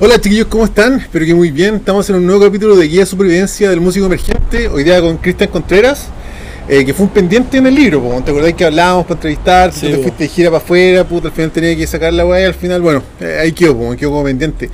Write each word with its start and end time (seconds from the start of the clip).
Hola 0.00 0.20
chiquillos, 0.20 0.48
¿cómo 0.48 0.64
están? 0.64 0.94
Espero 0.94 1.24
que 1.24 1.34
muy 1.36 1.52
bien. 1.52 1.76
Estamos 1.76 2.10
en 2.10 2.16
un 2.16 2.26
nuevo 2.26 2.44
capítulo 2.44 2.74
de 2.74 2.88
Guía 2.88 3.00
de 3.00 3.06
Supervivencia 3.06 3.70
del 3.70 3.80
Músico 3.80 4.06
Emergente. 4.06 4.66
Hoy 4.66 4.82
día 4.82 5.00
con 5.00 5.18
Cristian 5.18 5.48
Contreras, 5.50 6.08
eh, 6.68 6.84
que 6.84 6.92
fue 6.92 7.06
un 7.06 7.12
pendiente 7.12 7.58
en 7.58 7.68
el 7.68 7.76
libro. 7.76 8.02
po. 8.02 8.20
¿Te 8.20 8.32
acordás 8.32 8.54
que 8.54 8.64
hablábamos 8.64 9.04
para 9.04 9.14
entrevistar? 9.14 9.72
Sí, 9.72 9.86
te 9.86 9.98
fuiste 9.98 10.24
de 10.24 10.28
gira 10.28 10.50
para 10.50 10.64
afuera, 10.64 11.04
puta, 11.04 11.28
al 11.28 11.32
final 11.32 11.52
tenía 11.52 11.76
que 11.76 11.86
sacar 11.86 12.12
la 12.12 12.26
weá 12.26 12.44
al 12.44 12.54
final, 12.54 12.82
bueno, 12.82 13.04
eh, 13.20 13.38
ahí 13.40 13.52
quedó, 13.52 13.78
po, 13.78 13.94
quedó 13.96 14.10
como 14.10 14.24
pendiente. 14.24 14.68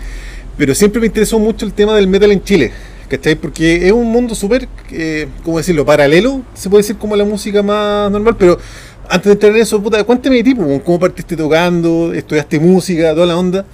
Pero 0.57 0.75
siempre 0.75 1.01
me 1.03 1.09
interesó 1.09 1.39
mucho 1.39 1.67
el 1.67 1.75
tema 1.75 1.95
del 1.95 2.09
metal 2.09 2.33
en 2.33 2.43
Chile. 2.43 2.73
¿Cachai? 3.07 3.35
Porque 3.35 3.87
es 3.87 3.93
un 3.93 4.11
mundo 4.11 4.35
súper, 4.35 4.69
eh, 4.91 5.29
¿cómo 5.45 5.59
decirlo? 5.59 5.85
Paralelo, 5.85 6.41
se 6.55 6.71
puede 6.71 6.83
decir 6.83 6.97
como 6.97 7.15
la 7.15 7.27
música 7.27 7.63
más 7.63 8.11
normal, 8.11 8.37
pero 8.39 8.59
antes 9.07 9.27
de 9.27 9.33
entrar 9.33 9.53
en 9.53 9.61
eso, 9.61 9.83
puta, 9.83 10.03
cuéntame 10.03 10.37
de 10.37 10.45
ti, 10.45 10.55
po, 10.55 10.81
¿cómo 10.83 10.99
partiste 10.99 11.37
tocando? 11.37 12.11
¿Estudiaste 12.15 12.59
música? 12.59 13.15
¿Toda 13.15 13.27
la 13.27 13.37
onda? 13.37 13.67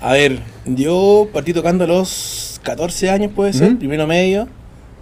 A 0.00 0.12
ver, 0.12 0.55
yo 0.66 1.28
partí 1.32 1.52
tocando 1.52 1.84
a 1.84 1.86
los 1.86 2.60
14 2.62 3.10
años, 3.10 3.32
puede 3.34 3.52
ser, 3.52 3.78
primero 3.78 4.06
medio, 4.06 4.48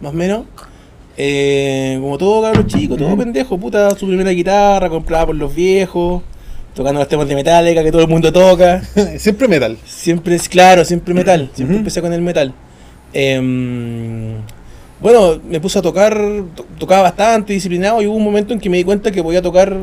más 0.00 0.12
o 0.12 0.16
menos. 0.16 0.44
Eh, 1.16 1.96
como 2.00 2.18
todo 2.18 2.42
cabrón 2.42 2.66
chico, 2.66 2.96
todo 2.96 3.16
pendejo, 3.16 3.56
puta, 3.58 3.90
su 3.96 4.06
primera 4.06 4.30
guitarra, 4.30 4.88
comprada 4.88 5.26
por 5.26 5.36
los 5.36 5.54
viejos, 5.54 6.22
tocando 6.74 6.98
los 7.00 7.08
temas 7.08 7.28
de 7.28 7.36
Metallica 7.36 7.82
que 7.84 7.92
todo 7.92 8.02
el 8.02 8.08
mundo 8.08 8.32
toca. 8.32 8.82
Siempre 9.18 9.46
metal. 9.48 9.78
Siempre 9.86 10.34
es 10.34 10.48
claro, 10.48 10.84
siempre 10.84 11.14
metal, 11.14 11.50
siempre 11.54 11.76
empecé 11.78 12.00
con 12.02 12.12
el 12.12 12.20
metal. 12.20 12.52
Em, 13.12 14.34
bueno, 15.00 15.40
me 15.48 15.60
puse 15.60 15.78
a 15.78 15.82
tocar, 15.82 16.14
to- 16.54 16.66
tocaba 16.78 17.02
bastante 17.02 17.52
disciplinado 17.52 18.02
y 18.02 18.06
hubo 18.06 18.16
un 18.16 18.24
momento 18.24 18.52
en 18.52 18.60
que 18.60 18.68
me 18.68 18.76
di 18.76 18.84
cuenta 18.84 19.10
que 19.12 19.22
podía 19.22 19.40
tocar 19.40 19.76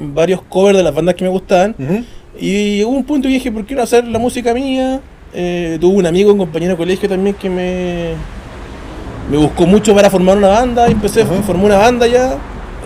varios 0.00 0.42
covers 0.42 0.76
de 0.78 0.82
las 0.84 0.94
bandas 0.94 1.14
que 1.14 1.24
me 1.24 1.30
gustaban. 1.30 1.74
Y 2.40 2.84
hubo 2.84 2.92
un 2.96 3.04
punto 3.04 3.28
que 3.28 3.34
dije, 3.34 3.50
¿por 3.50 3.64
qué 3.66 3.74
no 3.74 3.82
hacer 3.82 4.04
la 4.06 4.18
música 4.18 4.54
mía? 4.54 5.00
Eh, 5.34 5.76
tuve 5.80 5.96
un 5.96 6.06
amigo, 6.06 6.32
un 6.32 6.38
compañero 6.38 6.72
de 6.72 6.76
colegio 6.78 7.08
también 7.08 7.34
que 7.34 7.50
me, 7.50 8.12
me 9.30 9.36
buscó 9.36 9.66
mucho 9.66 9.94
para 9.94 10.08
formar 10.10 10.36
una 10.36 10.48
banda. 10.48 10.88
Y 10.88 10.92
empecé, 10.92 11.22
Ajá. 11.22 11.34
formé 11.42 11.64
una 11.64 11.76
banda 11.78 12.06
ya 12.06 12.36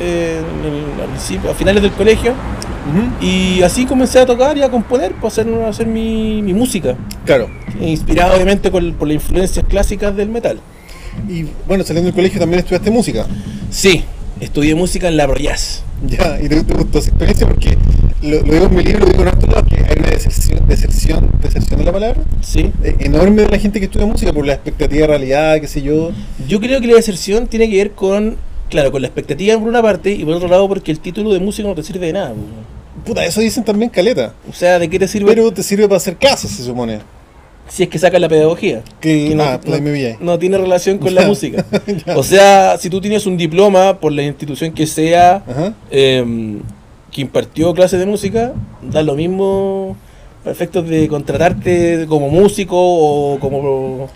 eh, 0.00 0.41
en 0.41 0.72
el- 0.72 1.50
a 1.50 1.55
finales 1.55 1.83
del 1.83 1.92
colegio. 1.92 2.33
Y 3.20 3.62
así 3.62 3.84
comencé 3.86 4.19
a 4.19 4.27
tocar 4.27 4.56
y 4.59 4.62
a 4.62 4.69
componer, 4.70 5.12
para 5.12 5.28
hacer, 5.28 5.47
hacer 5.69 5.87
mi, 5.87 6.42
mi 6.42 6.53
música. 6.53 6.97
Claro. 7.25 7.48
Inspirado 7.81 8.34
obviamente 8.34 8.70
con- 8.70 8.94
por 8.94 9.06
las 9.06 9.14
influencias 9.16 9.64
clásicas 9.69 10.16
del 10.16 10.28
metal. 10.31 10.59
Y 11.28 11.44
bueno, 11.69 11.84
saliendo 11.84 12.06
del 12.09 12.14
colegio 12.14 12.41
también 12.41 12.61
estudiaste 12.61 12.91
música. 12.91 13.27
Sí, 13.70 14.03
estudié 14.41 14.75
música 14.75 15.09
en 15.09 15.16
La 15.16 15.27
Royaz. 15.27 15.83
Ya, 16.05 16.39
y 16.42 16.48
te 16.48 16.61
gustó 16.75 16.98
esa 16.98 17.11
experiencia 17.11 17.47
porque 17.47 17.77
lo, 18.23 18.37
lo 18.39 18.53
digo 18.53 18.67
en 18.67 18.75
mi 18.77 18.83
libro, 18.83 19.01
lo 19.01 19.06
digo 19.12 19.23
en 19.23 19.28
otros 19.28 19.48
lados, 19.53 19.69
que 19.69 19.77
hay 19.77 19.98
una 19.98 20.11
deserción, 20.11 20.67
deserción, 20.69 21.31
deserción 21.41 21.78
de 21.78 21.84
la 21.84 21.92
palabra, 21.92 22.20
Sí. 22.41 22.70
eh, 22.84 22.97
enorme 23.01 23.42
de 23.42 23.48
la 23.48 23.59
gente 23.59 23.78
que 23.81 23.87
estudia 23.87 24.06
música 24.06 24.33
por 24.33 24.47
la 24.47 24.55
expectativa 24.55 25.03
de 25.03 25.06
realidad, 25.09 25.61
qué 25.61 25.67
sé 25.69 25.83
yo. 25.83 26.11
Yo 26.48 26.61
creo 26.61 26.81
que 26.81 26.87
la 26.87 26.95
deserción 26.95 27.47
tiene 27.47 27.69
que 27.69 27.77
ver 27.77 27.91
con, 27.93 28.37
claro, 28.70 28.93
con 28.93 29.03
la 29.03 29.09
expectativa 29.09 29.59
por 29.59 29.69
una 29.69 29.83
parte 29.83 30.12
y 30.12 30.25
por 30.25 30.34
otro 30.34 30.48
lado 30.48 30.69
porque 30.69 30.91
el 30.93 31.00
título 31.00 31.33
de 31.33 31.41
músico 31.41 31.69
no 31.69 31.75
te 31.75 31.83
sirve 31.83 32.06
de 32.06 32.12
nada. 32.15 32.33
Puta, 33.05 33.25
eso 33.25 33.41
dicen 33.41 33.65
también 33.65 33.91
caleta. 33.91 34.34
O 34.48 34.53
sea, 34.53 34.78
¿de 34.78 34.89
qué 34.89 34.98
te 34.98 35.09
sirve? 35.09 35.28
Pero 35.34 35.50
te 35.53 35.62
sirve 35.62 35.84
para 35.89 35.97
hacer 35.97 36.17
clases, 36.17 36.50
se 36.50 36.62
supone. 36.62 37.00
si 37.69 37.84
es 37.84 37.89
que 37.89 37.98
sacas 37.98 38.20
la 38.20 38.28
pedagogía. 38.28 38.83
Que, 39.00 39.28
Que 39.31 39.34
no, 39.34 39.43
ah, 39.45 39.59
pues 39.65 39.81
no- 39.81 39.91
ahí. 39.91 40.17
no 40.20 40.39
tiene 40.39 40.59
relación 40.59 40.98
con 40.98 41.15
la 41.15 41.27
música. 41.27 41.65
O 42.17 42.23
sea, 42.23 42.77
si 42.78 42.91
tú 42.91 43.00
tienes 43.00 43.25
un 43.27 43.37
diploma 43.37 43.98
por 43.98 44.12
la 44.12 44.23
institución 44.23 44.73
que 44.73 44.87
sea 44.87 45.37
Ajá. 45.37 45.73
Que 47.13 47.21
impartió 47.21 47.73
clases 47.75 48.01
de 48.01 48.07
música, 48.07 48.53
da 48.83 49.03
lo 49.03 49.15
mismo 49.15 49.97
para 50.43 50.53
efectos 50.53 50.89
de 50.89 51.07
contratarte 51.09 52.07
como 52.09 52.29
músico 52.29 52.75
o 52.77 53.39
como, 53.39 54.09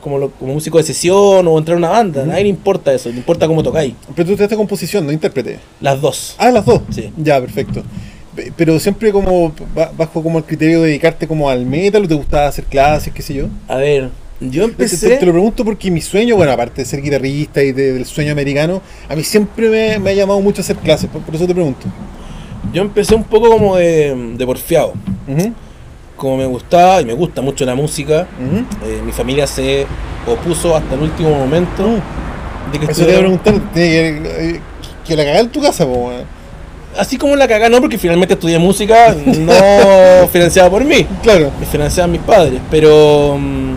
como, 0.00 0.18
lo- 0.18 0.30
como 0.32 0.54
músico 0.54 0.78
de 0.78 0.84
sesión 0.84 1.48
o 1.48 1.58
entrar 1.58 1.76
a 1.76 1.78
una 1.78 1.88
banda. 1.88 2.22
A 2.22 2.26
nadie 2.26 2.42
le 2.44 2.48
importa 2.50 2.92
eso, 2.92 3.08
le 3.08 3.16
importa 3.16 3.46
cómo 3.48 3.62
tocáis. 3.62 3.94
Pero 4.14 4.26
tú 4.26 4.32
estudiaste 4.32 4.56
composición, 4.56 5.06
no 5.06 5.12
intérprete. 5.12 5.58
Las 5.80 6.00
dos. 6.00 6.34
Ah, 6.38 6.50
las 6.50 6.64
dos. 6.66 6.82
Sí. 6.90 7.10
Ya, 7.16 7.40
perfecto. 7.40 7.82
Pe- 8.36 8.52
Pero 8.56 8.78
siempre 8.78 9.12
como 9.12 9.52
ba- 9.74 9.90
bajo 9.96 10.22
como 10.22 10.38
el 10.38 10.44
criterio 10.44 10.82
de 10.82 10.88
dedicarte 10.88 11.26
como 11.26 11.48
al 11.48 11.64
metal 11.66 12.04
o 12.04 12.08
te 12.08 12.14
gustaba 12.14 12.46
hacer 12.48 12.64
clases, 12.64 13.12
qué 13.12 13.22
sé 13.22 13.34
yo. 13.34 13.46
A 13.66 13.76
ver, 13.76 14.10
yo 14.40 14.50
Te, 14.50 14.56
te- 14.56 14.62
empecé... 14.84 15.16
te 15.16 15.26
lo 15.26 15.32
pregunto 15.32 15.64
porque 15.64 15.90
mi 15.90 16.00
sueño, 16.00 16.36
bueno, 16.36 16.52
aparte 16.52 16.82
de 16.82 16.84
ser 16.86 17.00
guitarrista 17.02 17.62
y 17.62 17.72
de- 17.72 17.92
del 17.94 18.04
sueño 18.06 18.32
americano, 18.32 18.80
a 19.08 19.16
mí 19.16 19.22
siempre 19.24 19.68
me, 19.68 19.98
me 19.98 20.10
ha 20.10 20.14
llamado 20.14 20.40
mucho 20.40 20.60
hacer 20.62 20.76
clases, 20.76 21.08
por, 21.10 21.22
por 21.22 21.34
eso 21.34 21.46
te 21.46 21.54
pregunto. 21.54 21.86
Yo 22.72 22.82
empecé 22.82 23.14
un 23.14 23.24
poco 23.24 23.50
como 23.50 23.76
de, 23.76 24.14
de 24.36 24.46
porfiado. 24.46 24.94
Como 26.16 26.36
me 26.36 26.46
gustaba 26.46 27.00
y 27.00 27.04
me 27.04 27.12
gusta 27.14 27.42
mucho 27.42 27.64
la 27.64 27.74
música, 27.74 28.26
eh, 28.84 29.00
mi 29.04 29.12
familia 29.12 29.46
se 29.46 29.86
opuso 30.26 30.76
hasta 30.76 30.94
el 30.94 31.02
último 31.02 31.30
momento 31.30 31.84
de 32.72 32.78
que 32.78 32.84
Eso 32.92 33.04
te 33.04 33.10
iba 33.10 33.18
a 33.18 33.20
preguntar, 33.20 33.54
que, 33.74 34.08
eh, 34.54 34.60
que 35.04 35.16
la 35.16 35.22
cagada 35.24 35.40
en 35.40 35.48
tu 35.50 35.60
casa, 35.60 35.84
po. 35.84 36.10
Así 36.96 37.16
como 37.16 37.34
la 37.36 37.48
cagá, 37.48 37.68
no, 37.68 37.80
porque 37.80 37.98
finalmente 37.98 38.34
estudié 38.34 38.58
música, 38.58 39.14
no 39.38 40.28
financiada 40.32 40.70
por 40.70 40.84
mí, 40.84 41.06
Claro. 41.22 41.50
me 41.58 41.66
financiaban 41.66 42.12
mis 42.12 42.20
padres, 42.20 42.60
pero. 42.70 43.36
mm, 43.38 43.72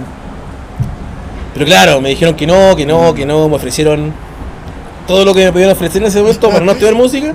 Pero 1.54 1.66
claro, 1.66 2.02
me 2.02 2.10
dijeron 2.10 2.36
que 2.36 2.46
no, 2.46 2.76
que 2.76 2.86
no, 2.86 3.14
que 3.14 3.26
no, 3.26 3.48
me 3.50 3.56
ofrecieron 3.56 4.12
todo 5.08 5.24
lo 5.26 5.34
que 5.34 5.46
me 5.46 5.52
podían 5.54 5.72
ofrecer 5.72 6.02
en 6.02 6.10
ese 6.10 6.20
momento 6.20 6.50
para 6.50 6.64
no 6.66 6.74
estudiar 6.74 6.94
música, 6.96 7.34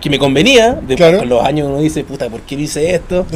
que 0.00 0.10
me 0.10 0.18
convenía, 0.18 0.72
de 0.74 0.94
Claro. 0.96 1.18
con 1.18 1.28
los 1.28 1.42
años 1.44 1.68
uno 1.68 1.78
dice, 1.80 2.04
puta, 2.04 2.28
¿por 2.28 2.40
qué 2.42 2.54
hice 2.54 2.94
esto? 2.94 3.26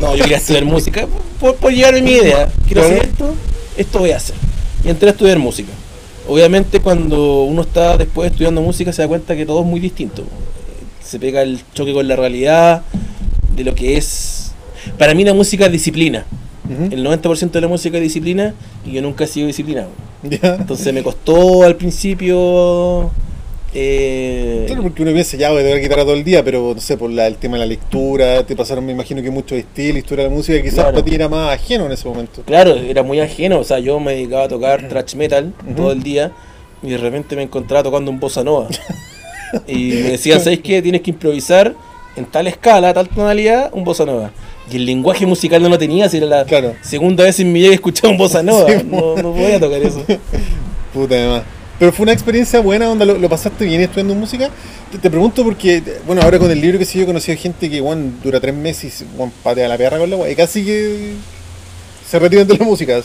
No, 0.00 0.14
yo 0.16 0.22
quería 0.24 0.38
estudiar 0.38 0.64
música, 0.64 1.06
por, 1.40 1.56
por 1.56 1.72
llegar 1.72 1.94
a 1.94 2.00
mi 2.00 2.10
idea, 2.12 2.48
quiero 2.66 2.82
Claro. 2.82 2.96
hacer 2.96 3.08
esto, 3.10 3.34
esto 3.76 3.98
voy 3.98 4.10
a 4.12 4.16
hacer. 4.16 4.34
Y 4.84 4.88
entré 4.88 5.08
a 5.08 5.12
estudiar 5.12 5.38
música. 5.38 5.72
Obviamente 6.28 6.80
cuando 6.80 7.42
uno 7.44 7.62
está 7.62 7.96
después 7.96 8.30
estudiando 8.30 8.60
música 8.60 8.92
se 8.92 9.02
da 9.02 9.08
cuenta 9.08 9.36
que 9.36 9.46
todo 9.46 9.60
es 9.60 9.66
muy 9.66 9.78
distinto. 9.80 10.24
Se 11.04 11.18
pega 11.20 11.42
el 11.42 11.60
choque 11.74 11.92
con 11.92 12.06
la 12.08 12.16
realidad 12.16 12.82
de 13.54 13.64
lo 13.64 13.74
que 13.74 13.96
es... 13.96 14.52
Para 14.98 15.14
mí 15.14 15.24
la 15.24 15.34
música 15.34 15.66
es 15.66 15.72
disciplina. 15.72 16.24
Ujú. 16.68 16.92
El 16.94 17.04
90% 17.06 17.50
de 17.52 17.60
la 17.60 17.68
música 17.68 17.96
es 17.98 18.02
disciplina 18.02 18.54
y 18.84 18.92
yo 18.92 19.02
nunca 19.02 19.24
he 19.24 19.26
sido 19.28 19.46
disciplinado. 19.46 19.90
Entonces 20.22 20.92
me 20.92 21.02
costó 21.02 21.62
al 21.62 21.76
principio... 21.76 23.10
eh, 23.78 24.64
Claro, 24.66 24.82
porque 24.82 25.02
uno 25.02 25.12
piensa, 25.12 25.36
ya 25.36 25.50
voy 25.50 25.60
a 25.60 25.64
tocar 25.64 25.80
guitarra 25.80 26.02
todo 26.02 26.14
el 26.14 26.24
día, 26.24 26.42
pero 26.42 26.72
no 26.74 26.80
sé, 26.80 26.96
por 26.96 27.10
la, 27.10 27.26
el 27.26 27.36
tema 27.36 27.54
de 27.54 27.60
la 27.60 27.66
lectura, 27.66 28.44
te 28.44 28.56
pasaron, 28.56 28.84
me 28.86 28.92
imagino 28.92 29.22
que 29.22 29.30
mucho 29.30 29.54
estilo, 29.54 29.98
historia 29.98 30.24
de 30.24 30.30
la 30.30 30.36
música, 30.36 30.60
quizás 30.62 30.74
Claro. 30.76 30.92
para 30.92 31.04
ti 31.04 31.14
era 31.14 31.28
más 31.28 31.54
ajeno 31.54 31.86
en 31.86 31.92
ese 31.92 32.08
momento. 32.08 32.42
Claro, 32.46 32.74
era 32.74 33.02
muy 33.02 33.20
ajeno, 33.20 33.58
o 33.60 33.64
sea, 33.64 33.78
yo 33.78 34.00
me 34.00 34.12
dedicaba 34.14 34.44
a 34.44 34.48
tocar 34.48 34.88
thrash 34.88 35.14
metal 35.14 35.52
todo 35.76 35.92
el 35.92 36.02
día 36.02 36.32
y 36.82 36.90
de 36.90 36.96
repente 36.98 37.36
me 37.36 37.42
encontraba 37.42 37.82
tocando 37.82 38.10
un 38.10 38.18
bossa 38.18 38.42
nova. 38.42 38.68
y 39.68 39.74
me 40.02 40.10
decían, 40.12 40.40
¿sabes 40.40 40.60
qué? 40.60 40.80
Tienes 40.82 41.02
que 41.02 41.10
improvisar 41.10 41.74
en 42.16 42.24
tal 42.24 42.46
escala, 42.46 42.94
tal 42.94 43.08
tonalidad, 43.08 43.70
un 43.74 43.84
bossa 43.84 44.04
nova. 44.06 44.30
Y 44.72 44.76
el 44.76 44.86
lenguaje 44.86 45.26
musical 45.26 45.62
no 45.62 45.68
lo 45.68 45.78
tenía, 45.78 46.08
si 46.08 46.16
era 46.16 46.26
la 46.26 46.44
Claro. 46.44 46.74
segunda 46.82 47.22
vez 47.24 47.38
en 47.40 47.52
mi 47.52 47.60
vida 47.60 47.68
que 47.68 47.74
escuchaba 47.76 48.10
un 48.10 48.18
bossa 48.18 48.42
nova. 48.42 48.66
Sí, 48.80 48.86
no, 48.90 49.14
no 49.16 49.32
voy 49.32 49.52
a 49.52 49.60
tocar 49.60 49.80
eso. 49.82 50.02
Puta 50.94 51.14
además. 51.14 51.42
Pero 51.78 51.92
fue 51.92 52.04
una 52.04 52.12
experiencia 52.12 52.60
buena, 52.60 52.90
onda, 52.90 53.04
lo, 53.04 53.18
lo 53.18 53.28
pasaste 53.28 53.64
bien 53.64 53.80
estudiando 53.80 54.14
música. 54.14 54.50
Te, 54.90 54.98
te 54.98 55.10
pregunto 55.10 55.44
porque, 55.44 55.82
bueno, 56.06 56.22
ahora 56.22 56.38
con 56.38 56.50
el 56.50 56.60
libro 56.60 56.78
que 56.78 56.84
sí 56.84 56.98
yo 56.98 57.04
he 57.04 57.06
conocido 57.06 57.36
gente 57.38 57.68
que, 57.68 57.80
bueno, 57.80 58.12
dura 58.24 58.40
tres 58.40 58.54
meses 58.54 59.02
y, 59.02 59.04
bueno, 59.16 59.32
patea 59.42 59.68
la 59.68 59.76
perra 59.76 59.98
con 59.98 60.08
la 60.08 60.16
weá, 60.16 60.30
y 60.30 60.36
casi 60.36 60.64
que 60.64 61.12
se 62.08 62.18
retiran 62.18 62.46
de 62.46 62.56
la 62.56 62.64
música. 62.64 63.00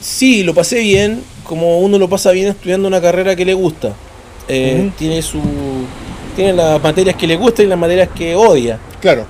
Sí, 0.00 0.44
lo 0.44 0.54
pasé 0.54 0.80
bien, 0.80 1.22
como 1.42 1.80
uno 1.80 1.98
lo 1.98 2.08
pasa 2.08 2.30
bien 2.30 2.48
estudiando 2.48 2.86
una 2.86 3.00
carrera 3.00 3.34
que 3.34 3.44
le 3.44 3.54
gusta. 3.54 3.94
Eh. 4.48 4.90
Tiene 4.96 5.22
su 5.22 5.40
tiene 6.36 6.52
las 6.52 6.80
materias 6.82 7.16
que 7.16 7.26
le 7.26 7.36
gustan 7.36 7.66
y 7.66 7.68
las 7.70 7.78
materias 7.78 8.10
que 8.14 8.36
odia. 8.36 8.78
Claro. 9.00 9.24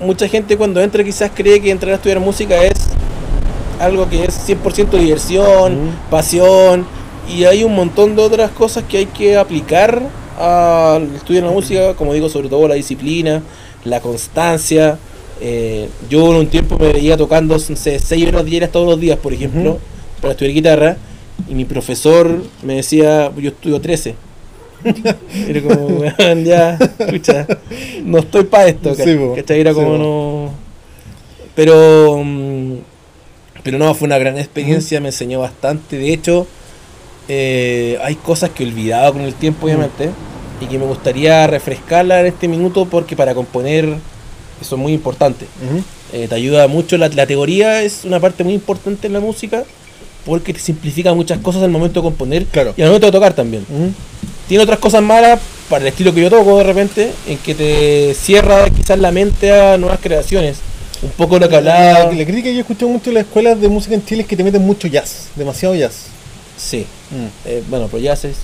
mucha 0.00 0.26
gente 0.28 0.56
cuando 0.56 0.80
entra 0.80 1.04
quizás 1.04 1.30
cree 1.34 1.60
que 1.60 1.70
entrar 1.70 1.92
a 1.92 1.96
estudiar 1.96 2.20
música 2.20 2.62
es 2.64 2.78
algo 3.78 4.08
que 4.08 4.24
es 4.24 4.48
100% 4.48 4.90
diversión, 4.98 5.92
pasión, 6.10 6.86
y 7.28 7.44
hay 7.44 7.64
un 7.64 7.74
montón 7.74 8.16
de 8.16 8.22
otras 8.22 8.50
cosas 8.50 8.84
que 8.84 8.98
hay 8.98 9.06
que 9.06 9.36
aplicar 9.36 10.02
al 10.38 11.14
estudio 11.14 11.40
de 11.42 11.46
la 11.46 11.52
música, 11.52 11.94
como 11.94 12.14
digo, 12.14 12.28
sobre 12.28 12.48
todo 12.48 12.66
la 12.68 12.74
disciplina, 12.74 13.42
la 13.84 14.00
constancia. 14.00 14.98
Eh, 15.40 15.88
yo 16.08 16.30
en 16.30 16.36
un 16.36 16.46
tiempo 16.48 16.78
me 16.78 16.92
veía 16.92 17.16
tocando 17.16 17.54
no 17.54 17.76
sé, 17.76 17.98
6 17.98 18.28
horas 18.28 18.44
diarias 18.44 18.72
todos 18.72 18.88
los 18.88 19.00
días, 19.00 19.18
por 19.18 19.32
ejemplo, 19.32 19.78
para 20.20 20.32
estudiar 20.32 20.54
guitarra, 20.54 20.96
y 21.48 21.54
mi 21.54 21.64
profesor 21.64 22.42
me 22.62 22.76
decía, 22.76 23.30
yo 23.36 23.50
estudio 23.50 23.80
13. 23.80 24.14
Era 25.48 25.62
como, 25.62 26.04
ya, 26.44 26.78
escucha, 26.98 27.46
no 28.04 28.18
estoy 28.18 28.44
para 28.44 28.68
esto, 28.68 28.94
Sí. 28.94 29.18
Era 29.48 29.74
como 29.74 29.98
no. 29.98 30.50
Pero, 31.54 32.22
mm, 32.24 32.74
pero 33.64 33.78
no, 33.78 33.92
fue 33.94 34.06
una 34.06 34.18
gran 34.18 34.38
experiencia, 34.38 35.00
me 35.00 35.08
enseñó 35.08 35.40
bastante. 35.40 35.98
De 35.98 36.12
hecho, 36.12 36.46
eh, 37.28 37.98
hay 38.02 38.14
cosas 38.16 38.50
que 38.50 38.64
he 38.64 38.66
olvidado 38.66 39.12
con 39.12 39.22
el 39.22 39.34
tiempo, 39.34 39.66
obviamente, 39.66 40.10
y 40.60 40.66
que 40.66 40.78
me 40.78 40.86
gustaría 40.86 41.46
refrescarla 41.46 42.20
en 42.20 42.26
este 42.26 42.48
minuto 42.48 42.86
porque 42.86 43.14
para 43.16 43.34
componer 43.34 43.84
eso 44.60 44.74
es 44.74 44.80
muy 44.80 44.92
importante. 44.92 45.46
Eh, 46.12 46.26
te 46.28 46.34
ayuda 46.34 46.66
mucho. 46.68 46.96
La, 46.98 47.08
la 47.08 47.26
teoría 47.26 47.82
es 47.82 48.04
una 48.04 48.18
parte 48.18 48.42
muy 48.44 48.54
importante 48.54 49.06
en 49.06 49.12
la 49.12 49.20
música 49.20 49.62
porque 50.26 50.52
te 50.52 50.60
simplifica 50.60 51.14
muchas 51.14 51.38
cosas 51.38 51.62
al 51.62 51.70
momento 51.70 52.00
de 52.00 52.04
componer 52.04 52.44
Claro. 52.46 52.74
y 52.76 52.82
al 52.82 52.88
momento 52.88 53.06
de 53.06 53.12
tocar 53.12 53.34
también. 53.34 53.64
Tiene 54.48 54.62
otras 54.64 54.78
cosas 54.78 55.02
malas 55.02 55.38
para 55.68 55.82
el 55.82 55.88
estilo 55.88 56.12
que 56.14 56.22
yo 56.22 56.30
toco 56.30 56.58
de 56.58 56.64
repente, 56.64 57.12
en 57.26 57.36
que 57.38 57.54
te 57.54 58.14
cierra 58.14 58.68
quizás 58.70 58.98
la 58.98 59.12
mente 59.12 59.52
a 59.52 59.76
nuevas 59.78 60.00
creaciones. 60.02 60.56
Un 61.02 61.10
poco 61.10 61.38
lo 61.38 61.48
que 61.48 61.56
hablaba. 61.56 61.80
La, 61.80 62.04
la 62.12 62.24
crítica 62.24 62.44
que 62.44 62.52
yo 62.54 62.58
he 62.58 62.60
escuchado 62.62 62.88
mucho 62.90 63.10
en 63.10 63.14
las 63.14 63.24
escuelas 63.26 63.60
de 63.60 63.68
música 63.68 63.94
en 63.94 64.04
Chile 64.04 64.22
es 64.22 64.28
que 64.28 64.36
te 64.36 64.42
meten 64.42 64.62
mucho 64.62 64.88
jazz, 64.88 65.28
demasiado 65.36 65.74
jazz. 65.76 66.06
Sí. 66.58 66.86
Eh, 67.46 67.62
bueno, 67.68 67.88
pero 67.90 68.02
jazz 68.02 68.24
es. 68.24 68.36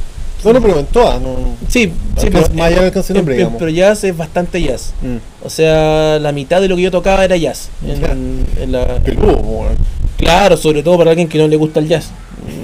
Bueno, 0.43 0.61
pero 0.61 0.79
en 0.79 0.87
todas, 0.87 1.21
no. 1.21 1.57
Sí, 1.69 1.91
sí, 2.19 2.29
pero, 2.31 2.49
más 2.55 2.67
allá 2.67 2.91
del 2.91 3.17
nombre, 3.17 3.37
digamos. 3.37 3.59
pero 3.59 3.71
jazz 3.71 4.05
es 4.05 4.17
bastante 4.17 4.63
jazz. 4.63 4.93
Mm. 5.03 5.47
O 5.47 5.51
sea, 5.51 6.19
la 6.19 6.33
mitad 6.33 6.61
de 6.61 6.69
lo 6.69 6.77
que 6.77 6.83
yo 6.83 6.91
tocaba 6.91 7.25
era 7.25 7.37
jazz. 7.37 7.71
En, 7.83 8.45
en 8.61 8.73
la, 8.73 9.01
Peludo, 9.01 9.69
claro, 10.19 10.57
sobre 10.57 10.83
todo 10.83 10.99
para 10.99 11.11
alguien 11.11 11.29
que 11.29 11.39
no 11.39 11.49
le 11.49 11.57
gusta 11.57 11.81
el 11.81 11.89
jazz. 11.89 12.11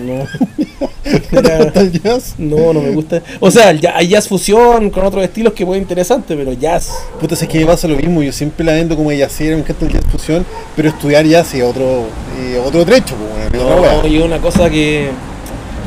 No, 0.04 0.26
¿No 1.32 1.42
te 1.42 1.58
gusta 1.64 1.80
el 1.80 2.02
jazz? 2.02 2.34
no, 2.38 2.72
no 2.72 2.80
me 2.80 2.90
gusta. 2.90 3.22
O 3.40 3.50
sea, 3.50 3.68
hay 3.68 4.08
jazz 4.08 4.28
fusión 4.28 4.90
con 4.90 5.04
otros 5.04 5.24
estilos 5.24 5.52
que 5.52 5.64
muy 5.64 5.78
interesante, 5.78 6.36
pero 6.36 6.52
jazz. 6.52 6.90
Puta, 7.18 7.34
es 7.34 7.48
que 7.48 7.60
me 7.60 7.66
pasa 7.66 7.88
lo 7.88 7.96
mismo, 7.96 8.22
yo 8.22 8.32
siempre 8.32 8.64
la 8.64 8.72
vendo 8.72 8.96
como 8.96 9.10
jazzera, 9.10 9.56
me 9.56 9.62
encanta 9.62 9.86
el 9.86 9.92
jazz 9.92 10.04
fusión, 10.10 10.44
pero 10.76 10.88
estudiar 10.88 11.24
jazz 11.24 11.54
es 11.54 11.62
otro, 11.62 12.04
eh, 12.38 12.60
otro 12.64 12.84
trecho, 12.84 13.14
po, 13.14 13.24
weón, 13.24 13.54
es 13.54 13.60
otra 13.60 14.02
No, 14.02 14.06
y 14.06 14.18
una 14.18 14.38
cosa 14.38 14.68
que 14.68 15.08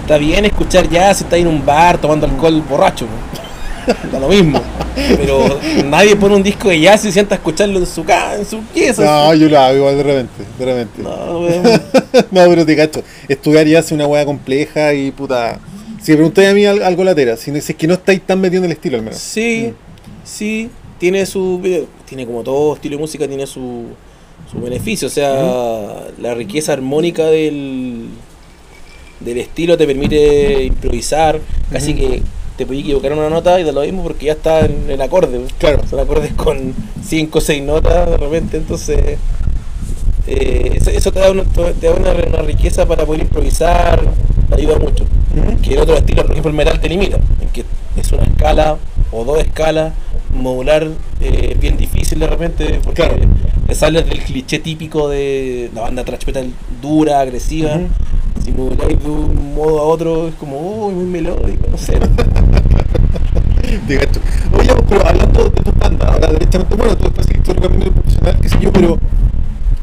está 0.03 0.17
bien 0.17 0.45
escuchar 0.45 0.87
jazz 0.89 1.17
si 1.17 1.23
está 1.23 1.37
en 1.37 1.47
un 1.47 1.65
bar 1.65 1.97
tomando 1.99 2.25
alcohol 2.27 2.61
borracho. 2.69 3.07
Da 4.11 4.17
lo 4.17 4.29
mismo. 4.29 4.61
Pero 5.17 5.59
nadie 5.85 6.15
pone 6.15 6.35
un 6.37 6.43
disco 6.43 6.69
de 6.69 6.79
jazz 6.79 7.03
y 7.03 7.11
sienta 7.11 7.35
a 7.35 7.37
escucharlo 7.37 7.79
en 7.79 7.85
su 7.85 8.05
casa, 8.05 8.35
en 8.37 8.45
su 8.45 8.59
pieza. 8.73 9.03
No, 9.03 9.33
yo 9.33 9.49
lo 9.49 9.59
hago 9.59 9.75
igual 9.75 9.97
de 9.97 10.03
repente, 10.03 10.43
de 10.57 10.65
repente. 10.65 11.01
No, 11.01 11.09
No, 11.27 11.39
weón. 11.41 11.63
pero 12.31 12.65
te 12.65 12.75
cacho, 12.77 13.03
estudiar 13.27 13.67
jazz 13.67 13.87
es 13.87 13.91
una 13.91 14.07
weá 14.07 14.23
compleja 14.23 14.93
y 14.93 15.11
puta... 15.11 15.59
Si 16.01 16.11
me 16.11 16.17
preguntáis 16.17 16.49
a 16.49 16.53
mí 16.53 16.65
al- 16.65 16.81
algo 16.83 17.03
latera, 17.03 17.35
si, 17.35 17.51
no- 17.51 17.57
es 17.57 17.75
que 17.75 17.85
no 17.87 17.95
estáis 17.95 18.21
tan 18.21 18.43
en 18.45 18.63
el 18.63 18.71
estilo 18.71 18.97
al 18.97 19.03
menos. 19.03 19.19
Sí, 19.19 19.73
sí, 20.23 20.69
tiene 20.97 21.25
su. 21.25 21.61
Tiene 22.05 22.25
como 22.25 22.43
todo 22.43 22.75
estilo 22.75 22.95
de 22.97 23.01
música, 23.01 23.25
tiene 23.27 23.47
su, 23.47 23.85
su 24.51 24.59
beneficio. 24.61 25.07
O 25.07 25.11
sea, 25.11 26.03
la 26.21 26.33
riqueza 26.33 26.73
armónica 26.73 27.25
del, 27.27 28.07
del 29.19 29.37
estilo 29.39 29.77
te 29.77 29.85
permite 29.85 30.63
improvisar. 30.65 31.39
Casi 31.71 31.93
que 31.93 32.21
te 32.57 32.65
puedes 32.65 32.83
equivocar 32.83 33.11
en 33.13 33.17
una 33.19 33.29
nota 33.29 33.59
y 33.59 33.63
da 33.63 33.71
lo 33.71 33.81
mismo 33.81 34.03
porque 34.03 34.27
ya 34.27 34.33
está 34.33 34.61
en 34.65 34.85
el 34.89 35.01
acorde. 35.01 35.41
Claro. 35.57 35.81
Son 35.89 35.99
acordes 35.99 36.33
con 36.33 36.73
5 37.03 37.37
o 37.37 37.41
6 37.41 37.63
notas 37.63 38.09
de 38.09 38.17
repente, 38.17 38.57
entonces. 38.57 39.17
eh, 40.27 40.71
eso, 40.75 40.89
eso 40.89 41.11
te 41.11 41.19
da, 41.19 41.31
una, 41.31 41.43
te 41.43 41.87
da 41.87 41.93
una, 41.93 42.11
una 42.11 42.41
riqueza 42.43 42.85
para 42.85 43.05
poder 43.05 43.21
improvisar, 43.21 44.01
te 44.49 44.55
ayuda 44.55 44.77
mucho 44.79 45.05
que 45.63 45.73
en 45.73 45.79
otros 45.79 45.97
estilos, 45.97 46.23
por 46.25 46.31
ejemplo, 46.31 46.51
el 46.51 46.55
metal 46.57 46.79
te 46.79 46.89
limita, 46.89 47.17
en 47.41 47.49
que 47.51 47.63
es 47.97 48.11
una 48.11 48.23
escala 48.23 48.77
o 49.11 49.23
dos 49.25 49.39
escalas, 49.39 49.93
modular 50.33 50.87
eh, 51.21 51.57
bien 51.59 51.75
difícil 51.77 52.19
de 52.19 52.27
repente, 52.27 52.79
porque 52.83 53.01
Claro. 53.03 53.15
te 53.67 53.75
sales 53.75 54.05
del 54.07 54.19
cliché 54.19 54.59
típico 54.59 55.09
de 55.09 55.71
la 55.73 55.81
banda 55.81 56.03
metal 56.25 56.51
dura, 56.81 57.19
agresiva. 57.19 57.79
Moduláis 58.51 58.99
de 59.01 59.09
un 59.09 59.53
modo 59.55 59.79
a 59.79 59.83
otro, 59.83 60.27
es 60.27 60.35
como, 60.35 60.59
uy, 60.87 60.93
muy 60.93 61.05
melódico, 61.05 61.67
no 61.71 61.77
sé. 61.77 61.93
Oye, 64.57 64.69
pero 64.89 65.07
hablando 65.07 65.43
de 65.45 65.49
tus 65.63 65.75
bandas, 65.77 66.09
ahora 66.09 66.31
derechamente, 66.33 66.75
bueno, 66.75 66.95
tú 66.97 67.03
después 67.05 67.25
seguiste 67.27 67.53
tu 67.53 67.61
camino 67.61 67.91
profesional, 67.91 68.37
qué 68.41 68.49
sé 68.49 68.57
yo, 68.61 68.71
pero 68.71 68.99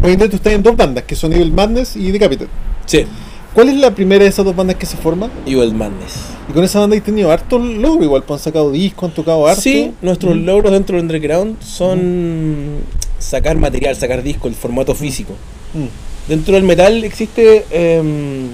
hoy 0.03 0.13
en 0.13 0.19
día 0.19 0.29
tú 0.31 0.37
estás 0.37 0.53
en 0.53 0.63
dos 0.63 0.77
bandas, 0.77 1.05
que 1.05 1.17
son 1.17 1.33
Evil 1.33 1.53
Madness 1.53 1.97
y 1.97 2.11
Decapitated. 2.11 2.51
Sí, 2.87 3.05
¿Cuál 3.53 3.69
es 3.69 3.77
la 3.79 3.93
primera 3.93 4.23
de 4.23 4.31
esas 4.31 4.45
dos 4.45 4.55
bandas 4.55 4.77
que 4.77 4.87
se 4.87 4.97
forma? 4.97 5.29
Evil 5.45 5.75
Madness. 5.75 6.15
Y 6.49 6.53
con 6.53 6.63
esa 6.63 6.79
banda 6.79 6.97
has 6.97 7.03
tenido 7.03 7.33
harto 7.33 7.59
logro, 7.59 8.05
igual, 8.05 8.23
pues 8.23 8.41
han 8.41 8.45
sacado 8.45 8.71
discos, 8.71 9.09
han 9.09 9.15
tocado 9.15 9.45
harto. 9.49 9.61
Sí, 9.61 9.93
nuestros 10.03 10.37
Mm. 10.37 10.45
logros 10.45 10.73
dentro 10.73 10.95
del 10.95 11.03
underground 11.05 11.61
son 11.61 12.77
sacar 13.19 13.57
material, 13.57 13.97
sacar 13.97 14.23
disco, 14.23 14.47
el 14.47 14.55
formato 14.55 14.95
físico. 14.95 15.33
Mm. 15.75 15.87
Dentro 16.29 16.55
del 16.55 16.63
metal 16.65 17.03
existe, 17.05 17.65
em, 17.71 18.47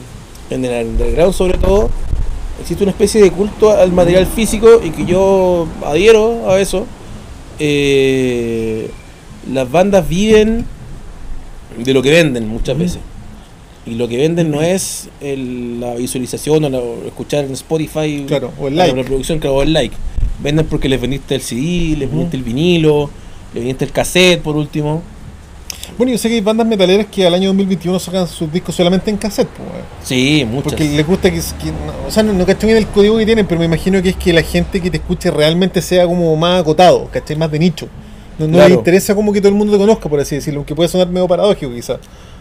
en 0.50 0.64
el 0.64 0.86
underground 0.86 1.34
sobre 1.34 1.58
todo, 1.58 1.90
existe 2.60 2.82
una 2.84 2.92
especie 2.92 3.20
de 3.22 3.30
culto 3.30 3.70
al 3.70 3.92
material 3.92 4.26
físico 4.26 4.80
y 4.82 4.90
que 4.90 5.04
yo 5.04 5.66
adhiero 5.84 6.50
a 6.50 6.58
eso. 6.60 6.86
Eh, 7.58 8.90
las 9.52 9.70
bandas 9.70 10.08
viven 10.08 10.64
de 11.76 11.92
lo 11.94 12.02
que 12.02 12.10
venden 12.10 12.48
muchas 12.48 12.78
veces. 12.78 13.00
Y 13.84 13.94
lo 13.94 14.08
que 14.08 14.16
venden 14.16 14.50
no 14.50 14.62
es 14.62 15.08
el- 15.20 15.78
la 15.80 15.94
visualización 15.94 16.64
o, 16.64 16.68
la- 16.68 16.78
o 16.78 17.06
escuchar 17.06 17.44
en 17.44 17.52
Spotify 17.52 18.24
Claro, 18.26 18.52
o 18.58 18.68
el 18.68 18.76
la 18.76 18.84
like. 18.86 18.96
reproducción 19.02 19.38
claro, 19.38 19.56
o 19.56 19.62
el 19.62 19.72
like. 19.72 19.94
Venden 20.42 20.66
porque 20.66 20.88
les 20.88 21.00
vendiste 21.00 21.34
el 21.36 21.40
CD, 21.42 21.94
les 21.96 22.10
vendiste 22.10 22.36
el 22.36 22.42
vinilo, 22.42 23.10
les 23.54 23.62
vendiste 23.62 23.84
el 23.84 23.92
cassette 23.92 24.40
por 24.42 24.56
último. 24.56 25.02
Bueno, 25.96 26.12
yo 26.12 26.18
sé 26.18 26.28
que 26.28 26.34
hay 26.34 26.40
bandas 26.42 26.66
metaleras 26.66 27.06
que 27.06 27.26
al 27.26 27.32
año 27.34 27.48
2021 27.48 27.98
sacan 27.98 28.26
sus 28.28 28.52
discos 28.52 28.74
solamente 28.74 29.10
en 29.10 29.16
cassette, 29.16 29.48
pues. 29.48 29.68
Sí, 30.04 30.44
muchas. 30.46 30.72
Porque 30.72 30.84
les 30.90 31.06
gusta 31.06 31.30
que, 31.30 31.36
que- 31.38 31.70
no, 31.70 32.06
o 32.06 32.10
sea, 32.10 32.22
no, 32.22 32.32
no 32.34 32.44
cacho 32.44 32.66
bien 32.66 32.78
el 32.78 32.86
código 32.88 33.16
que 33.16 33.24
tienen, 33.24 33.46
pero 33.46 33.58
me 33.58 33.64
imagino 33.66 34.02
que 34.02 34.10
es 34.10 34.16
que 34.16 34.32
la 34.32 34.42
gente 34.42 34.80
que 34.82 34.90
te 34.90 34.98
escuche 34.98 35.30
realmente 35.30 35.80
sea 35.80 36.04
como 36.06 36.36
más 36.36 36.60
acotado, 36.60 37.08
¿cachai? 37.10 37.36
Más 37.36 37.50
de 37.50 37.58
nicho. 37.58 37.88
No, 38.38 38.46
no 38.46 38.52
Claro. 38.54 38.68
le 38.68 38.74
interesa 38.74 39.14
como 39.14 39.32
que 39.32 39.40
todo 39.40 39.48
el 39.48 39.54
mundo 39.54 39.72
te 39.72 39.78
conozca, 39.78 40.08
por 40.10 40.20
así 40.20 40.34
decirlo, 40.34 40.60
aunque 40.60 40.74
puede 40.74 40.88
sonar 40.90 41.08
medio 41.08 41.26
paradójico 41.26 41.72
quizás. 41.72 41.98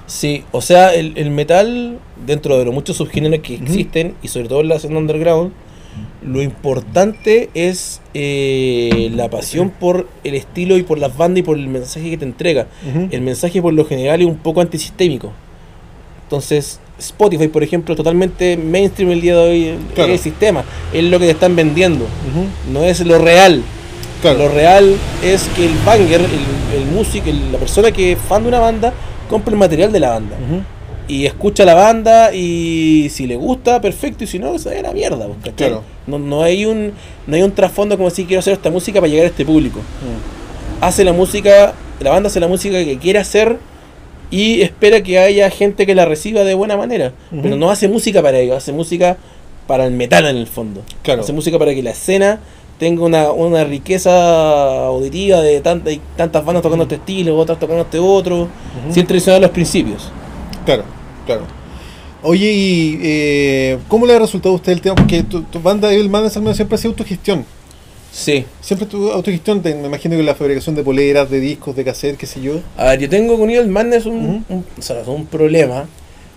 Sí, 0.07 0.43
o 0.51 0.61
sea, 0.61 0.93
el, 0.93 1.13
el 1.17 1.31
metal, 1.31 1.97
dentro 2.27 2.57
de 2.59 2.65
los 2.65 2.73
muchos 2.73 2.97
subgéneros 2.97 3.39
que 3.39 3.55
Ujú. 3.55 3.63
existen, 3.63 4.15
y 4.21 4.27
sobre 4.27 4.49
todo 4.49 4.59
en 4.61 4.67
la 4.67 4.75
escena 4.75 4.97
underground, 4.99 5.51
lo 6.23 6.41
importante 6.41 7.49
es 7.53 8.01
eh, 8.13 9.11
la 9.13 9.29
pasión 9.29 9.69
por 9.69 10.07
el 10.23 10.33
estilo 10.35 10.77
y 10.77 10.83
por 10.83 10.97
las 10.97 11.15
bandas 11.15 11.39
y 11.39 11.43
por 11.43 11.57
el 11.57 11.67
mensaje 11.67 12.09
que 12.09 12.17
te 12.17 12.25
entrega. 12.25 12.67
El 13.11 13.21
mensaje 13.21 13.61
por 13.61 13.73
lo 13.73 13.85
general 13.85 14.21
es 14.21 14.27
un 14.27 14.37
poco 14.37 14.61
antisistémico. 14.61 15.31
Entonces, 16.23 16.79
Spotify, 16.97 17.47
por 17.47 17.61
ejemplo, 17.63 17.93
es 17.93 17.97
totalmente 17.97 18.57
mainstream 18.57 19.11
el 19.11 19.21
día 19.21 19.35
de 19.35 19.49
hoy, 19.49 19.75
Claro. 19.93 20.13
el 20.13 20.19
sistema. 20.19 20.63
Es 20.93 21.03
lo 21.03 21.19
que 21.19 21.25
te 21.25 21.31
están 21.31 21.55
vendiendo. 21.55 22.05
No 22.71 22.83
es 22.83 23.05
lo 23.05 23.19
real. 23.19 23.61
Claro. 24.21 24.39
Lo 24.39 24.49
real 24.49 24.95
es 25.23 25.43
que 25.55 25.65
el 25.65 25.73
banger, 25.85 26.21
el, 26.21 26.79
el 26.81 26.85
músico, 26.91 27.29
la 27.51 27.59
persona 27.59 27.91
que 27.91 28.13
es 28.13 28.19
fan 28.19 28.41
de 28.43 28.47
una 28.49 28.59
banda, 28.59 28.93
compra 29.29 29.51
el 29.53 29.59
material 29.59 29.91
de 29.91 29.99
la 29.99 30.09
banda. 30.11 30.35
Y 31.07 31.25
escucha 31.25 31.65
la 31.65 31.75
banda 31.75 32.33
y 32.33 33.09
si 33.11 33.27
le 33.27 33.35
gusta, 33.35 33.79
perfecto, 33.79 34.23
y 34.23 34.27
si 34.27 34.39
no, 34.39 34.55
es 34.55 34.65
la 34.65 34.91
mierda. 34.91 35.25
pues, 35.27 35.37
¿cachai? 35.39 35.67
Claro. 35.69 35.83
No, 36.07 36.17
no 36.19 36.41
hay 36.43 36.65
un 36.65 36.93
no 37.27 37.35
hay 37.35 37.41
un 37.43 37.51
trasfondo 37.51 37.95
como 37.97 38.09
decir 38.09 38.25
quiero 38.27 38.39
hacer 38.39 38.53
esta 38.53 38.69
música 38.71 38.99
para 38.99 39.09
llegar 39.09 39.25
a 39.25 39.29
este 39.29 39.45
público. 39.45 39.79
Mm. 39.79 40.83
Hace 40.83 41.03
la 41.03 41.13
música, 41.13 41.73
la 41.99 42.11
banda 42.11 42.27
hace 42.27 42.39
la 42.39 42.47
música 42.47 42.83
que 42.83 42.97
quiere 42.97 43.19
hacer 43.19 43.57
y 44.31 44.61
espera 44.61 45.01
que 45.01 45.19
haya 45.19 45.49
gente 45.49 45.85
que 45.85 45.93
la 45.95 46.05
reciba 46.05 46.43
de 46.43 46.53
buena 46.55 46.75
manera. 46.77 47.13
Pero 47.41 47.55
no 47.55 47.69
hace 47.69 47.87
música 47.87 48.21
para 48.21 48.39
ello, 48.39 48.55
hace 48.55 48.71
música 48.71 49.17
para 49.67 49.85
el 49.85 49.93
metal 49.93 50.25
en 50.25 50.37
el 50.37 50.47
fondo. 50.47 50.81
Claro. 51.03 51.21
Hace 51.21 51.33
música 51.33 51.57
para 51.59 51.73
que 51.73 51.81
la 51.83 51.91
escena 51.91 52.39
tenga 52.79 53.03
una, 53.03 53.31
una 53.31 53.63
riqueza 53.63 54.85
auditiva 54.87 55.41
de 55.41 55.61
tanta, 55.61 55.89
hay 55.89 56.01
tantas 56.17 56.43
bandas 56.43 56.61
tocando 56.61 56.83
este 56.83 56.95
estilo, 56.95 57.37
otras 57.37 57.57
tocando 57.59 57.83
este 57.83 57.99
otro, 57.99 58.41
Ujú. 58.41 58.93
sin 58.93 59.05
traicionar 59.07 59.41
los 59.41 59.51
principios. 59.51 60.11
Claro, 60.65 60.83
claro. 61.25 61.41
Oye, 62.23 62.51
¿y 62.51 62.99
eh, 63.03 63.77
cómo 63.87 64.05
le 64.05 64.15
ha 64.15 64.19
resultado 64.19 64.53
a 64.53 64.55
usted 64.57 64.71
el 64.71 64.81
tema? 64.81 64.95
Porque 64.95 65.21
tu, 65.23 65.43
tu 65.43 65.59
banda 65.59 65.93
Evil 65.93 66.09
Madness 66.09 66.35
al 66.37 66.43
menos 66.43 66.55
siempre 66.57 66.75
ha 66.75 66.77
sido 66.79 66.91
autogestión. 66.91 67.45
Sí. 68.11 68.45
Siempre 68.61 68.87
tu 68.87 69.11
autogestión, 69.11 69.61
te- 69.61 69.75
me 69.75 69.87
imagino 69.87 70.15
que 70.17 70.23
la 70.23 70.33
fabricación 70.35 70.73
de 70.75 70.83
poleras, 70.83 71.29
de 71.29 71.39
discos, 71.39 71.75
de 71.75 71.83
cassette, 71.83 72.17
qué 72.17 72.25
sé 72.25 72.41
yo. 72.41 72.61
A 72.77 72.85
ver, 72.85 72.99
yo 73.01 73.09
tengo 73.09 73.37
con 73.37 73.49
Evil 73.49 73.67
Madness 73.69 74.05
un, 74.05 74.43
un- 74.49 74.65
o 74.77 74.81
sea, 74.81 75.03
un 75.05 75.25
problema. 75.27 75.85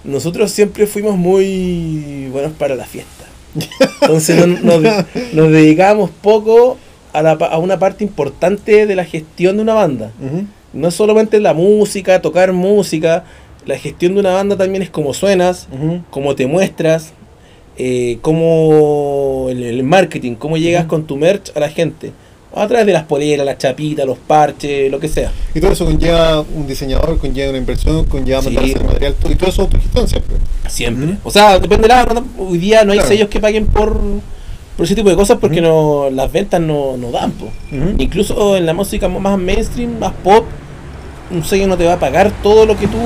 Nosotros 0.05 0.51
siempre 0.51 0.87
fuimos 0.87 1.17
muy 1.17 2.29
buenos 2.33 2.53
para 2.53 2.75
la 2.75 2.85
fiesta. 2.85 3.25
Entonces 4.03 4.47
no- 4.47 4.59
nos, 4.81 5.05
nos 5.33 5.51
dedicábamos 5.53 6.11
poco 6.21 6.77
a, 7.13 7.23
la 7.23 7.33
a 7.33 7.59
una 7.59 7.79
parte 7.79 8.05
importante 8.05 8.85
de 8.87 8.95
la 8.97 9.05
gestión 9.05 9.57
de 9.57 9.63
una 9.63 9.75
banda. 9.75 10.13
Ujú. 10.21 10.45
No 10.75 10.89
es 10.89 10.95
solamente 10.95 11.41
la 11.41 11.55
música, 11.55 12.21
tocar 12.21 12.53
música. 12.53 13.25
La 13.69 13.79
gestión 13.79 14.15
de 14.15 14.21
una 14.21 14.33
banda 14.33 14.57
también 14.57 14.83
es 14.83 14.89
cómo 14.89 15.13
suenas, 15.13 15.69
Ujú. 15.71 16.01
cómo 16.09 16.35
te 16.35 16.47
muestras, 16.47 17.13
eh, 17.77 18.17
cómo 18.23 19.49
el, 19.51 19.63
el 19.63 19.83
marketing, 19.83 20.37
cómo 20.37 20.57
llegas 20.57 20.87
con 20.87 21.05
tu 21.05 21.17
merch 21.19 21.55
a 21.55 21.61
la 21.61 21.69
gente. 21.69 22.13
A 22.57 22.67
través 22.67 22.87
de 22.87 22.95
las 22.95 23.05
poleras, 23.05 23.45
las 23.45 23.59
chapitas, 23.59 24.07
los 24.07 24.17
parches, 24.17 24.91
lo 24.91 24.99
que 24.99 25.07
sea. 25.09 25.31
Y 25.55 25.61
todo 25.61 25.71
eso 25.73 25.85
conlleva 25.85 26.41
un 26.41 26.67
diseñador, 26.67 27.19
conlleva 27.19 27.51
una 27.51 27.59
inversión, 27.59 28.07
conlleva 28.07 28.41
Sí. 28.41 28.47
mandarse 28.47 28.79
el 28.79 28.85
material, 28.85 29.15
y 29.31 29.35
todo 29.35 29.51
eso 29.51 29.63
es 29.63 29.67
autogestión 29.67 30.09
siempre. 30.09 30.37
Siempre. 30.67 31.17
O 31.23 31.31
sea, 31.31 31.59
depende 31.59 31.83
de 31.83 31.89
la 31.89 32.05
banda. 32.07 32.23
Hoy 32.39 32.57
día 32.57 32.85
no 32.85 32.93
hay 32.93 32.99
Claro. 33.01 33.09
sellos 33.13 33.29
que 33.29 33.39
paguen 33.39 33.67
por, 33.67 34.01
por 34.79 34.87
ese 34.87 34.95
tipo 34.95 35.11
de 35.11 35.15
cosas 35.17 35.37
porque 35.39 35.61
no 35.61 36.09
las 36.11 36.33
ventas 36.33 36.59
no, 36.61 36.97
no 36.97 37.11
dan. 37.11 37.35
Incluso 37.99 38.57
en 38.57 38.65
la 38.65 38.73
música 38.73 39.09
más 39.11 39.39
mainstream, 39.39 39.99
más 39.99 40.15
pop, 40.25 40.47
un 41.31 41.45
sello 41.45 41.67
no 41.69 41.77
te 41.77 41.85
va 41.85 41.93
a 41.93 41.99
pagar 42.01 42.33
todo 42.43 42.65
lo 42.65 42.75
que 42.79 42.87
tú. 42.87 42.97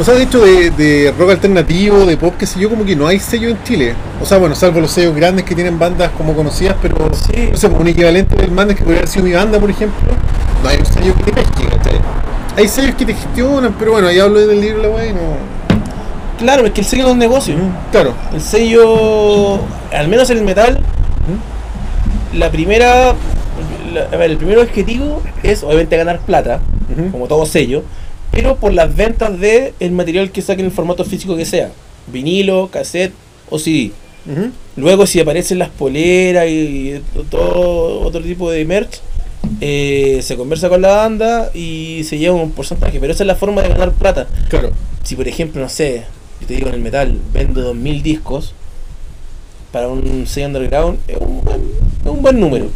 O 0.00 0.04
sea, 0.04 0.14
de 0.14 0.22
hecho, 0.22 0.40
de, 0.40 0.70
de 0.70 1.12
rock 1.18 1.32
alternativo, 1.32 2.06
de 2.06 2.16
pop, 2.16 2.34
qué 2.38 2.46
sé 2.46 2.58
yo, 2.58 2.70
como 2.70 2.86
que 2.86 2.96
no 2.96 3.06
hay 3.06 3.18
sello 3.20 3.50
en 3.50 3.62
Chile. 3.64 3.94
O 4.22 4.24
sea, 4.24 4.38
bueno, 4.38 4.54
salvo 4.54 4.80
los 4.80 4.90
sellos 4.90 5.14
grandes 5.14 5.44
que 5.44 5.54
tienen 5.54 5.78
bandas 5.78 6.10
como 6.16 6.34
conocidas, 6.34 6.74
pero 6.80 6.96
Sí. 7.14 7.48
no 7.52 7.56
sé, 7.58 7.66
un 7.66 7.86
equivalente 7.86 8.34
del 8.34 8.50
bandas 8.50 8.76
que 8.76 8.82
podría 8.82 9.00
haber 9.00 9.10
sido 9.10 9.24
mi 9.26 9.32
banda, 9.32 9.60
por 9.60 9.68
ejemplo. 9.68 9.98
No 10.62 10.68
hay 10.70 10.78
un 10.78 10.86
sello 10.86 11.14
que 11.16 11.24
te 11.24 11.32
pesque, 11.32 11.64
¿cachai? 11.66 12.00
Hay 12.56 12.68
sellos 12.68 12.94
que 12.94 13.04
te 13.04 13.14
gestionan, 13.14 13.74
pero 13.78 13.92
bueno, 13.92 14.08
ahí 14.08 14.18
hablo 14.18 14.40
del 14.40 14.58
libro, 14.60 14.80
la 14.82 14.88
weá, 14.88 15.06
y 15.06 15.12
no. 15.12 15.20
Claro, 16.38 16.64
es 16.64 16.72
que 16.72 16.80
el 16.80 16.86
sello 16.86 17.04
es 17.06 17.12
un 17.12 17.18
negocio. 17.18 17.54
Claro. 17.92 18.14
El 18.32 18.40
sello, 18.40 19.56
al 19.92 20.08
menos 20.08 20.30
en 20.30 20.38
el 20.38 20.44
metal, 20.44 20.80
la 22.34 22.50
primera. 22.50 23.14
la- 23.92 24.02
a 24.12 24.16
ver, 24.16 24.30
el 24.30 24.36
primer 24.38 24.56
objetivo 24.58 25.20
es 25.42 25.62
obviamente 25.64 25.96
ganar 25.96 26.20
plata, 26.20 26.60
como 27.12 27.26
todo 27.26 27.44
sello, 27.44 27.82
pero 28.40 28.56
por 28.56 28.72
las 28.72 28.96
ventas 28.96 29.38
de 29.38 29.74
el 29.80 29.92
material 29.92 30.30
que 30.30 30.40
saquen 30.40 30.60
en 30.60 30.66
el 30.66 30.72
formato 30.72 31.04
físico 31.04 31.36
que 31.36 31.44
sea, 31.44 31.70
vinilo, 32.06 32.70
cassette 32.72 33.12
o 33.50 33.58
CD. 33.58 33.92
Ujú. 34.24 34.50
Luego 34.76 35.06
si 35.06 35.20
aparecen 35.20 35.58
las 35.58 35.68
poleras 35.68 36.46
y 36.48 37.02
todo 37.28 38.00
otro 38.00 38.22
tipo 38.22 38.50
de 38.50 38.64
merch, 38.64 39.00
eh, 39.60 40.20
se 40.22 40.36
conversa 40.36 40.70
con 40.70 40.80
la 40.80 40.88
banda 40.88 41.50
y 41.52 42.02
se 42.04 42.16
lleva 42.16 42.34
un 42.36 42.52
porcentaje, 42.52 42.98
pero 42.98 43.12
esa 43.12 43.24
es 43.24 43.26
la 43.26 43.34
forma 43.34 43.60
de 43.60 43.68
ganar 43.68 43.92
plata. 43.92 44.26
Claro. 44.48 44.70
Si 45.02 45.16
por 45.16 45.28
ejemplo, 45.28 45.60
no 45.60 45.68
sé, 45.68 46.04
yo 46.40 46.46
te 46.46 46.54
digo 46.54 46.68
en 46.68 46.76
el 46.76 46.80
metal, 46.80 47.18
vendo 47.34 47.60
2000 47.60 48.02
discos 48.02 48.54
para 49.70 49.88
un 49.88 50.26
sello 50.26 50.46
underground, 50.46 50.98
es 51.08 51.18
un 51.18 51.44
buen, 51.44 51.60
es 52.02 52.10
un 52.10 52.22
buen 52.22 52.40
número. 52.40 52.70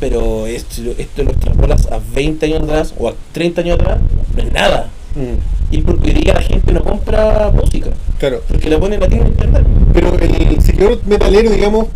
Pero 0.00 0.46
esto, 0.46 0.80
esto 0.96 1.22
lo 1.22 1.32
extrapolas 1.32 1.86
a 1.92 2.00
20 2.14 2.46
años 2.46 2.62
atrás 2.62 2.94
o 2.98 3.08
a 3.08 3.14
30 3.32 3.60
años 3.60 3.78
atrás, 3.78 3.98
no 4.36 4.42
es 4.42 4.52
nada. 4.52 4.88
Mm, 5.14 5.74
Y 5.74 5.78
porque 5.82 6.10
hoy 6.10 6.14
día 6.22 6.34
la 6.34 6.42
gente 6.42 6.72
no 6.72 6.82
compra 6.84 7.50
música, 7.52 7.90
Claro. 8.18 8.40
porque 8.48 8.70
la 8.70 8.76
aquí 8.76 9.14
en 9.16 9.26
internet. 9.26 9.64
Pero 9.92 10.14
el 10.14 10.60
seguidor 10.62 11.00
metalero, 11.06 11.50
digamos, 11.50 11.86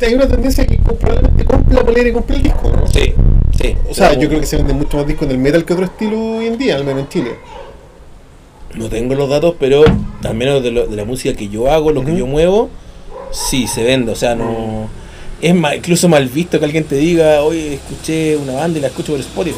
hay 0.00 0.14
una 0.14 0.26
tendencia 0.28 0.64
que 0.66 0.76
probablemente 0.78 1.44
compra 1.44 1.74
la 1.76 1.84
polera 1.84 2.08
y 2.08 2.12
compra 2.12 2.36
el 2.36 2.42
disco, 2.42 2.70
¿no? 2.74 2.86
Sí, 2.86 3.12
sí. 3.60 3.74
O 3.90 3.94
sea, 3.94 4.14
yo 4.14 4.28
creo 4.28 4.40
que 4.40 4.46
se 4.46 4.56
venden 4.56 4.78
mucho 4.78 4.96
más 4.96 5.06
discos 5.06 5.26
en 5.26 5.32
el 5.32 5.38
metal 5.38 5.64
que 5.64 5.72
otro 5.74 5.84
estilo 5.84 6.36
hoy 6.36 6.46
en 6.46 6.56
día, 6.56 6.76
al 6.76 6.84
menos 6.84 7.02
en 7.02 7.08
Chile. 7.08 7.30
No 8.74 8.88
tengo 8.88 9.14
los 9.14 9.28
datos, 9.28 9.54
pero 9.58 9.82
al 10.24 10.34
menos 10.34 10.62
de, 10.62 10.70
lo- 10.70 10.86
de 10.86 10.96
la 10.96 11.04
música 11.04 11.36
que 11.36 11.48
yo 11.48 11.70
hago, 11.70 11.90
lo 11.90 12.04
que 12.04 12.16
yo 12.16 12.26
muevo, 12.26 12.68
sí 13.32 13.66
se 13.66 13.82
vende. 13.82 14.12
O 14.12 14.16
sea, 14.16 14.34
no. 14.34 14.88
Es 15.40 15.54
ma- 15.54 15.74
incluso 15.76 16.08
mal 16.08 16.26
visto 16.28 16.58
que 16.58 16.64
alguien 16.64 16.84
te 16.84 16.96
diga, 16.96 17.42
oye, 17.42 17.74
escuché 17.74 18.36
una 18.36 18.54
banda 18.54 18.78
y 18.78 18.82
la 18.82 18.88
escucho 18.88 19.12
por 19.12 19.20
Spotify. 19.20 19.56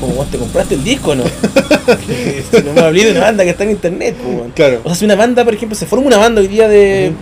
Como, 0.00 0.14
"Weón, 0.14 0.28
¿te 0.28 0.38
compraste 0.38 0.74
el 0.74 0.82
disco 0.82 1.14
no? 1.14 1.22
Si 2.50 2.62
no 2.64 2.72
me 2.72 2.80
hablé 2.80 3.04
de 3.04 3.10
una 3.12 3.20
banda 3.20 3.44
que 3.44 3.50
está 3.50 3.64
en 3.64 3.70
internet, 3.70 4.16
weón. 4.24 4.50
Claro. 4.50 4.80
O 4.82 4.88
sea, 4.88 4.96
si 4.96 5.04
una 5.04 5.14
banda, 5.16 5.44
por 5.44 5.54
ejemplo, 5.54 5.76
se 5.76 5.86
forma 5.86 6.06
una 6.06 6.16
banda 6.18 6.40
hoy 6.40 6.48
día 6.48 6.66
de 6.68 7.12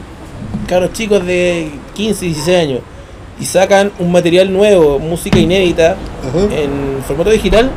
cabros 0.67 0.93
chicos 0.93 1.25
de 1.27 1.71
15, 1.95 2.25
16 2.27 2.57
años 2.57 2.81
y 3.41 3.45
sacan 3.45 3.93
un 3.99 4.11
material 4.11 4.53
nuevo, 4.53 4.99
música 4.99 5.39
inédita, 5.39 5.93
Ajá. 6.27 6.55
en 6.55 7.03
formato 7.07 7.31
digital, 7.31 7.71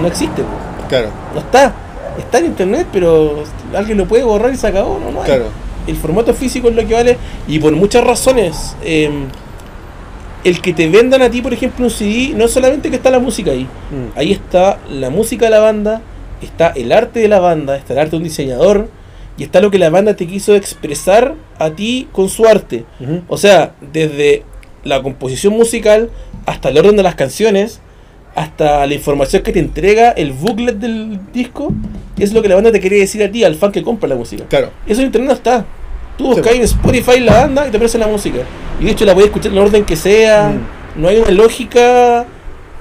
no 0.00 0.06
existe. 0.08 0.42
po. 0.42 0.48
Claro, 0.88 1.10
No 1.34 1.40
está. 1.40 1.74
Está 2.18 2.38
en 2.38 2.46
internet, 2.46 2.88
pero 2.92 3.44
alguien 3.76 3.96
lo 3.98 4.06
puede 4.06 4.24
borrar 4.24 4.52
y 4.52 4.56
se 4.56 4.66
acabó. 4.66 4.98
No, 4.98 5.12
no 5.12 5.20
hay. 5.22 5.26
claro. 5.26 5.44
El 5.88 5.96
formato 5.96 6.32
físico 6.34 6.68
es 6.68 6.76
lo 6.76 6.86
que 6.86 6.94
vale. 6.94 7.16
Y 7.48 7.58
por 7.58 7.72
muchas 7.72 8.04
razones. 8.04 8.76
eh, 8.84 9.10
el 10.44 10.60
que 10.60 10.72
te 10.72 10.88
vendan 10.88 11.22
a 11.22 11.30
ti, 11.30 11.42
por 11.42 11.52
ejemplo, 11.52 11.84
un 11.84 11.90
CD, 11.90 12.32
no 12.34 12.44
es 12.44 12.52
solamente 12.52 12.90
que 12.90 12.96
está 12.96 13.10
la 13.10 13.18
música 13.18 13.50
ahí. 13.50 13.64
Mm. 13.64 14.16
Ahí 14.18 14.32
está 14.32 14.78
la 14.88 15.10
música 15.10 15.46
de 15.46 15.50
la 15.50 15.58
banda, 15.58 16.00
está 16.40 16.68
el 16.68 16.92
arte 16.92 17.20
de 17.20 17.28
la 17.28 17.40
banda, 17.40 17.76
está 17.76 17.92
el 17.94 17.98
arte 17.98 18.12
de 18.12 18.16
un 18.18 18.22
diseñador, 18.22 18.88
y 19.36 19.44
está 19.44 19.60
lo 19.60 19.70
que 19.70 19.78
la 19.78 19.90
banda 19.90 20.14
te 20.14 20.26
quiso 20.26 20.54
expresar 20.54 21.34
a 21.58 21.70
ti 21.70 22.08
con 22.12 22.28
su 22.28 22.46
arte. 22.46 22.84
O 23.28 23.36
sea, 23.36 23.74
desde 23.92 24.44
la 24.84 25.02
composición 25.02 25.54
musical 25.54 26.10
hasta 26.46 26.68
el 26.70 26.78
orden 26.78 26.96
de 26.96 27.02
las 27.02 27.14
canciones, 27.14 27.80
hasta 28.34 28.86
la 28.86 28.94
información 28.94 29.42
que 29.42 29.52
te 29.52 29.58
entrega 29.58 30.10
el 30.12 30.32
booklet 30.32 30.76
del 30.76 31.20
disco, 31.32 31.72
es 32.18 32.32
lo 32.32 32.42
que 32.42 32.48
la 32.48 32.54
banda 32.56 32.72
te 32.72 32.80
quiere 32.80 32.98
decir 32.98 33.22
a 33.22 33.30
ti, 33.30 33.44
al 33.44 33.54
fan 33.54 33.72
que 33.72 33.82
compra 33.82 34.08
la 34.08 34.14
música. 34.16 34.44
Claro. 34.48 34.70
Eso 34.86 35.00
en 35.00 35.06
internet 35.06 35.28
no 35.28 35.34
está. 35.34 35.66
Tú 36.18 36.24
Sí, 36.24 36.30
buscas 36.40 36.54
en 36.54 36.62
Spotify 36.62 37.20
la 37.20 37.32
banda 37.42 37.66
y 37.66 37.70
te 37.70 37.76
aparece 37.78 37.96
la 37.96 38.08
música. 38.08 38.38
Y 38.80 38.84
de 38.84 38.90
hecho 38.90 39.04
la 39.06 39.14
puedes 39.14 39.28
escuchar 39.28 39.52
en 39.52 39.58
el 39.58 39.64
orden 39.64 39.84
que 39.84 39.96
sea. 39.96 40.50
Mm. 40.96 41.00
No 41.00 41.08
hay 41.08 41.16
una 41.18 41.30
lógica 41.30 42.26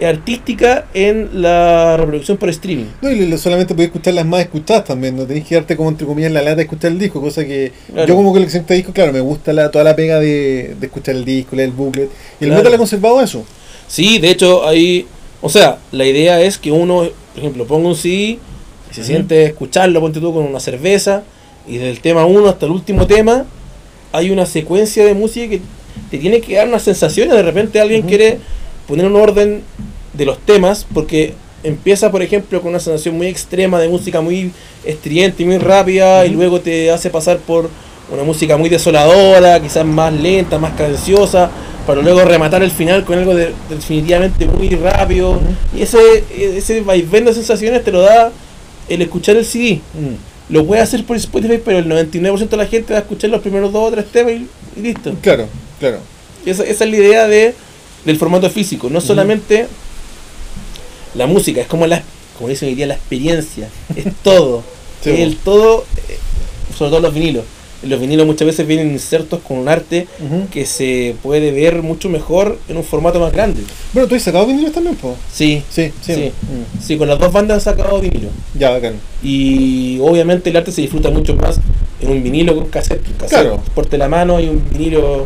artística 0.01 0.85
en 0.93 1.41
la 1.41 1.97
reproducción 1.97 2.37
por 2.37 2.49
streaming. 2.49 2.85
No, 3.01 3.09
y 3.11 3.35
solamente 3.37 3.73
podés 3.73 3.87
escuchar 3.87 4.13
las 4.13 4.25
más 4.25 4.41
escuchadas 4.41 4.83
también, 4.85 5.15
no 5.15 5.23
tenés 5.25 5.45
que 5.45 5.55
darte 5.55 5.75
como 5.75 5.89
entre 5.89 6.05
comillas 6.05 6.31
la 6.31 6.41
lata 6.41 6.57
de 6.57 6.61
escuchar 6.63 6.91
el 6.91 6.99
disco, 6.99 7.19
cosa 7.21 7.43
que 7.45 7.71
Claro. 7.91 8.07
yo 8.07 8.15
como 8.15 8.31
coleccionista 8.31 8.73
de 8.73 8.77
discos, 8.77 8.93
claro, 8.93 9.11
me 9.11 9.21
gusta 9.21 9.53
la, 9.53 9.71
toda 9.71 9.83
la 9.83 9.95
pega 9.95 10.19
de, 10.19 10.75
de 10.79 10.85
escuchar 10.85 11.15
el 11.15 11.25
disco, 11.25 11.55
leer 11.55 11.69
el 11.69 11.75
booklet, 11.75 12.09
y 12.39 12.43
el 12.43 12.49
Claro. 12.49 12.61
metal 12.61 12.73
ha 12.75 12.77
conservado 12.77 13.21
eso. 13.21 13.43
Sí, 13.87 14.19
de 14.19 14.29
hecho 14.31 14.67
hay... 14.67 15.07
O 15.41 15.49
sea, 15.49 15.77
la 15.91 16.05
idea 16.05 16.41
es 16.41 16.57
que 16.57 16.71
uno, 16.71 16.97
por 17.33 17.39
ejemplo, 17.39 17.65
ponga 17.65 17.87
un 17.89 17.95
CD 17.95 18.37
y 18.91 18.93
se 18.93 19.03
siente 19.03 19.45
escucharlo, 19.45 19.99
ponte 19.99 20.19
tú 20.19 20.33
con 20.33 20.43
una 20.43 20.59
cerveza, 20.59 21.23
y 21.67 21.73
desde 21.77 21.89
el 21.91 21.99
tema 21.99 22.25
1 22.25 22.47
hasta 22.47 22.65
el 22.65 22.71
último 22.71 23.05
tema 23.07 23.45
hay 24.11 24.31
una 24.31 24.45
secuencia 24.45 25.05
de 25.05 25.13
música 25.13 25.49
que 25.49 25.61
te 26.09 26.17
tiene 26.17 26.39
que 26.41 26.55
dar 26.55 26.67
unas 26.67 26.83
sensaciones. 26.83 27.35
De 27.35 27.43
repente 27.43 27.79
alguien 27.81 28.03
quiere 28.03 28.39
poner 28.87 29.05
un 29.05 29.15
orden 29.15 29.61
de 30.13 30.25
los 30.25 30.39
temas 30.39 30.85
porque 30.93 31.33
empieza, 31.63 32.11
por 32.11 32.21
ejemplo, 32.21 32.61
con 32.61 32.69
una 32.69 32.79
sensación 32.79 33.17
muy 33.17 33.27
extrema 33.27 33.79
de 33.79 33.89
música 33.89 34.21
muy 34.21 34.51
estridente 34.85 35.43
y 35.43 35.45
muy 35.45 35.57
rápida 35.57 36.25
y 36.25 36.29
luego 36.29 36.61
te 36.61 36.89
hace 36.91 37.09
pasar 37.09 37.37
por 37.39 37.69
una 38.11 38.23
música 38.23 38.55
muy 38.55 38.69
desoladora, 38.69 39.59
quizás 39.61 39.85
más 39.85 40.13
lenta, 40.13 40.57
más 40.57 40.73
cadenciosa, 40.75 41.49
para 41.85 42.01
luego 42.01 42.21
rematar 42.23 42.63
el 42.63 42.71
final 42.71 43.03
con 43.03 43.17
algo 43.17 43.35
de- 43.35 43.51
definitivamente 43.69 44.45
muy 44.45 44.69
rápido. 44.69 45.41
Y 45.77 45.81
ese, 45.81 45.97
ese 46.55 46.81
vaivén 46.81 47.25
de 47.25 47.33
sensaciones 47.33 47.83
te 47.83 47.91
lo 47.91 47.99
da 48.01 48.31
el 48.87 49.01
escuchar 49.01 49.35
el 49.35 49.43
CD. 49.45 49.81
Lo 50.49 50.65
puede 50.65 50.81
hacer 50.81 51.03
por 51.03 51.17
Spotify, 51.17 51.59
pero 51.63 51.79
el 51.79 51.85
99% 51.87 52.49
de 52.49 52.57
la 52.57 52.67
gente 52.67 52.93
va 52.93 52.99
a 52.99 53.01
escuchar 53.01 53.29
los 53.29 53.41
primeros 53.41 53.73
dos 53.73 53.89
o 53.89 53.91
tres 53.91 54.05
temas 54.11 54.33
y, 54.33 54.47
y 54.77 54.81
listo. 54.81 55.13
Claro, 55.21 55.47
claro. 55.79 55.99
Esa, 56.45 56.63
esa 56.63 56.85
es 56.85 56.89
la 56.89 56.95
idea 56.95 57.27
de, 57.27 57.53
del 58.05 58.17
formato 58.17 58.49
físico. 58.49 58.89
No 58.89 59.01
solamente 59.01 59.67
la 61.15 61.27
música, 61.27 61.61
es 61.61 61.67
como 61.67 61.85
la, 61.85 62.01
como 62.37 62.49
dicen 62.49 62.69
hoy 62.69 62.75
día, 62.75 62.87
la 62.87 62.93
experiencia. 62.95 63.69
Es 63.95 64.05
todo. 64.23 64.63
Sí, 65.03 65.11
el 65.11 65.37
todo, 65.37 65.85
eh, 66.09 66.17
sobre 66.75 66.89
todo 66.89 66.99
los 67.01 67.13
vinilos. 67.13 67.45
Los 67.87 67.99
vinilos 67.99 68.25
muchas 68.25 68.45
veces 68.45 68.67
vienen 68.67 68.91
insertos 68.91 69.39
con 69.41 69.57
un 69.57 69.69
arte 69.69 70.07
que 70.51 70.65
se 70.65 71.15
puede 71.23 71.51
ver 71.51 71.81
mucho 71.81 72.09
mejor 72.09 72.59
en 72.67 72.77
un 72.77 72.83
formato 72.83 73.19
más 73.19 73.31
grande. 73.31 73.61
Bueno, 73.93 74.07
¿tú 74.07 74.15
has 74.15 74.23
sacado 74.23 74.45
vinilos 74.45 74.71
también, 74.73 74.95
po? 74.95 75.15
Sí, 75.31 75.63
Sí, 75.69 75.91
sí. 76.01 76.13
Sí. 76.13 76.31
Mm. 76.41 76.81
sí, 76.81 76.97
con 76.97 77.07
las 77.07 77.19
dos 77.19 77.31
bandas 77.31 77.55
han 77.67 77.75
sacado 77.75 77.99
vinilo. 77.99 78.29
Ya, 78.57 78.69
bacán. 78.71 78.95
Y 79.23 79.99
obviamente 80.01 80.49
el 80.49 80.57
arte 80.57 80.71
se 80.71 80.81
disfruta 80.81 81.09
mucho 81.09 81.35
más 81.35 81.59
en 82.01 82.09
un 82.11 82.21
vinilo 82.23 82.53
que 82.53 82.59
un 82.59 82.69
cassette. 82.69 83.07
Un 83.07 83.13
cassette, 83.13 83.29
Claro. 83.41 83.61
porte 83.73 83.97
la 83.97 84.07
mano, 84.07 84.37
hay 84.37 84.47
un 84.49 84.63
vinilo, 84.69 85.25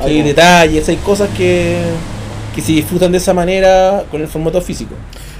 hay 0.00 0.22
detalles, 0.22 0.88
hay 0.88 0.96
cosas 0.96 1.28
que, 1.36 1.76
que 2.54 2.60
se 2.62 2.72
disfrutan 2.72 3.12
de 3.12 3.18
esa 3.18 3.34
manera 3.34 4.04
con 4.10 4.20
el 4.20 4.28
formato 4.28 4.60
físico. 4.62 4.94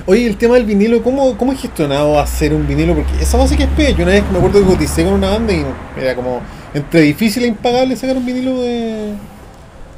Oye, 0.06 0.26
el 0.26 0.37
tema 0.37 0.54
del 0.54 0.64
vinilo, 0.64 1.02
¿cómo, 1.02 1.37
cómo 1.38 1.52
es 1.52 1.61
gestionado 1.61 2.18
hacer 2.18 2.52
un 2.52 2.66
vinilo? 2.66 2.94
Porque 2.94 3.12
esa 3.23 3.38
base 3.38 3.56
que 3.56 3.64
es 3.64 3.68
pega. 3.71 3.90
Yo 3.90 4.02
una 4.02 4.12
vez 4.12 4.25
me 4.32 4.38
acuerdo 4.38 4.61
que 4.61 4.66
coticé 4.66 5.04
con 5.04 5.12
una 5.14 5.30
banda 5.30 5.52
y 5.52 5.64
era 6.00 6.14
como 6.16 6.40
entre 6.75 7.02
difícil 7.02 7.44
e 7.44 7.47
impagable 7.47 7.94
sacar 7.97 8.16
un 8.16 8.26
vinilo 8.26 8.61
de. 8.62 9.12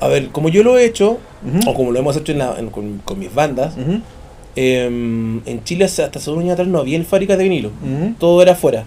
A 0.00 0.08
ver, 0.08 0.28
como 0.28 0.50
yo 0.50 0.62
lo 0.62 0.76
he 0.76 0.84
hecho, 0.84 1.18
o 1.66 1.74
como 1.74 1.90
lo 1.90 1.98
hemos 1.98 2.16
hecho 2.16 2.32
en 2.32 2.38
la- 2.38 2.56
en- 2.58 2.68
con, 2.68 2.98
con 3.04 3.18
mis 3.18 3.32
bandas, 3.34 3.74
em, 4.56 5.40
en 5.46 5.64
Chile 5.64 5.86
hasta 5.86 6.10
hace 6.14 6.30
un 6.30 6.40
año 6.40 6.52
atrás 6.52 6.68
no 6.68 6.78
había 6.80 7.02
fábricas 7.04 7.38
de 7.38 7.44
vinilo. 7.44 7.68
ujú. 7.82 8.14
todo 8.18 8.42
era 8.42 8.52
afuera. 8.52 8.84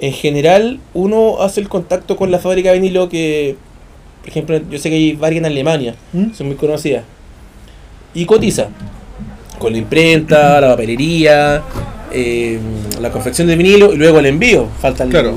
En 0.00 0.12
general, 0.12 0.80
uno 0.94 1.42
hace 1.42 1.60
el 1.60 1.68
contacto 1.68 2.16
con 2.16 2.30
la 2.30 2.38
fábrica 2.38 2.70
de 2.72 2.78
vinilo 2.80 3.08
que, 3.10 3.56
por 4.22 4.28
ejemplo, 4.30 4.60
yo 4.70 4.78
sé 4.78 4.88
que 4.88 4.96
hay 4.96 5.12
varias 5.12 5.40
en 5.40 5.46
Alemania, 5.46 5.94
son 6.34 6.46
muy 6.46 6.56
conocidas, 6.56 7.04
y 8.14 8.24
cotiza 8.24 8.68
con 9.58 9.72
la 9.72 9.78
imprenta, 9.78 10.60
la 10.60 10.68
papelería, 10.68 11.62
eh, 12.12 12.58
la 13.00 13.10
confección 13.10 13.46
de 13.48 13.56
vinilo 13.56 13.92
y 13.92 13.96
luego 13.96 14.18
el 14.20 14.26
envío. 14.26 14.66
Falta 14.80 15.04
el, 15.04 15.10
Claro. 15.10 15.34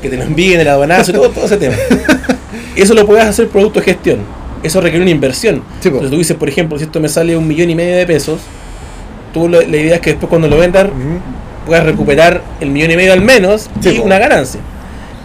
que 0.00 0.08
te 0.08 0.16
lo 0.16 0.22
envíen, 0.24 0.60
el 0.60 0.68
aduanazo 0.68 1.10
y 1.10 1.14
todo, 1.14 1.30
todo 1.30 1.44
ese 1.46 1.56
tema. 1.56 1.76
Eso 2.76 2.94
lo 2.94 3.06
puedes 3.06 3.24
hacer 3.24 3.48
producto 3.48 3.80
de 3.80 3.84
gestión. 3.86 4.18
Eso 4.62 4.80
requiere 4.80 5.02
una 5.02 5.10
inversión. 5.10 5.62
Sí. 5.80 5.88
Entonces 5.88 6.10
tú 6.10 6.16
dices, 6.18 6.36
por 6.36 6.48
ejemplo, 6.48 6.78
si 6.78 6.84
esto 6.84 7.00
me 7.00 7.08
sale 7.08 7.36
un 7.36 7.46
millón 7.46 7.68
y 7.70 7.74
medio 7.74 7.96
de 7.96 8.06
pesos, 8.06 8.40
tú 9.34 9.48
lo- 9.48 9.60
la 9.60 9.76
idea 9.76 9.96
es 9.96 10.00
que 10.00 10.10
después 10.10 10.28
cuando 10.30 10.48
lo 10.48 10.56
vendas 10.58 10.86
puedas 11.66 11.84
recuperar 11.84 12.42
el 12.60 12.70
millón 12.70 12.90
y 12.92 12.96
medio 12.96 13.12
al 13.12 13.20
menos 13.20 13.68
Sí, 13.80 13.90
y 13.90 13.98
po. 13.98 14.04
una 14.04 14.18
ganancia. 14.18 14.60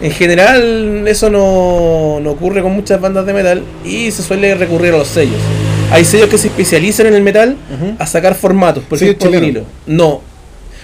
En 0.00 0.12
general 0.12 1.04
eso 1.08 1.28
no, 1.30 2.20
no 2.22 2.30
ocurre 2.30 2.62
con 2.62 2.72
muchas 2.72 3.00
bandas 3.00 3.26
de 3.26 3.32
metal 3.32 3.64
y 3.84 4.10
se 4.12 4.22
suele 4.22 4.54
recurrir 4.54 4.94
a 4.94 4.98
los 4.98 5.08
sellos. 5.08 5.40
Hay 5.90 6.04
sellos 6.04 6.28
que 6.28 6.38
se 6.38 6.48
especializan 6.48 7.06
en 7.06 7.14
el 7.14 7.22
metal 7.22 7.56
a 7.98 8.06
sacar 8.06 8.34
formatos, 8.34 8.84
por 8.84 8.98
Sellos 8.98 9.16
ejemplo 9.16 9.40
vinilo. 9.40 9.64
No, 9.86 10.22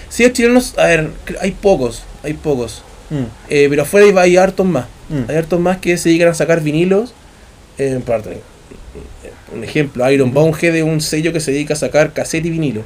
Sellos 0.09 0.33
chilenos, 0.33 0.77
a 0.77 0.85
ver, 0.85 1.09
hay 1.41 1.51
pocos, 1.51 2.03
hay 2.23 2.33
pocos. 2.33 2.81
Mm, 3.09 3.15
Eh, 3.49 3.67
pero 3.69 3.83
afuera 3.83 4.07
hay, 4.07 4.13
hay 4.31 4.37
hartos 4.37 4.65
más. 4.65 4.85
mm. 5.09 5.29
Hay 5.29 5.35
hartos 5.35 5.59
más 5.59 5.77
que 5.77 5.97
se 5.97 6.09
dedican 6.09 6.29
a 6.29 6.33
sacar 6.33 6.61
vinilos. 6.61 7.13
Eh, 7.77 7.99
un 9.53 9.63
ejemplo, 9.63 10.09
Iron 10.11 10.33
Bonehead 10.33 10.75
es 10.75 10.83
un 10.83 11.01
sello 11.01 11.31
que 11.33 11.39
se 11.39 11.51
dedica 11.51 11.73
a 11.73 11.77
sacar 11.77 12.13
cassette 12.13 12.45
y 12.45 12.49
vinilo. 12.49 12.81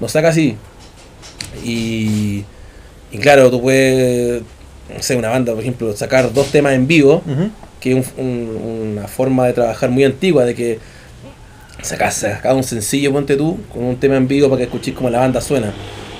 No 0.00 0.08
saca 0.08 0.28
así. 0.28 0.56
Y, 1.64 2.44
y 3.10 3.18
claro, 3.20 3.50
tú 3.50 3.60
puedes, 3.60 4.42
no 4.94 5.02
sé, 5.02 5.16
una 5.16 5.30
banda, 5.30 5.52
por 5.52 5.62
ejemplo, 5.62 5.96
sacar 5.96 6.32
dos 6.32 6.50
temas 6.52 6.74
en 6.74 6.86
vivo, 6.86 7.22
que 7.80 7.98
es 7.98 8.06
un- 8.16 8.24
un- 8.26 8.92
una 8.98 9.08
forma 9.08 9.46
de 9.46 9.52
trabajar 9.54 9.90
muy 9.90 10.04
antigua, 10.04 10.44
de 10.44 10.54
que 10.54 10.78
sacas, 11.86 12.14
sacas 12.14 12.54
un 12.54 12.64
sencillo, 12.64 13.12
ponte 13.12 13.36
tú, 13.36 13.58
con 13.72 13.84
un 13.84 13.96
tema 13.96 14.16
en 14.16 14.28
vivo 14.28 14.48
para 14.48 14.58
que 14.58 14.64
escuches 14.64 14.94
cómo 14.94 15.10
la 15.10 15.20
banda 15.20 15.40
suena. 15.40 15.72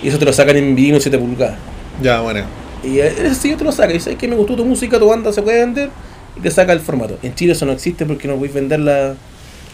Y 0.03 0.09
eso 0.09 0.19
te 0.19 0.25
lo 0.25 0.33
sacan 0.33 0.57
en 0.57 0.75
vinilo 0.75 1.01
7 1.01 1.19
pulgadas. 1.19 1.57
Ya, 2.03 2.21
bueno. 2.21 2.45
Y 2.85 2.99
ese 2.99 3.35
sello 3.35 3.57
te 3.57 3.65
lo 3.65 3.73
saca 3.73 3.93
y 3.93 4.01
sabes 4.01 4.19
que 4.19 4.29
me 4.29 4.37
gustó 4.37 4.57
tu 4.57 4.65
música, 4.65 4.99
tu 4.99 5.09
banda 5.09 5.33
se 5.33 5.43
puede 5.43 5.61
vender 5.61 5.91
y 6.37 6.41
te 6.41 6.51
saca 6.51 6.73
el 6.73 6.81
formato. 6.81 7.19
En 7.23 7.35
Chile 7.35 7.53
eso 7.53 7.67
no 7.67 7.73
existe 7.73 8.07
porque 8.07 8.29
no 8.29 8.35
podéis 8.35 8.55
vender 8.55 8.81
la, 8.81 9.09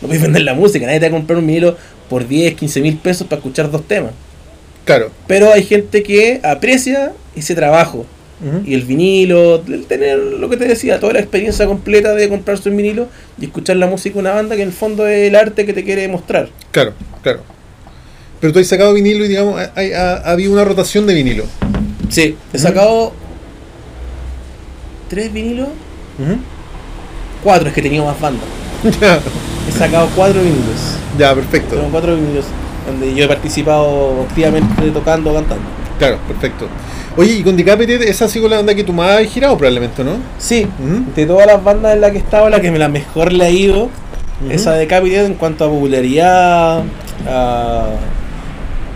no 0.00 0.08
podéis 0.08 0.22
vender 0.22 0.42
la 0.42 0.54
música. 0.54 0.86
Nadie 0.86 1.00
te 1.00 1.08
va 1.08 1.16
a 1.16 1.18
comprar 1.18 1.38
un 1.38 1.46
vinilo 1.46 1.76
por 2.08 2.26
10, 2.26 2.54
15 2.54 2.80
mil 2.80 2.96
pesos 2.96 3.26
para 3.26 3.38
escuchar 3.38 3.70
dos 3.70 3.86
temas. 3.86 4.12
Claro. 4.84 5.10
Pero 5.26 5.52
hay 5.52 5.64
gente 5.64 6.02
que 6.02 6.40
aprecia 6.42 7.12
ese 7.36 7.54
trabajo 7.54 8.06
Y 8.66 8.74
el 8.74 8.82
vinilo, 8.82 9.62
el 9.68 9.84
tener 9.86 10.18
lo 10.18 10.48
que 10.50 10.56
te 10.56 10.64
decía, 10.66 10.98
toda 10.98 11.12
la 11.12 11.20
experiencia 11.20 11.64
completa 11.66 12.12
de 12.14 12.28
comprarse 12.28 12.68
un 12.70 12.76
vinilo 12.76 13.06
y 13.40 13.44
escuchar 13.44 13.76
la 13.76 13.86
música 13.86 14.14
de 14.14 14.20
una 14.20 14.32
banda 14.32 14.56
que 14.56 14.62
en 14.62 14.68
el 14.68 14.74
fondo 14.74 15.06
es 15.06 15.28
el 15.28 15.36
arte 15.36 15.64
que 15.64 15.72
te 15.72 15.84
quiere 15.84 16.08
mostrar. 16.08 16.48
Claro, 16.72 16.92
claro. 17.22 17.40
Pero 18.40 18.52
tú 18.52 18.58
has 18.58 18.66
sacado 18.66 18.92
vinilo 18.94 19.24
y 19.24 19.28
digamos, 19.28 19.60
ha, 19.60 19.72
ha- 19.76 20.16
ha 20.16 20.30
habido 20.32 20.52
una 20.52 20.64
rotación 20.64 21.06
de 21.06 21.14
vinilo. 21.14 21.44
Sí, 22.08 22.36
he 22.52 22.58
sacado 22.58 23.12
tres 25.08 25.32
vinilos, 25.32 25.68
Ujú. 26.18 26.36
cuatro, 27.44 27.68
es 27.68 27.74
que 27.74 27.82
tenía 27.82 28.02
más 28.02 28.18
bandas. 28.20 28.44
He 29.68 29.70
sacado 29.72 30.08
cuatro 30.16 30.40
vinilos. 30.42 30.96
ya, 31.16 31.32
perfecto. 31.34 31.76
Tengo 31.76 31.88
cuatro 31.90 32.16
vinilos 32.16 32.46
donde 32.86 33.14
yo 33.14 33.24
he 33.24 33.28
participado 33.28 34.22
activamente 34.28 34.90
tocando, 34.90 35.32
cantando. 35.32 35.62
Claro, 35.98 36.18
perfecto. 36.26 36.66
Oye, 37.16 37.34
y 37.34 37.42
con 37.42 37.56
Decapitated, 37.56 38.08
esa 38.08 38.24
ha 38.24 38.28
sido 38.28 38.48
la 38.48 38.56
banda 38.56 38.74
que 38.74 38.84
tú 38.84 38.92
más 38.92 39.20
has 39.20 39.26
girado 39.26 39.56
probablemente, 39.58 40.02
¿no? 40.02 40.12
Sí, 40.38 40.66
de 41.14 41.26
todas 41.26 41.46
las 41.46 41.62
bandas 41.62 41.94
en 41.94 42.00
las 42.00 42.10
que 42.10 42.18
he 42.18 42.20
estado, 42.20 42.48
la 42.48 42.60
que 42.60 42.70
me 42.70 42.78
la 42.78 42.88
mejor 42.88 43.32
le 43.32 43.44
ha 43.44 43.50
ido, 43.50 43.90
esa 44.50 44.72
de 44.74 44.86
Capitated 44.86 45.26
en 45.26 45.34
cuanto 45.34 45.64
a 45.64 45.68
popularidad, 45.68 46.82
a, 47.28 47.86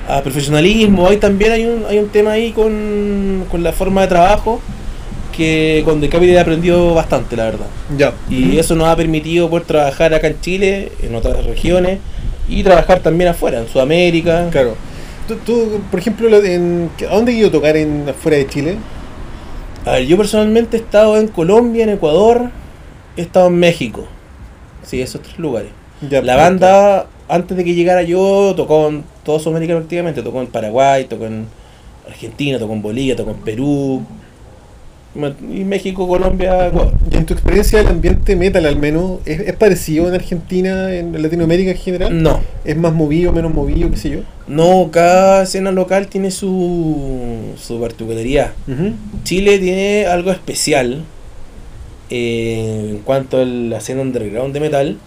a 0.08 0.22
profesionalismo. 0.22 1.08
Ahí 1.08 1.18
también 1.18 1.52
hay 1.52 1.66
un, 1.66 1.84
hay 1.88 1.98
un 1.98 2.08
tema 2.08 2.32
ahí 2.32 2.52
con, 2.52 3.44
con 3.50 3.62
la 3.62 3.72
forma 3.72 4.02
de 4.02 4.08
trabajo 4.08 4.60
que 5.36 5.82
con 5.84 6.00
Decapitated 6.00 6.38
he 6.38 6.40
aprendido 6.40 6.94
bastante, 6.94 7.36
la 7.36 7.44
verdad. 7.44 7.66
Ya. 7.98 8.14
Y 8.30 8.58
eso 8.58 8.74
nos 8.74 8.88
ha 8.88 8.96
permitido 8.96 9.50
poder 9.50 9.66
trabajar 9.66 10.14
acá 10.14 10.28
en 10.28 10.40
Chile, 10.40 10.90
en 11.02 11.14
otras 11.14 11.44
regiones, 11.44 11.98
y 12.48 12.62
trabajar 12.62 13.00
también 13.00 13.28
afuera, 13.28 13.58
en 13.60 13.68
Sudamérica. 13.68 14.48
Claro. 14.50 14.74
Tú, 15.28 15.36
tú, 15.36 15.80
por 15.90 15.98
ejemplo, 15.98 16.28
en, 16.44 16.90
¿a 17.08 17.14
dónde 17.14 17.44
a 17.44 17.50
tocar 17.50 17.76
en, 17.76 18.08
afuera 18.08 18.36
de 18.38 18.46
Chile? 18.46 18.76
A 19.84 19.92
ver, 19.92 20.06
yo 20.06 20.16
personalmente 20.16 20.76
he 20.76 20.80
estado 20.80 21.16
en 21.18 21.28
Colombia, 21.28 21.84
en 21.84 21.90
Ecuador, 21.90 22.50
he 23.16 23.22
estado 23.22 23.48
en 23.48 23.58
México. 23.58 24.06
Sí, 24.82 25.00
esos 25.00 25.22
tres 25.22 25.38
lugares. 25.38 25.70
Ya, 26.08 26.22
La 26.22 26.36
banda, 26.36 27.06
antes 27.28 27.56
de 27.56 27.64
que 27.64 27.74
llegara 27.74 28.02
yo, 28.02 28.54
tocó 28.56 28.88
en 28.88 29.04
toda 29.24 29.38
Sudamérica 29.38 29.74
prácticamente. 29.74 30.22
Tocó 30.22 30.40
en 30.40 30.46
Paraguay, 30.46 31.04
tocó 31.04 31.26
en 31.26 31.46
Argentina, 32.06 32.58
tocó 32.58 32.72
en 32.72 32.82
Bolivia, 32.82 33.16
tocó 33.16 33.30
en 33.30 33.38
Perú. 33.38 34.02
Y 35.52 35.64
México, 35.64 36.06
Colombia, 36.06 36.66
Ecuador. 36.68 36.92
Y 37.10 37.16
en 37.16 37.26
tu 37.26 37.34
experiencia 37.34 37.80
el 37.80 37.88
ambiente 37.88 38.36
metal 38.36 38.66
al 38.66 38.76
menos, 38.76 39.20
¿es, 39.24 39.40
es 39.40 39.56
parecido 39.56 40.08
en 40.08 40.14
Argentina, 40.14 40.92
en 40.94 41.20
Latinoamérica 41.22 41.70
en 41.70 41.76
general? 41.76 42.22
No, 42.22 42.40
¿Es 42.64 42.76
más 42.76 42.92
movido, 42.92 43.32
menos 43.32 43.52
movido, 43.54 43.90
qué 43.90 43.96
sé 43.96 44.10
yo? 44.10 44.18
no, 44.48 44.90
cada 44.92 45.42
escena 45.42 45.72
local 45.72 46.06
tiene 46.06 46.30
su, 46.30 47.54
su 47.56 47.80
particularidad. 47.80 48.52
Chile 49.24 49.58
tiene 49.58 50.06
algo 50.06 50.30
especial 50.30 51.02
eh, 52.10 52.90
en 52.90 52.98
cuanto 52.98 53.38
a 53.38 53.44
la 53.44 53.78
escena 53.78 54.02
underground 54.02 54.54
de 54.54 54.60
metal, 54.60 54.98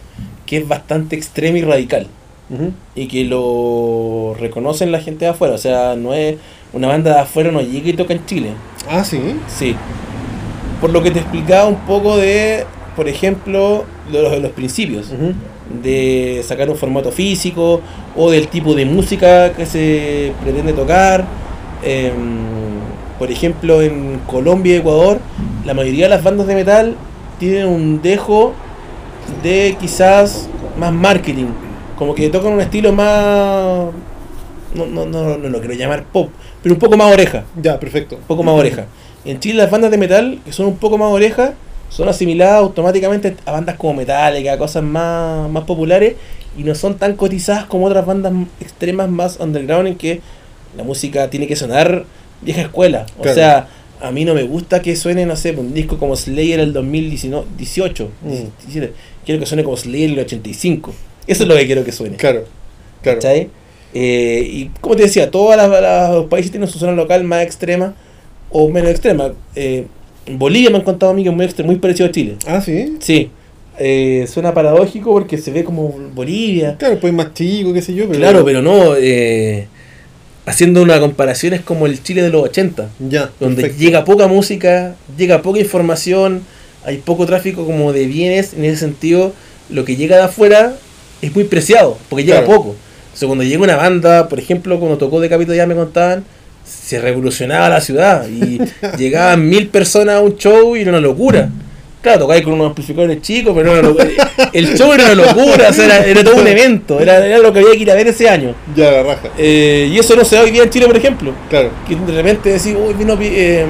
que 0.45 0.58
es 0.58 0.67
bastante 0.67 1.15
extrema 1.15 1.58
y 1.58 1.62
radical. 1.62 2.08
Y 2.95 3.08
que 3.08 3.26
lo 3.26 4.36
reconocen 4.39 4.91
la 4.91 5.00
gente 5.00 5.26
de 5.26 5.32
afuera. 5.32 5.54
O 5.54 5.60
sea, 5.60 5.95
no 5.95 6.15
es 6.15 6.38
una 6.73 6.88
banda 6.88 7.13
de 7.13 7.19
afuera 7.21 7.51
no 7.51 7.62
llega 7.62 7.89
y 7.89 7.93
toca 7.93 8.13
en 8.13 8.25
Chile. 8.25 8.53
Ah, 8.89 9.03
sí. 9.03 9.19
Sí. 9.47 9.75
Por 10.82 10.91
lo 10.91 11.01
que 11.01 11.12
te 11.12 11.19
explicaba 11.19 11.67
un 11.67 11.77
poco 11.79 12.17
de, 12.17 12.65
por 12.95 13.08
ejemplo, 13.08 13.86
de 14.12 14.21
los, 14.21 14.32
de 14.32 14.39
los 14.39 14.51
principios. 14.51 15.12
De 15.84 16.41
sacar 16.45 16.69
un 16.69 16.75
formato 16.75 17.12
físico 17.12 17.82
o 18.15 18.32
del 18.32 18.47
tipo 18.47 18.73
de 18.73 18.86
música 18.86 19.53
que 19.53 19.65
se 19.65 20.34
pretende 20.41 20.73
tocar. 20.73 21.25
Em, 21.84 22.13
por 23.17 23.32
ejemplo, 23.32 23.82
en 23.82 24.19
Colombia 24.25 24.75
y 24.75 24.77
Ecuador, 24.77 25.19
la 25.65 25.73
mayoría 25.73 26.05
de 26.05 26.10
las 26.10 26.23
bandas 26.23 26.47
de 26.47 26.55
metal 26.55 26.95
tienen 27.38 27.67
un 27.67 28.01
dejo 28.01 28.53
de 29.43 29.75
quizás 29.79 30.49
más 30.77 30.93
marketing. 30.93 31.47
Como 31.97 32.15
que 32.15 32.29
tocan 32.29 32.53
un 32.53 32.62
estilo 32.62 32.93
más. 32.93 33.88
No, 34.73 34.86
no, 34.86 35.05
no, 35.05 35.38
no 35.38 35.49
lo 35.49 35.60
quiero 35.60 35.73
llamar 35.73 36.03
pop, 36.03 36.29
pero 36.63 36.76
un 36.76 36.80
poco 36.80 36.98
más 36.98 37.12
oreja 37.12 37.45
Ya, 37.62 37.80
perfecto. 37.80 38.15
un 38.17 38.24
poco 38.24 38.43
más 38.43 38.56
oreja. 38.56 38.86
En 39.26 39.39
Chile 39.39 39.56
las 39.56 39.69
bandas 39.72 39.91
de 39.91 39.98
metal, 39.98 40.39
que 40.45 40.54
son 40.54 40.65
un 40.67 40.78
poco 40.78 40.98
más 40.98 41.10
oreja, 41.12 41.54
son 41.89 42.08
asimiladas 42.08 42.56
automáticamente 42.60 43.36
a 43.45 43.52
bandas 43.52 43.76
como 43.76 43.93
Metallica, 43.95 44.58
cosas 44.58 44.84
más, 44.84 45.50
más 45.50 45.63
populares, 45.63 46.15
y 46.58 46.63
no 46.63 46.74
son 46.76 46.98
tan 46.98 47.15
cotizadas 47.15 47.65
como 47.65 47.86
otras 47.88 48.06
bandas 48.06 48.34
extremas 48.62 49.10
más 49.10 49.39
underground 49.39 49.88
en 49.88 49.95
que 49.95 50.22
la 50.78 50.84
música 50.84 51.30
tiene 51.30 51.48
que 51.48 51.56
sonar 51.56 52.06
vieja 52.41 52.62
escuela. 52.62 53.06
O 53.17 53.22
Claro. 53.24 53.36
sea, 53.36 53.67
a 54.02 54.12
mí 54.12 54.24
no 54.24 54.34
me 54.34 54.43
gusta 54.43 54.82
que 54.82 54.95
suene, 54.95 55.26
no 55.26 55.36
sé, 55.36 55.52
un 55.52 55.74
disco 55.74 55.98
como 55.98 56.15
Slayer 56.15 56.60
el 56.60 56.72
2018. 56.74 58.10
Mm. 58.24 58.28
17. 58.65 58.93
Quiero 59.26 59.39
que 59.39 59.45
suene 59.45 59.63
como 59.63 59.76
Slayer 59.78 60.12
el 60.12 60.19
85. 60.19 60.93
Eso 61.28 61.43
es 61.43 61.50
lo 61.50 61.56
que 61.56 61.65
quiero 61.65 61.84
que 61.84 61.91
suene. 61.91 62.15
Claro, 62.17 62.45
claro. 63.02 63.19
¿Cachai? 63.19 63.50
Eh, 63.93 64.47
y 64.52 64.65
como 64.82 64.95
te 64.95 65.04
decía, 65.04 65.32
todos 65.32 65.56
los 65.58 66.25
países 66.28 66.52
tienen 66.52 66.69
su 66.69 66.78
zona 66.80 66.91
local 66.93 67.23
más 67.23 67.43
extrema 67.43 67.93
o 68.52 68.69
menos 68.69 68.91
extrema. 68.91 69.32
Eh, 69.56 69.86
Bolivia 70.32 70.69
me 70.69 70.78
han 70.78 70.84
contado 70.84 71.12
a 71.12 71.15
mí 71.15 71.23
que 71.23 71.30
es 71.30 71.36
muy, 71.36 71.45
extre- 71.45 71.63
muy 71.65 71.78
parecido 71.78 72.08
a 72.08 72.12
Chile. 72.12 72.36
Ah, 72.45 72.62
sí. 72.62 72.97
Sí, 72.99 73.32
eh, 73.80 74.28
suena 74.32 74.54
paradójico 74.54 75.12
porque 75.12 75.38
se 75.38 75.52
ve 75.52 75.63
como 75.63 75.89
Bolivia. 76.13 76.75
Claro, 76.78 76.99
pues 76.99 77.13
más 77.13 77.34
chico, 77.34 77.73
qué 77.73 77.82
sé 77.82 77.93
yo. 77.95 78.06
Pero 78.08 78.19
Claro, 78.19 78.45
pero 78.45 78.62
no. 78.62 78.95
eh, 78.95 79.67
haciendo 80.45 80.82
una 80.84 80.99
comparación 80.99 81.54
es 81.54 81.62
como 81.62 81.86
el 81.88 82.02
Chile 82.04 82.21
de 82.21 82.30
los 82.30 82.43
80, 82.43 82.89
Ya, 83.10 83.32
donde 83.39 83.62
perfecto. 83.63 83.84
llega 83.84 84.06
poca 84.06 84.28
música, 84.28 84.95
llega 85.17 85.41
poca 85.41 85.60
información, 85.60 86.43
hay 86.86 86.97
poco 86.97 87.25
tráfico 87.25 87.65
como 87.65 87.91
de 87.93 88.06
bienes. 88.06 88.54
En 88.54 88.65
ese 88.65 88.78
sentido, 88.78 89.34
lo 89.69 89.84
que 89.86 89.95
llega 89.95 90.17
de 90.17 90.23
afuera 90.23 90.75
es 91.21 91.34
muy 91.34 91.43
preciado, 91.45 91.97
porque 92.10 92.23
llega 92.25 92.43
Claro. 92.43 92.56
poco. 92.56 92.75
O 93.13 93.17
sea, 93.17 93.28
cuando 93.28 93.43
llega 93.43 93.63
una 93.63 93.76
banda, 93.76 94.28
por 94.28 94.39
ejemplo, 94.39 94.80
cuando 94.80 94.98
tocó 94.98 95.19
de 95.19 95.30
Capito 95.30 95.54
ya 95.54 95.65
me 95.65 95.76
contaban, 95.76 96.24
se 96.63 97.00
revolucionaba 97.00 97.69
la 97.69 97.82
ciudad 97.82 98.28
y 98.28 98.60
llegaban 98.98 99.48
mil 99.48 99.67
personas 99.67 100.15
a 100.15 100.19
un 100.22 100.38
show 100.38 100.76
y 100.76 100.82
era 100.82 100.91
una 100.91 101.02
locura. 101.02 101.50
Claro, 102.02 102.19
tocáis 102.19 102.43
con 102.43 102.54
unos 102.54 102.67
amplificadores 102.67 103.22
chicos, 103.22 103.54
pero 103.54 103.72
era 103.72 103.80
una 103.82 103.89
locura. 103.89 104.32
el 104.54 104.78
show 104.78 104.93
era 104.93 105.04
una 105.04 105.15
locura, 105.15 105.69
o 105.69 105.74
sea, 105.74 105.86
era, 105.86 106.06
era 106.06 106.24
todo 106.24 106.38
un 106.38 106.48
evento, 106.48 106.98
era, 107.00 107.26
era 107.26 107.39
lo 107.39 107.52
que 107.52 107.60
había 107.60 107.72
que 107.72 107.80
ir 107.80 107.91
a 107.91 107.95
ver 107.95 108.08
ese 108.08 108.30
año. 108.30 108.56
Ya, 108.74 108.91
la 108.91 109.04
raja. 109.04 109.30
Eh, 109.38 109.89
y 109.91 110.00
eso 110.00 110.15
no 110.15 110.24
se 110.24 110.38
da 110.38 110.43
hoy 110.43 110.52
día 110.52 110.63
en 110.63 110.69
Chile, 110.69 110.86
por 110.86 110.95
ejemplo. 110.95 111.34
Claro. 111.50 111.72
Que 111.86 111.98
de 111.98 112.13
repente 112.13 112.50
decís, 112.50 112.74
uy, 112.74 112.93
vino 112.93 113.17
eh, 113.19 113.65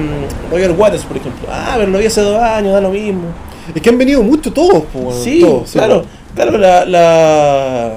Roger 0.48 0.70
Waters, 0.70 1.02
por 1.04 1.16
ejemplo. 1.16 1.48
Ah, 1.50 1.74
pero 1.76 1.90
lo 1.90 1.98
vi 1.98 2.06
hace 2.06 2.20
dos 2.20 2.40
años, 2.40 2.72
da 2.72 2.80
lo 2.80 2.90
mismo. 2.90 3.24
Es 3.74 3.82
que 3.82 3.88
han 3.88 3.98
venido 3.98 4.22
mucho 4.22 4.52
todos, 4.52 4.84
pues, 4.92 5.16
Sí, 5.22 5.40
todos, 5.40 5.70
claro, 5.72 6.04
claro, 6.34 6.56
la, 6.56 6.84
la, 6.84 7.92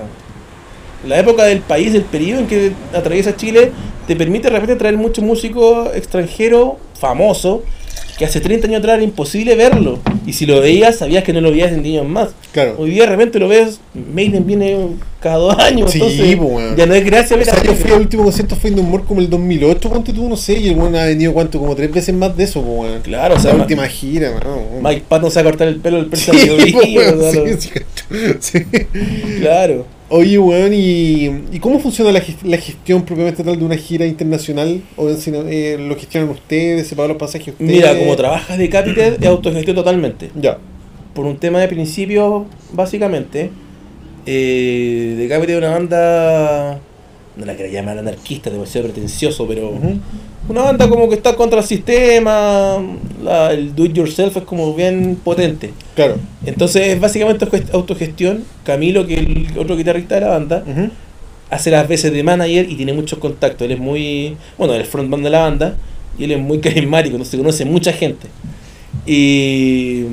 la 1.07 1.19
época 1.19 1.43
del 1.45 1.59
país, 1.59 1.93
el 1.93 2.03
periodo 2.03 2.41
en 2.41 2.47
que 2.47 2.71
atraviesa 2.93 3.35
Chile, 3.35 3.71
te 4.07 4.15
permite 4.15 4.49
de 4.49 4.53
repente 4.55 4.75
traer 4.75 4.97
muchos 4.97 5.23
músicos 5.23 5.89
extranjeros 5.95 6.73
famosos 6.99 7.61
que 8.17 8.25
hace 8.25 8.39
30 8.41 8.67
años 8.67 8.79
atrás 8.79 8.95
era 8.95 9.03
imposible 9.03 9.55
verlo. 9.55 9.97
Y 10.27 10.33
si 10.33 10.45
lo 10.45 10.61
veías, 10.61 10.97
sabías 10.97 11.23
que 11.23 11.33
no 11.33 11.41
lo 11.41 11.49
veías 11.51 11.71
en 11.71 11.81
10 11.81 12.01
años 12.01 12.11
más. 12.11 12.29
Claro. 12.51 12.75
Hoy 12.77 12.91
día 12.91 13.03
de 13.03 13.09
repente 13.09 13.39
lo 13.39 13.47
ves, 13.47 13.79
Maiden 14.13 14.45
viene 14.45 14.77
cada 15.19 15.37
dos 15.37 15.57
años, 15.57 15.89
Sí, 15.91 15.97
entonces 15.99 16.37
ya 16.77 16.85
no 16.85 16.93
es 16.93 17.03
gracia 17.05 17.35
O 17.35 17.39
ver 17.39 17.49
a 17.49 17.53
sea, 17.53 17.63
yo 17.63 17.69
Maiden. 17.71 17.83
fui 17.83 17.91
al 17.95 18.01
último 18.01 18.23
concierto, 18.23 18.55
fue 18.55 18.69
en 18.69 18.77
humor 18.79 19.03
como 19.05 19.19
el 19.19 19.29
2008, 19.31 19.89
ponte 19.89 20.13
tú, 20.13 20.29
no 20.29 20.37
sé, 20.37 20.59
y 20.59 20.67
el 20.69 20.75
weón 20.75 20.95
ha 20.95 21.05
venido, 21.05 21.33
¿cuánto? 21.33 21.57
Como 21.59 21.75
tres 21.75 21.91
veces 21.91 22.13
más 22.13 22.37
de 22.37 22.43
eso, 22.43 22.61
pues. 22.61 23.01
Claro, 23.01 23.35
o 23.35 23.39
sea, 23.39 23.51
la 23.53 23.57
Ma- 23.57 23.63
última 23.63 23.87
gira. 23.87 24.31
Mike 24.81 25.03
Patton 25.09 25.31
se 25.31 25.35
va 25.41 25.41
a 25.41 25.51
cortar 25.51 25.67
el 25.69 25.77
pelo 25.77 25.97
del 26.03 26.09
claro. 26.09 27.31
sí, 27.31 27.39
sí. 27.59 27.69
Sí. 28.39 28.59
claro. 29.39 29.85
Oye, 30.15 30.37
weón, 30.37 30.71
¿y, 30.75 31.25
¿y 31.51 31.59
cómo 31.59 31.79
funciona 31.79 32.11
la, 32.11 32.21
la 32.43 32.57
gestión 32.57 33.03
propiamente 33.03 33.43
tal 33.43 33.57
de 33.57 33.65
una 33.65 33.75
gira 33.75 34.05
internacional? 34.05 34.79
¿O 34.95 35.09
eh, 35.09 35.77
lo 35.79 35.95
gestionan 35.95 36.29
ustedes? 36.29 36.87
¿Se 36.87 36.95
pagan 36.95 37.09
los 37.09 37.17
pasajes 37.17 37.47
ustedes? 37.47 37.71
Mira, 37.71 37.97
como 37.97 38.15
trabajas 38.15 38.59
Decapitated, 38.59 39.17
es 39.19 39.27
autogestión 39.27 39.75
totalmente. 39.75 40.29
Ya. 40.35 40.59
Por 41.15 41.25
un 41.25 41.37
tema 41.37 41.61
de 41.61 41.67
principio, 41.67 42.45
básicamente. 42.73 43.49
Eh, 44.27 45.15
Decapitated 45.17 45.55
es 45.55 45.57
una 45.57 45.71
banda. 45.71 46.79
No 47.35 47.45
la 47.45 47.55
quiero 47.55 47.71
llamar 47.71 47.97
anarquista, 47.97 48.51
demasiado 48.51 48.85
pretencioso, 48.85 49.47
pero. 49.47 49.73
Una 50.49 50.61
banda 50.63 50.89
como 50.89 51.07
que 51.07 51.15
está 51.15 51.35
contra 51.35 51.59
el 51.59 51.65
sistema. 51.65 52.77
la- 53.23 53.53
el 53.53 53.73
do 53.73 53.85
it 53.85 53.93
yourself 53.93 54.35
es 54.35 54.43
como 54.43 54.73
bien 54.73 55.17
potente. 55.23 55.71
Claro. 55.95 56.17
Entonces 56.45 56.87
es 56.89 56.99
básicamente 56.99 57.45
autogest- 57.45 57.73
autogestión. 57.73 58.43
Camilo, 58.65 59.07
que 59.07 59.13
es 59.13 59.19
el 59.21 59.57
otro 59.57 59.77
guitarrista 59.77 60.15
de 60.15 60.21
la 60.21 60.27
banda, 60.27 60.63
hace 61.49 61.71
las 61.71 61.87
veces 61.87 62.11
de 62.11 62.21
manager 62.23 62.69
y 62.69 62.75
tiene 62.75 62.91
muchos 62.93 63.19
contactos. 63.19 63.63
Él 63.65 63.71
es 63.71 63.79
muy. 63.79 64.35
Bueno, 64.57 64.73
él 64.73 64.81
es 64.81 64.89
frontman 64.89 65.23
de 65.23 65.29
la 65.29 65.39
banda 65.39 65.75
y 66.19 66.25
él 66.25 66.31
es 66.33 66.39
muy 66.39 66.59
carismático, 66.61 67.17
no 67.17 67.23
se 67.25 67.37
conoce 67.37 67.63
mucha 67.63 67.93
gente. 67.93 68.27
Y. 69.05 70.03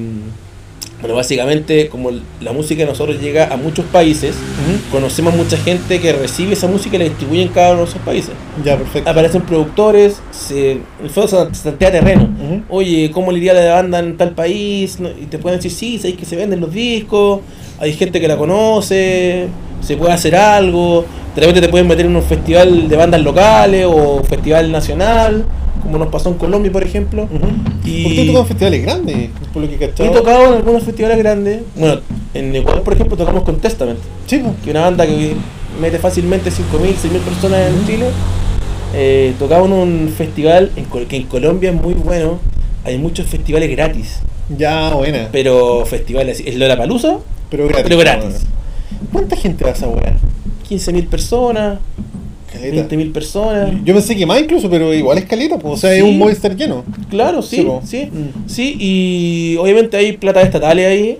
Bueno, 1.01 1.15
básicamente, 1.17 1.89
como 1.89 2.11
la 2.41 2.53
música 2.53 2.83
de 2.83 2.89
nosotros 2.91 3.21
llega 3.21 3.53
a 3.53 3.57
muchos 3.57 3.85
países, 3.87 4.35
Ujú. 4.35 4.93
conocemos 4.99 5.35
mucha 5.35 5.57
gente 5.57 5.99
que 5.99 6.13
recibe 6.13 6.53
esa 6.53 6.67
música 6.69 6.97
y 6.97 6.99
la 6.99 7.05
distribuye 7.07 7.43
en 7.43 7.49
cada 7.49 7.73
uno 7.73 7.85
de 7.85 7.89
esos 7.89 8.03
países. 8.03 8.33
Ya, 8.65 8.77
perfecto. 8.77 9.09
Aparecen 9.09 9.43
productores, 9.43 10.21
se, 10.31 10.73
el 10.73 11.11
fondo 11.11 11.49
se 11.53 11.63
tantea 11.71 11.91
terreno. 11.91 12.29
Oye, 12.69 13.11
¿cómo 13.13 13.33
le 13.33 13.39
iría 13.39 13.55
la 13.55 13.75
banda 13.75 13.99
en 14.01 14.17
tal 14.19 14.33
país? 14.33 14.99
Y 15.21 15.27
te 15.27 15.39
pueden 15.39 15.59
decir, 15.59 15.71
sí, 15.71 15.97
sabéis 15.99 16.17
que 16.19 16.27
se 16.27 16.37
venden 16.37 16.61
los 16.61 16.73
discos, 16.73 17.41
hay 17.79 17.95
gente 17.95 18.21
que 18.21 18.29
la 18.29 18.37
conoce, 18.37 19.49
se 19.81 19.97
puede 19.97 20.13
hacer 20.13 20.37
algo. 20.37 21.07
De 21.35 21.41
repente 21.41 21.61
te 21.63 21.69
pueden 21.69 21.87
meter 21.87 22.07
en 22.07 22.17
un 22.17 22.23
festival 22.23 22.89
de 22.89 22.97
bandas 22.97 23.23
locales 23.23 23.87
o 23.89 24.23
festival 24.25 24.71
nacional, 24.71 25.45
como 25.83 25.99
nos 25.99 26.09
pasó 26.09 26.29
en 26.31 26.37
Colombia, 26.37 26.71
por 26.73 26.83
ejemplo. 26.83 27.25
Ujú. 27.25 27.47
Y- 27.85 28.07
Ustedes 28.07 28.27
tocan 28.29 28.47
festivales 28.47 28.83
grandes, 28.83 29.31
por 29.53 29.63
lo 29.63 29.69
que 29.69 29.75
he 29.75 29.77
He 29.85 29.89
cachado. 29.89 30.11
tocado 30.13 30.47
en 30.49 30.55
algunos 30.55 30.83
festivales 30.85 31.19
grandes. 31.19 31.63
Bueno, 31.77 32.01
en 32.35 32.55
Ecuador, 32.57 32.83
por 32.83 32.93
ejemplo, 32.95 33.17
tocamos 33.17 33.43
con 33.43 33.59
Testament, 33.59 33.99
Sí, 34.27 34.39
que 34.41 34.71
es 34.71 34.75
una 34.77 34.83
banda 34.83 35.07
que 35.07 35.35
mete 35.81 35.99
fácilmente 35.99 36.51
5.000, 36.51 36.95
6.000 36.97 37.21
personas 37.21 37.61
en 37.71 37.87
Chile. 37.87 38.07
Eh, 38.95 39.35
tocamos 39.39 39.67
en 39.69 39.73
un 39.75 40.09
festival 40.17 40.71
en, 40.77 40.85
que 41.07 41.17
en 41.17 41.23
Colombia 41.25 41.71
es 41.71 41.77
muy 41.81 41.95
bueno. 41.95 42.39
Hay 42.85 42.99
muchos 42.99 43.27
festivales 43.27 43.71
gratis. 43.71 44.21
Ya, 44.57 44.91
buena. 44.95 45.29
Pero 45.31 45.85
festivales. 45.87 46.43
¿Es 46.45 46.57
Lollapalooza? 46.57 47.19
Pero 47.51 47.67
gratis. 47.69 47.85
Pero 47.85 47.99
gratis. 47.99 48.37
¿Cuánta 49.13 49.37
gente 49.37 49.65
va 49.65 49.71
a 49.71 49.75
esa 49.75 49.87
weá? 49.89 50.17
15.000 50.69 51.09
personas. 51.09 51.79
20.000 52.59 53.13
personas. 53.13 53.71
Yo 53.85 53.95
pensé 53.95 54.17
que 54.17 54.27
más 54.27 54.41
incluso, 54.41 54.69
pero 54.71 54.93
igual 54.95 55.19
es 55.19 55.25
caleta, 55.27 55.59
pues. 55.59 55.75
O 55.75 55.77
sea, 55.77 55.93
es 55.93 56.03
Sí. 56.03 56.09
un 56.09 56.19
Movistar 56.19 56.57
lleno. 56.57 56.85
Claro, 57.09 57.43
Sí, 57.43 57.67
sí, 57.85 58.07
Mm. 58.13 58.49
sí, 58.49 58.77
y 58.79 59.57
obviamente 59.59 59.97
hay 59.97 60.13
plata 60.17 60.43
estatales 60.43 60.87
ahí, 60.87 61.19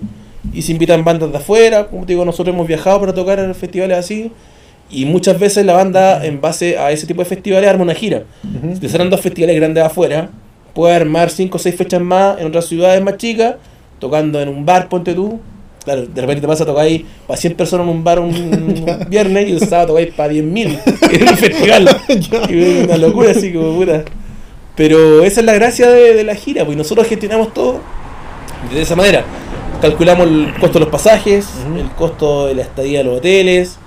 y 0.53 0.61
se 0.63 0.71
invitan 0.71 1.03
bandas 1.03 1.31
de 1.31 1.37
afuera, 1.37 1.87
como 1.87 2.05
te 2.05 2.13
digo, 2.13 2.25
nosotros 2.25 2.53
hemos 2.53 2.67
viajado 2.67 2.99
para 2.99 3.13
tocar 3.13 3.39
en 3.39 3.53
festivales 3.55 3.97
así, 3.97 4.31
y 4.89 5.05
muchas 5.05 5.39
veces 5.39 5.65
la 5.65 5.73
banda, 5.73 6.25
en 6.25 6.41
base 6.41 6.77
a 6.77 6.91
ese 6.91 7.07
tipo 7.07 7.21
de 7.21 7.25
festivales, 7.25 7.69
arma 7.69 7.83
una 7.83 7.93
gira. 7.95 8.23
Ujú. 8.43 8.73
Si 8.75 8.81
te 8.81 8.89
salen 8.89 9.09
dos 9.09 9.21
festivales 9.21 9.55
grandes 9.55 9.83
afuera, 9.83 10.29
puede 10.73 10.95
armar 10.95 11.29
cinco 11.29 11.57
o 11.57 11.59
seis 11.59 11.75
fechas 11.75 12.01
más 12.01 12.39
en 12.39 12.47
otras 12.47 12.65
ciudades 12.65 13.01
más 13.01 13.17
chicas, 13.17 13.55
tocando 13.99 14.41
en 14.41 14.49
un 14.49 14.65
bar, 14.65 14.89
ponte 14.89 15.13
tú. 15.13 15.39
Claro, 15.83 16.05
de 16.05 16.21
repente 16.21 16.41
te 16.41 16.47
vas 16.47 16.61
a 16.61 16.65
tocar 16.65 16.85
ahí 16.85 17.05
para 17.25 17.39
100 17.39 17.55
personas 17.55 17.87
en 17.87 17.93
un 17.93 18.03
bar 18.03 18.19
un 18.19 18.85
viernes 19.09 19.49
y 19.49 19.51
el 19.53 19.59
sábado 19.59 19.87
tocáis 19.89 20.13
para 20.13 20.31
10.000 20.31 20.79
en 21.11 21.29
un 21.29 21.37
festival. 21.37 21.89
Y 22.49 22.83
una 22.83 22.97
locura 22.97 23.31
así 23.31 23.51
como 23.51 23.75
puta. 23.77 24.03
Pero 24.75 25.23
esa 25.23 25.39
es 25.39 25.45
la 25.45 25.53
gracia 25.53 25.89
de, 25.89 26.13
de 26.13 26.23
la 26.23 26.35
gira, 26.35 26.65
pues 26.65 26.77
nosotros 26.77 27.07
gestionamos 27.07 27.53
todo 27.53 27.79
de 28.73 28.81
esa 28.81 28.95
manera. 28.95 29.25
Calculamos 29.81 30.27
el 30.27 30.53
costo 30.59 30.77
de 30.77 30.85
los 30.85 30.89
pasajes, 30.89 31.47
el 31.75 31.89
costo 31.91 32.47
de 32.47 32.55
la 32.55 32.61
estadía 32.61 32.99
de 32.99 33.03
los 33.03 33.17
hoteles, 33.17 33.77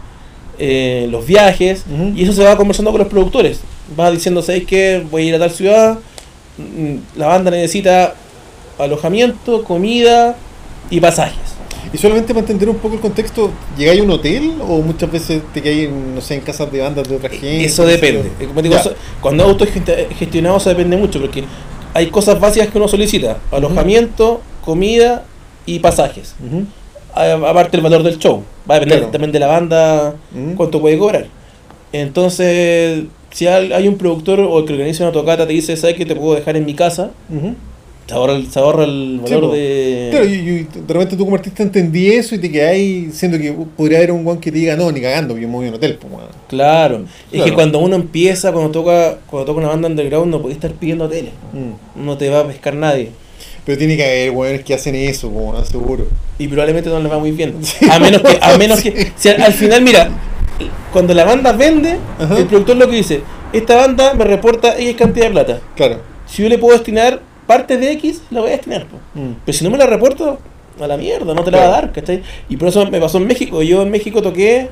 eh, 0.58 1.06
los 1.10 1.24
viajes, 1.26 1.84
y 2.14 2.24
eso 2.24 2.32
se 2.32 2.42
va 2.42 2.56
conversando 2.56 2.90
con 2.90 3.00
los 3.00 3.08
productores. 3.08 3.60
Va 3.98 4.10
diciendo, 4.10 4.42
¿sabéis 4.42 4.66
qué? 4.66 5.04
Voy 5.10 5.22
a 5.22 5.26
ir 5.26 5.34
a 5.36 5.38
tal 5.38 5.50
ciudad, 5.50 5.98
mm, 6.58 6.96
la 7.16 7.28
banda 7.28 7.50
necesita 7.50 8.14
alojamiento, 8.78 9.62
comida 9.62 10.36
y 10.90 11.00
pasajes. 11.00 11.43
Y 11.94 11.98
solamente 11.98 12.34
para 12.34 12.40
entender 12.40 12.68
un 12.68 12.76
poco 12.76 12.96
el 12.96 13.00
contexto, 13.00 13.52
¿llegáis 13.78 14.00
a 14.00 14.02
un 14.02 14.10
hotel 14.10 14.54
o 14.68 14.80
muchas 14.82 15.12
veces 15.12 15.42
te 15.54 15.62
quedáis, 15.62 15.84
en, 15.88 16.16
no 16.16 16.20
sé, 16.20 16.34
en 16.34 16.40
casas 16.40 16.70
de 16.72 16.80
bandas 16.80 17.08
de 17.08 17.14
otra 17.14 17.28
gente? 17.30 17.64
Eso 17.64 17.86
depende. 17.86 18.32
Eh, 18.40 18.46
como 18.46 18.60
digo, 18.60 18.74
eso- 18.74 18.94
cuando 19.20 19.44
auto 19.44 19.64
gestionado 20.18 20.56
eso 20.56 20.70
depende 20.70 20.96
mucho, 20.96 21.20
porque 21.20 21.44
hay 21.94 22.08
cosas 22.08 22.40
básicas 22.40 22.68
que 22.68 22.78
uno 22.78 22.88
solicita: 22.88 23.38
alojamiento, 23.52 24.40
comida 24.64 25.24
y 25.66 25.78
pasajes. 25.78 26.34
Aparte 27.14 27.76
el 27.76 27.82
valor 27.84 28.02
del 28.02 28.18
show. 28.18 28.42
Va 28.68 28.74
a 28.74 28.78
depender 28.80 28.98
Claro. 28.98 29.12
también 29.12 29.30
de 29.30 29.38
la 29.38 29.46
banda 29.46 30.14
cuánto 30.56 30.80
puede 30.80 30.98
cobrar. 30.98 31.26
Entonces, 31.92 33.04
si 33.30 33.46
hay 33.46 33.86
un 33.86 33.96
productor 33.98 34.40
o 34.40 34.58
el 34.58 34.64
que 34.64 34.72
organiza 34.72 35.04
una 35.04 35.12
tocata 35.12 35.46
te 35.46 35.52
dice, 35.52 35.76
¿sabes 35.76 35.94
que 35.96 36.04
te 36.04 36.16
puedo 36.16 36.34
dejar 36.34 36.56
en 36.56 36.64
mi 36.64 36.74
casa? 36.74 37.12
Se 38.06 38.14
ahorra 38.14 38.34
el, 38.34 38.50
se 38.50 38.58
ahorra 38.58 38.84
el 38.84 39.20
Sí, 39.24 39.32
valor 39.34 39.52
de... 39.52 40.08
Claro, 40.10 40.26
y, 40.26 40.32
y 40.32 40.68
de 40.86 40.92
repente 40.92 41.16
tú 41.16 41.24
como 41.24 41.36
artista 41.36 41.62
entendí 41.62 42.08
eso 42.10 42.34
y 42.34 42.38
te 42.38 42.52
quedáis 42.52 43.14
siendo 43.14 43.38
que 43.38 43.52
podría 43.76 43.98
haber 43.98 44.12
un 44.12 44.24
guan 44.24 44.38
que 44.40 44.52
te 44.52 44.58
diga, 44.58 44.76
no, 44.76 44.92
ni 44.92 45.00
cagando, 45.00 45.38
yo 45.38 45.48
me 45.48 45.54
voy 45.54 45.66
a 45.66 45.68
un 45.70 45.74
hotel, 45.76 45.96
pues, 45.98 46.12
weón". 46.12 46.26
Claro. 46.48 47.04
Es 47.32 47.42
que 47.42 47.52
cuando 47.54 47.78
uno 47.78 47.96
empieza, 47.96 48.52
cuando 48.52 48.70
toca 48.70 49.16
cuando 49.26 49.46
toca 49.46 49.58
una 49.60 49.68
banda 49.70 49.88
underground, 49.88 50.30
no 50.30 50.42
puede 50.42 50.54
estar 50.54 50.70
pidiendo 50.72 51.04
hoteles. 51.06 51.32
Mm. 51.54 52.04
No 52.04 52.18
te 52.18 52.28
va 52.28 52.40
a 52.40 52.46
pescar 52.46 52.74
nadie. 52.74 53.10
Pero 53.64 53.78
tiene 53.78 53.96
que 53.96 54.04
haber 54.04 54.30
weones 54.32 54.62
que 54.64 54.74
hacen 54.74 54.94
eso, 54.94 55.28
weón, 55.28 55.64
seguro. 55.64 56.06
y 56.38 56.46
probablemente 56.48 56.90
no 56.90 57.00
les 57.00 57.10
va 57.10 57.18
muy 57.18 57.30
bien. 57.32 57.54
Sí. 57.62 57.86
A 57.90 57.98
menos 57.98 58.20
que, 58.20 58.38
a 58.40 58.58
menos 58.58 58.78
Sí. 58.82 58.90
que, 58.90 59.12
si 59.16 59.30
al, 59.30 59.40
al 59.40 59.54
final, 59.54 59.80
mira, 59.80 60.10
cuando 60.92 61.14
la 61.14 61.24
banda 61.24 61.52
vende, 61.52 61.96
Ajá. 62.18 62.36
el 62.38 62.44
productor 62.46 62.76
lo 62.76 62.88
que 62.90 62.96
dice, 62.96 63.22
esta 63.54 63.76
banda 63.76 64.12
me 64.12 64.24
reporta 64.24 64.78
X 64.78 64.94
cantidad 64.96 65.24
de 65.26 65.30
plata. 65.32 65.60
Claro. 65.74 66.00
Si 66.26 66.42
yo 66.42 66.48
le 66.50 66.58
puedo 66.58 66.74
destinar 66.74 67.20
parte 67.46 67.76
de 67.76 67.92
X, 67.92 68.22
la 68.30 68.40
voy 68.40 68.50
a 68.50 68.52
destinar. 68.52 68.86
Mm. 69.14 69.32
Pero 69.44 69.58
si 69.58 69.64
no 69.64 69.70
me 69.70 69.78
la 69.78 69.86
reporto, 69.86 70.38
a 70.80 70.86
la 70.86 70.96
mierda, 70.96 71.34
no 71.34 71.44
te 71.44 71.50
la 71.50 71.58
va 71.58 71.64
a 71.64 71.68
dar, 71.68 71.92
¿cachai? 71.92 72.22
Y 72.48 72.56
por 72.56 72.68
eso 72.68 72.84
me 72.90 73.00
pasó 73.00 73.18
en 73.18 73.26
México. 73.26 73.62
Yo 73.62 73.82
en 73.82 73.90
México 73.90 74.22
toqué, 74.22 74.68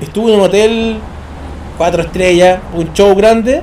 estuve 0.00 0.32
en 0.32 0.38
un 0.38 0.46
hotel, 0.46 0.96
cuatro 1.76 2.02
estrellas, 2.02 2.60
un 2.74 2.92
show 2.92 3.14
grande, 3.14 3.62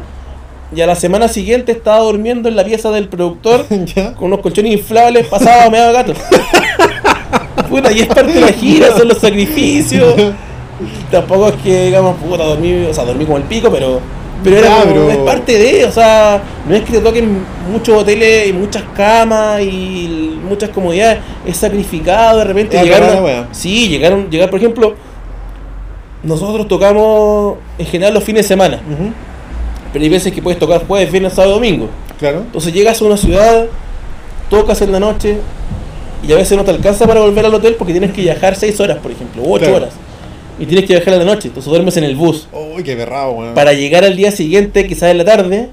y 0.76 0.82
a 0.82 0.88
la 0.88 0.96
semana 0.96 1.28
siguiente 1.28 1.72
estaba 1.72 2.00
durmiendo 2.00 2.50
en 2.50 2.56
la 2.56 2.66
pieza 2.66 2.92
del 2.92 3.08
productor 3.08 3.66
¿Ya? 3.96 4.14
con 4.14 4.28
unos 4.28 4.42
colchones 4.42 4.74
inflables 4.74 5.28
pasaba 5.28 5.70
medio 5.70 5.92
gato. 5.94 6.14
Puta, 7.70 7.92
y 7.92 8.00
es 8.00 8.08
parte 8.08 8.34
de 8.34 8.42
la 8.42 8.54
gira, 8.54 8.96
son 8.96 9.08
los 9.08 9.18
sacrificios. 9.18 10.16
Tampoco 11.12 11.50
es 11.50 11.56
que 11.56 11.86
digamos, 11.86 12.18
puta, 12.18 12.44
dormí, 12.44 12.86
o 12.86 12.94
sea, 12.94 13.04
dormí 13.04 13.26
como 13.26 13.38
el 13.38 13.44
pico, 13.44 13.70
pero 13.72 14.00
pero 14.44 14.58
era 14.58 14.82
como- 14.84 15.10
es 15.10 15.18
parte 15.18 15.58
de, 15.58 15.86
o 15.86 15.92
sea, 15.92 16.42
no 16.68 16.76
es 16.76 16.84
que 16.84 16.94
te 16.94 17.00
toquen 17.00 17.40
muchos 17.72 18.02
hoteles 18.02 18.48
y 18.48 18.54
muchas 18.54 18.84
camas 18.96 19.62
y 19.62 20.40
muchas 20.48 20.70
comodidades, 20.70 21.20
es 21.46 21.58
sacrificado 21.58 22.40
de 22.40 22.44
repente 22.46 22.78
Es 22.78 22.84
llegaron, 22.84 23.48
sí, 23.52 23.88
llegaron, 23.90 24.30
llegar, 24.30 24.50
por 24.50 24.60
ejemplo, 24.60 24.96
nosotros 26.24 26.68
tocamos 26.68 27.58
en 27.78 27.86
general 27.86 28.14
los 28.14 28.24
fines 28.24 28.44
de 28.44 28.48
semana, 28.48 28.80
pero 29.94 30.04
hay 30.04 30.10
veces 30.10 30.34
que 30.34 30.42
puedes 30.42 30.60
tocar 30.60 30.86
jueves, 30.86 31.12
viernes, 31.12 31.34
sábado, 31.34 31.54
domingo. 31.56 31.90
Claro. 32.20 32.40
Entonces 32.40 32.74
llegas 32.74 33.02
a 33.02 33.06
una 33.06 33.18
ciudad, 33.18 33.66
tocas 34.50 34.82
en 34.82 34.92
la 34.92 35.00
noche 35.00 35.38
y 36.28 36.32
a 36.32 36.36
veces 36.36 36.58
no 36.58 36.64
te 36.64 36.72
alcanza 36.72 37.06
para 37.06 37.20
volver 37.22 37.46
al 37.46 37.54
hotel 37.54 37.76
porque 37.78 37.94
tienes 37.94 38.12
que 38.12 38.22
viajar 38.22 38.56
6 38.56 38.80
horas, 38.80 38.98
por 38.98 39.12
ejemplo, 39.12 39.44
u 39.44 39.54
8 39.54 39.66
Claro. 39.66 39.76
horas. 39.78 39.94
Y 40.60 40.66
tienes 40.66 40.86
que 40.86 40.94
viajar 40.94 41.14
en 41.14 41.20
la 41.20 41.26
noche, 41.26 41.48
entonces 41.50 41.70
duermes 41.70 41.98
en 41.98 42.04
el 42.04 42.16
bus. 42.16 42.48
Uy, 42.52 42.84
qué 42.84 42.96
berrado, 42.96 43.32
weón. 43.32 43.54
Para 43.54 43.74
llegar 43.74 44.04
al 44.04 44.16
día 44.18 44.32
siguiente, 44.32 44.88
quizás 44.88 45.12
en 45.12 45.20
la 45.20 45.26
tarde, 45.26 45.68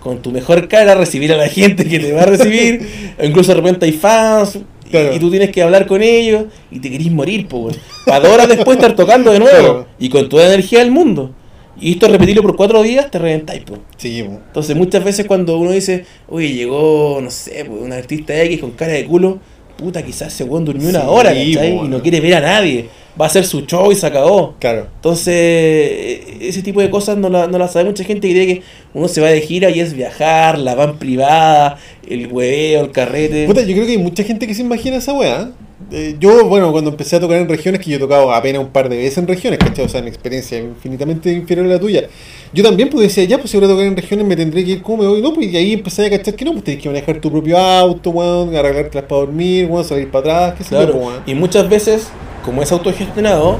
con 0.00 0.22
tu 0.22 0.30
mejor 0.30 0.68
cara, 0.68 0.94
recibir 0.94 1.32
a 1.32 1.36
la 1.36 1.48
gente 1.48 1.84
que 1.86 1.98
te 1.98 2.12
va 2.12 2.22
a 2.22 2.26
recibir. 2.26 3.14
o 3.20 3.24
incluso 3.26 3.52
de 3.54 3.60
repente 3.60 3.86
hay 3.86 3.92
fans. 3.92 4.56
y- 4.56 4.64
Claro. 4.88 5.12
Y, 5.16 5.18
tú 5.18 5.30
tienes 5.30 5.50
que 5.50 5.62
hablar 5.64 5.88
con 5.88 6.00
ellos 6.00 6.44
y 6.70 6.78
te 6.78 6.88
querís 6.88 7.10
morir, 7.10 7.48
po, 7.48 7.58
weón. 7.58 7.76
Para 8.06 8.20
dos 8.20 8.28
horas 8.34 8.48
después 8.48 8.76
estar 8.76 8.94
tocando 8.94 9.32
de 9.32 9.40
nuevo 9.40 9.58
Claro. 9.58 9.86
y 9.98 10.08
con 10.08 10.28
toda 10.28 10.44
la 10.44 10.54
energía 10.54 10.78
del 10.78 10.92
mundo. 10.92 11.32
Y 11.80 11.90
esto 11.90 12.06
repetirlo 12.06 12.40
por 12.42 12.54
cuatro 12.54 12.80
días, 12.84 13.10
te 13.10 13.18
reventáis, 13.18 13.62
po. 13.64 13.78
Sí, 13.96 14.22
po. 14.22 14.34
Entonces 14.46 14.76
muchas 14.76 15.02
veces 15.02 15.26
cuando 15.26 15.58
uno 15.58 15.72
dice, 15.72 16.04
oye, 16.28 16.52
llegó, 16.52 17.18
no 17.20 17.30
sé, 17.32 17.64
pues, 17.66 17.82
un 17.82 17.92
artista 17.92 18.40
X 18.44 18.60
con 18.60 18.70
cara 18.70 18.92
de 18.92 19.04
culo, 19.06 19.40
puta, 19.76 20.02
quizás 20.02 20.32
ese 20.32 20.44
weón 20.44 20.64
durmió 20.64 20.88
una 20.88 21.00
Sí, 21.02 21.06
hora, 21.08 21.30
¿cachai? 21.30 21.72
bueno. 21.72 21.84
Y 21.84 21.88
no 21.88 22.02
quiere 22.02 22.20
ver 22.20 22.34
a 22.34 22.40
nadie. 22.40 22.88
Va 23.18 23.24
a 23.24 23.28
hacer 23.28 23.46
su 23.46 23.62
show 23.62 23.90
y 23.90 23.94
se 23.94 24.06
acabó. 24.06 24.54
Claro. 24.58 24.88
Entonces, 24.96 25.34
eh, 25.34 26.36
ese 26.42 26.62
tipo 26.62 26.80
de 26.82 26.90
cosas 26.90 27.16
no 27.16 27.28
la, 27.30 27.46
no 27.46 27.56
la 27.58 27.66
sabe 27.68 27.86
mucha 27.86 28.04
gente 28.04 28.28
cree 28.30 28.46
que 28.46 28.62
uno 28.92 29.08
se 29.08 29.20
va 29.22 29.28
de 29.28 29.40
gira 29.40 29.70
y 29.70 29.80
es 29.80 29.94
viajar, 29.94 30.58
la 30.58 30.74
van 30.74 30.98
privada, 30.98 31.78
el 32.08 32.26
hueveo, 32.30 32.84
el 32.84 32.90
carrete. 32.90 33.46
Puta, 33.46 33.62
yo 33.62 33.72
creo 33.74 33.86
que 33.86 33.92
hay 33.92 33.98
mucha 33.98 34.22
gente 34.22 34.46
que 34.46 34.54
se 34.54 34.60
imagina 34.62 34.96
esa 34.96 35.14
weá. 35.14 35.42
eh, 35.42 35.65
yo, 36.18 36.46
bueno, 36.46 36.72
cuando 36.72 36.90
empecé 36.90 37.16
a 37.16 37.20
tocar 37.20 37.38
en 37.38 37.48
regiones, 37.48 37.80
que 37.82 37.90
yo 37.90 37.96
he 37.96 38.00
tocado 38.00 38.32
apenas 38.32 38.62
un 38.62 38.68
par 38.68 38.88
de 38.88 38.96
veces 38.96 39.18
en 39.18 39.26
regiones, 39.28 39.58
¿cachai? 39.58 39.84
O 39.84 39.88
sea, 39.88 40.00
mi 40.00 40.08
experiencia 40.08 40.58
infinitamente 40.58 41.30
inferior 41.30 41.66
a 41.66 41.68
la 41.70 41.78
tuya. 41.78 42.08
Yo 42.54 42.62
también 42.64 42.88
pues 42.88 43.02
decía, 43.08 43.24
ya, 43.24 43.38
pues 43.38 43.50
si 43.50 43.58
voy 43.58 43.66
a 43.66 43.68
tocar 43.68 43.84
en 43.84 43.96
regiones 43.96 44.26
me 44.26 44.36
tendré 44.36 44.64
que 44.64 44.70
ir, 44.72 44.82
¿cómo 44.82 45.02
me 45.02 45.08
voy? 45.08 45.20
No, 45.20 45.34
pues 45.34 45.52
y 45.52 45.56
ahí 45.56 45.72
empecé 45.74 46.06
a 46.06 46.10
cachar 46.10 46.34
que 46.34 46.44
no, 46.46 46.52
pues 46.52 46.64
tenés 46.64 46.82
que 46.82 46.88
manejar 46.88 47.20
tu 47.20 47.30
propio 47.30 47.58
auto, 47.58 48.10
weón, 48.10 48.56
arreglártelas 48.56 49.04
para 49.06 49.20
dormir, 49.20 49.66
weón, 49.66 49.84
salir 49.84 50.10
para 50.10 50.20
atrás, 50.46 50.54
qué 50.58 50.64
sé 50.64 50.70
yo, 50.74 50.76
Claro. 50.78 50.98
pues. 50.98 51.16
Y 51.26 51.34
muchas 51.34 51.68
veces, 51.68 52.08
como 52.44 52.62
es 52.62 52.72
autogestionado, 52.72 53.58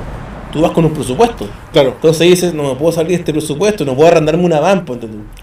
tú 0.57 0.63
vas 0.63 0.73
con 0.73 0.85
un 0.85 0.93
presupuesto. 0.93 1.49
Claro, 1.73 1.91
Entonces 1.91 2.29
dices, 2.29 2.55
no 2.55 2.65
me 2.65 2.75
puedo 2.75 2.91
salir 2.93 3.11
de 3.11 3.15
este 3.17 3.33
presupuesto, 3.33 3.85
no 3.85 3.95
puedo 3.95 4.09
arrendarme 4.09 4.45
una 4.45 4.61
van, 4.61 4.85
tú. 4.85 4.97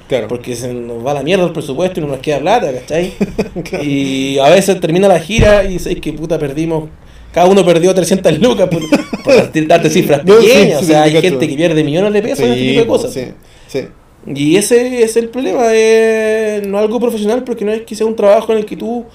claro. 0.07 0.27
Porque 0.27 0.55
se 0.55 0.73
nos 0.73 1.05
va 1.05 1.13
la 1.13 1.23
mierda 1.23 1.45
el 1.45 1.51
presupuesto 1.51 1.99
y 1.99 2.03
no 2.03 2.09
nos 2.09 2.19
queda 2.19 2.39
plata, 2.39 2.71
¿cachai? 2.73 3.13
Claro. 3.63 3.83
Y 3.83 4.39
a 4.39 4.49
veces 4.49 4.79
termina 4.79 5.07
la 5.07 5.19
gira 5.19 5.63
y 5.63 5.73
dices 5.73 5.95
que 6.01 6.11
puta 6.13 6.37
perdimos. 6.37 6.89
Cada 7.31 7.47
uno 7.47 7.65
perdió 7.65 7.93
300 7.93 8.39
lucas 8.39 8.67
por, 8.69 8.81
por 9.23 9.51
darte- 9.51 9.89
cifras 9.89 10.21
sí, 10.25 10.31
pequeñas. 10.31 10.79
sí, 10.79 10.85
o 10.85 10.87
sea, 10.87 11.05
sí, 11.05 11.15
hay 11.15 11.21
gente 11.21 11.47
que 11.47 11.55
pierde 11.55 11.83
millones 11.83 12.13
de 12.13 12.21
pesos 12.21 12.41
en 12.41 12.51
este 12.51 12.63
tipo 12.63 12.79
de 12.81 12.85
pues, 12.85 13.01
cosas. 13.01 13.13
Sí, 13.13 13.25
sí. 13.67 13.87
Y 14.25 14.55
ese 14.55 15.03
es 15.03 15.17
el 15.17 15.29
problema, 15.29 15.73
es 15.73 16.65
no 16.65 16.77
algo 16.77 16.99
profesional, 16.99 17.43
porque 17.43 17.65
no 17.65 17.71
es 17.71 17.81
que 17.81 17.95
sea 17.95 18.05
un 18.05 18.15
trabajo 18.15 18.53
en 18.53 18.59
el 18.59 18.65
que 18.65 18.77
tú 18.77 19.05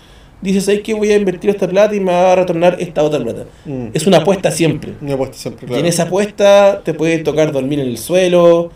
dices, 0.41 0.65
¿sabes 0.65 0.81
que 0.83 0.95
voy 0.95 1.11
a 1.11 1.17
invertir 1.17 1.51
esta 1.51 1.69
plata 1.69 1.95
y 1.95 2.01
me 2.01 2.13
va 2.13 2.33
a 2.33 2.37
retornar 2.37 2.77
esta 2.81 3.03
otra 3.03 3.21
plata? 3.23 3.45
Mm. 3.65 3.87
Es 3.93 4.07
una 4.07 4.19
apuesta 4.19 4.51
siempre. 4.51 4.93
Una 5.01 5.15
apuesta 5.15 5.37
siempre, 5.37 5.65
Y 5.65 5.69
claro. 5.69 5.81
en 5.81 5.87
esa 5.87 6.05
apuesta 6.05 6.83
te 6.85 6.95
puede 6.95 7.19
tocar 7.19 7.53
dormir 7.53 7.81
en 7.81 7.87
el 7.89 7.99
suelo, 7.99 8.71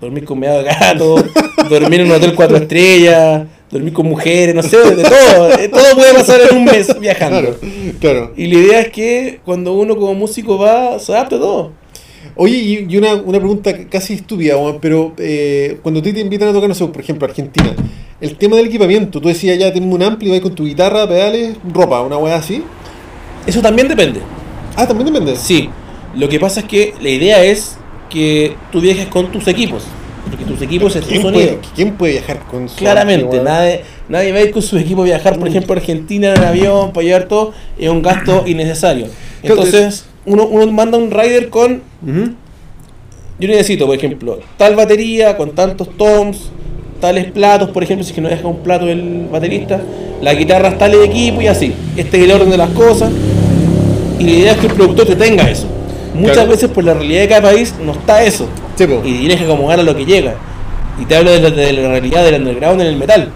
dormir 0.00 0.24
con 0.24 0.38
meado 0.38 0.58
de 0.58 0.64
gato, 0.64 1.16
dormir 1.70 2.00
en 2.00 2.06
un 2.06 2.12
hotel 2.12 2.34
cuatro 2.34 2.56
estrellas, 2.56 3.44
dormir 3.70 3.92
con 3.92 4.06
mujeres, 4.06 4.54
no 4.54 4.62
sé, 4.62 4.76
de 4.94 5.02
todo. 5.02 5.50
Eh, 5.58 5.68
Todo 5.68 5.94
puede 5.94 6.14
pasar 6.14 6.40
en 6.50 6.56
un 6.58 6.64
mes 6.64 6.98
viajando. 7.00 7.40
Claro, 7.40 7.56
claro. 8.00 8.32
Y 8.36 8.46
la 8.48 8.54
idea 8.58 8.80
es 8.80 8.88
que 8.90 9.40
cuando 9.44 9.74
uno 9.74 9.96
como 9.96 10.14
músico 10.14 10.58
va, 10.58 10.98
se 10.98 11.12
adapte 11.12 11.36
a 11.36 11.38
todo. 11.38 11.72
Oye, 12.36 12.56
y, 12.56 12.86
y 12.88 12.96
una, 12.96 13.14
una 13.14 13.38
pregunta 13.38 13.72
casi 13.88 14.14
estúpida, 14.14 14.56
pero 14.80 15.14
eh, 15.18 15.78
cuando 15.82 16.00
a 16.00 16.02
ti 16.02 16.12
te 16.12 16.20
invitan 16.20 16.48
a 16.48 16.52
tocar, 16.52 16.68
no 16.68 16.74
sé, 16.74 16.84
por 16.86 17.00
ejemplo, 17.00 17.26
Argentina, 17.28 17.74
el 18.24 18.36
tema 18.36 18.56
del 18.56 18.66
equipamiento, 18.66 19.20
tú 19.20 19.28
decías 19.28 19.58
ya 19.58 19.70
tengo 19.70 19.94
un 19.94 20.02
ampli, 20.02 20.30
vas 20.30 20.40
con 20.40 20.54
tu 20.54 20.64
guitarra, 20.64 21.06
pedales, 21.06 21.58
ropa, 21.72 22.00
una 22.00 22.16
weá 22.16 22.36
así. 22.36 22.62
Eso 23.46 23.60
también 23.60 23.86
depende. 23.86 24.20
Ah, 24.76 24.88
también 24.88 25.12
depende. 25.12 25.36
Sí, 25.36 25.68
lo 26.16 26.26
que 26.30 26.40
pasa 26.40 26.60
es 26.60 26.66
que 26.66 26.94
la 27.02 27.10
idea 27.10 27.44
es 27.44 27.76
que 28.08 28.56
tú 28.72 28.80
viajes 28.80 29.08
con 29.08 29.30
tus 29.30 29.46
equipos. 29.46 29.84
Porque 30.30 30.46
tus 30.46 30.62
equipos 30.62 30.96
es 30.96 31.02
tu 31.02 31.10
¿Quién 31.10 31.20
sonido. 31.20 31.44
puede, 31.44 31.58
¿Quién 31.74 31.92
puede 31.96 32.12
viajar 32.14 32.40
con 32.50 32.66
su 32.66 32.76
Claramente, 32.76 33.24
ampli, 33.24 33.40
nadie, 33.40 33.82
nadie 34.08 34.32
va 34.32 34.38
a 34.38 34.42
ir 34.42 34.52
con 34.52 34.62
su 34.62 34.78
equipo 34.78 35.02
a 35.02 35.04
viajar, 35.04 35.38
por 35.38 35.46
ejemplo, 35.46 35.74
a 35.74 35.76
Argentina 35.76 36.32
en 36.32 36.44
avión 36.44 36.94
para 36.94 37.04
llevar 37.04 37.28
todo, 37.28 37.52
es 37.78 37.90
un 37.90 38.00
gasto 38.00 38.44
innecesario. 38.46 39.08
Entonces, 39.42 40.06
uno, 40.24 40.46
uno 40.46 40.66
manda 40.72 40.96
un 40.96 41.10
rider 41.10 41.50
con, 41.50 41.82
yo 42.02 43.48
necesito, 43.48 43.84
por 43.84 43.96
ejemplo, 43.96 44.40
tal 44.56 44.76
batería 44.76 45.36
con 45.36 45.54
tantos 45.54 45.94
toms, 45.98 46.50
tales 47.04 47.30
platos, 47.32 47.70
por 47.70 47.82
ejemplo, 47.82 48.02
si 48.02 48.10
es 48.10 48.14
que 48.14 48.20
no 48.22 48.28
deja 48.28 48.46
un 48.48 48.58
plato 48.58 48.88
el 48.88 49.28
baterista, 49.30 49.80
la 50.22 50.32
guitarra 50.34 50.68
es 50.70 50.78
tal 50.78 50.92
de 50.92 51.04
equipo 51.04 51.42
y 51.42 51.46
así. 51.48 51.74
Este 51.96 52.16
es 52.18 52.24
el 52.24 52.32
orden 52.32 52.50
de 52.50 52.56
las 52.56 52.70
cosas. 52.70 53.10
Y 54.18 54.24
la 54.24 54.30
idea 54.30 54.52
es 54.52 54.58
que 54.58 54.66
el 54.68 54.72
productor 54.72 55.06
te 55.06 55.16
tenga 55.16 55.50
eso. 55.50 55.66
Muchas 56.14 56.34
Claro. 56.36 56.50
veces 56.50 56.70
por 56.70 56.82
la 56.84 56.94
realidad 56.94 57.20
de 57.22 57.28
cada 57.28 57.42
país 57.42 57.74
no 57.84 57.92
está 57.92 58.22
eso. 58.24 58.46
Sí. 58.76 58.84
Y 59.04 59.18
tienes 59.18 59.38
que 59.38 59.44
acomodar 59.44 59.80
a 59.80 59.82
lo 59.82 59.94
que 59.94 60.04
llega. 60.06 60.34
Y 61.00 61.04
te 61.04 61.16
hablo 61.16 61.30
de 61.32 61.40
la, 61.40 61.50
de 61.50 61.72
la 61.72 61.88
realidad 61.88 62.24
del 62.24 62.36
underground 62.40 62.80
en 62.80 62.86
el 62.86 62.96
metal. 62.96 63.28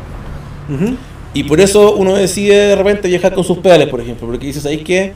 Y 1.34 1.42
por 1.44 1.60
eso 1.60 1.94
uno 1.94 2.14
decide 2.14 2.54
de 2.68 2.76
repente 2.76 3.08
viajar 3.08 3.34
con 3.34 3.44
sus 3.44 3.58
pedales, 3.58 3.88
por 3.88 4.00
ejemplo. 4.00 4.26
Porque 4.26 4.46
dices, 4.46 4.62
¿sabéis 4.62 4.82
qué? 4.84 5.12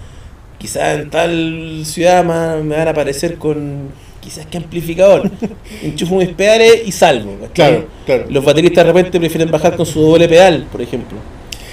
Quizás 0.59 0.99
en 1.01 1.11
tal 1.11 1.83
ciudad 1.85 2.23
me 2.25 2.77
van 2.77 2.87
a 2.89 2.91
aparecer 2.91 3.37
con 3.37 3.89
quizás 4.23 4.47
que 4.47 4.57
amplificador. 4.57 5.31
Enchufo 5.83 6.17
mis 6.17 6.29
pedales 6.31 6.83
y 6.87 6.93
salvo. 6.93 7.37
Claro, 7.53 7.87
claro. 8.07 8.27
Los 8.31 8.45
bateristas 8.45 8.87
de 8.87 8.93
repente 8.93 9.19
prefieren 9.19 9.51
bajar 9.51 9.77
con 9.77 9.85
su 9.85 10.01
doble 10.01 10.29
pedal, 10.29 10.67
por 10.71 10.81
ejemplo. 10.81 11.19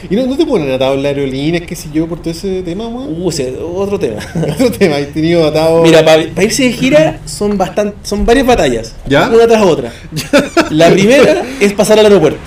¿Y 0.09 0.15
no, 0.15 0.25
no 0.25 0.37
te 0.37 0.45
ponen 0.45 0.71
atado 0.71 0.93
en 0.93 1.03
la 1.03 1.09
aerolínea, 1.09 1.59
qué 1.65 1.75
sé 1.75 1.89
yo, 1.93 2.07
por 2.07 2.19
todo 2.19 2.31
ese 2.31 2.61
tema, 2.63 2.87
weón? 2.87 3.21
Uh, 3.21 3.29
ese 3.29 3.49
es 3.49 3.55
otro 3.59 3.99
tema. 3.99 4.21
Otro 4.53 4.71
tema, 4.71 4.95
has 4.95 5.07
tenido 5.07 5.45
atado. 5.45 5.83
Mira, 5.83 6.03
para 6.05 6.43
irse 6.43 6.63
de 6.63 6.71
gira 6.71 7.19
son 7.25 7.57
bastante, 7.57 7.97
son 8.03 8.25
varias 8.25 8.45
batallas, 8.45 8.95
¿Ya? 9.05 9.29
una 9.29 9.45
tras 9.45 9.61
otra. 9.61 9.91
La 10.69 10.89
primera 10.89 11.43
es 11.59 11.73
pasar 11.73 11.99
al 11.99 12.05
aeropuerto. 12.05 12.39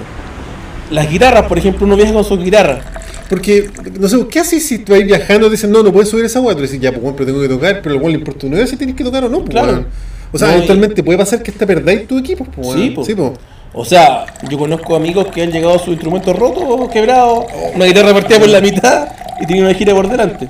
Las 0.91 1.11
guitarras, 1.11 1.45
por 1.45 1.59
ejemplo, 1.59 1.87
uno 1.87 1.97
viaja 1.97 2.13
con 2.13 2.25
su 2.25 2.39
guitarra. 2.39 2.81
Porque, 3.29 3.71
no 3.99 4.09
sé, 4.09 4.27
¿qué 4.31 4.41
haces 4.41 4.65
si 4.67 4.79
tú 4.79 4.93
vas 4.93 5.03
viajando 5.05 5.47
y 5.47 5.51
te 5.51 5.57
dicen, 5.57 5.71
no, 5.73 5.83
no 5.83 5.93
puedes 5.93 6.09
subir 6.11 6.25
esa 6.25 6.41
weá? 6.41 6.55
Tú 6.55 6.63
dices, 6.63 6.81
ya, 6.81 6.91
pues, 6.91 7.03
bueno, 7.03 7.17
pero 7.17 7.27
tengo 7.29 7.41
que 7.43 7.49
tocar, 7.49 7.81
pero 7.83 7.95
igual 7.95 8.13
le 8.13 8.19
importa 8.19 8.47
una 8.47 8.59
vez 8.59 8.71
si 8.71 8.77
tienes 8.77 8.95
que 8.97 9.05
tocar 9.05 9.25
o 9.25 9.29
no, 9.29 9.39
pues, 9.41 9.51
Claro. 9.51 9.85
O 10.33 10.39
sea, 10.39 10.49
No, 10.49 10.53
y- 10.55 10.57
eventualmente 10.57 11.03
puede 11.03 11.19
pasar 11.19 11.43
que 11.43 11.51
hasta 11.51 11.67
perdáis 11.67 12.07
tu 12.09 12.19
equipo, 12.19 12.45
pues. 12.45 12.69
Sí, 12.73 12.91
po. 12.91 13.05
Sí, 13.05 13.15
po. 13.15 13.35
O 13.75 13.85
sea, 13.85 14.27
yo 14.51 14.59
conozco 14.59 14.95
amigos 14.97 15.29
que 15.29 15.43
han 15.43 15.51
llegado 15.51 15.75
a 15.75 15.79
su 15.79 15.93
instrumento 15.93 16.33
roto 16.35 16.89
quebrado, 16.93 17.47
una 17.75 17.87
guitarra 17.87 18.13
partida 18.13 18.39
por 18.39 18.49
la 18.49 18.61
mitad 18.61 19.09
y 19.41 19.47
tienen 19.47 19.65
una 19.65 19.75
gira 19.75 19.95
por 19.95 20.09
delante. 20.11 20.49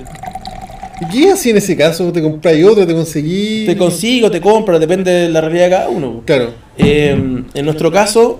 ¿Y 1.01 1.05
qué 1.07 1.31
así 1.31 1.49
en 1.49 1.57
ese 1.57 1.75
caso? 1.75 2.11
¿Te 2.11 2.21
compráis 2.21 2.63
otro? 2.65 2.85
¿Te 2.85 2.93
conseguís? 2.93 3.65
Te 3.65 3.77
consigo, 3.77 4.29
te 4.29 4.39
compro, 4.41 4.77
depende 4.79 5.11
de 5.11 5.29
la 5.29 5.41
realidad 5.41 5.65
de 5.65 5.69
cada 5.71 5.89
uno. 5.89 6.21
Claro. 6.25 6.51
Eh, 6.77 7.43
en 7.53 7.65
nuestro 7.65 7.91
caso, 7.91 8.39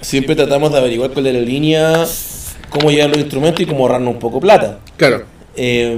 siempre 0.00 0.36
tratamos 0.36 0.72
de 0.72 0.78
averiguar 0.78 1.10
con 1.12 1.24
la 1.24 1.30
aerolínea 1.30 2.04
cómo 2.74 2.90
llegan 2.90 3.10
los 3.10 3.18
instrumentos 3.18 3.60
y 3.60 3.66
cómo 3.66 3.80
ahorrarnos 3.84 4.14
un 4.14 4.20
poco 4.20 4.40
plata. 4.40 4.78
Claro. 4.96 5.22
Eh, 5.56 5.96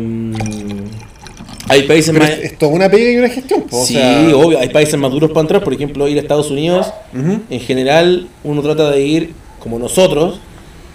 hay 1.69 1.83
países 1.83 2.13
Pero 2.13 2.25
más... 2.25 2.33
es, 2.39 2.59
toda 2.59 2.73
una 2.73 2.89
pega 2.89 3.11
y 3.11 3.17
una 3.17 3.29
gestión, 3.29 3.63
po, 3.63 3.81
o 3.81 3.85
sí, 3.85 3.95
sea- 3.95 4.29
obvio, 4.37 4.59
hay 4.61 4.69
países 4.69 4.97
más 4.99 5.11
duros 5.11 5.31
para 5.31 5.41
entrar, 5.41 5.65
por 5.65 5.73
ejemplo, 5.73 6.07
ir 6.07 6.17
a 6.19 6.21
Estados 6.21 6.51
Unidos. 6.51 6.87
En 7.15 7.61
general, 7.61 8.29
uno 8.45 8.63
trata 8.63 8.91
de 8.91 9.01
ir 9.03 9.33
como 9.59 9.79
nosotros, 9.79 10.39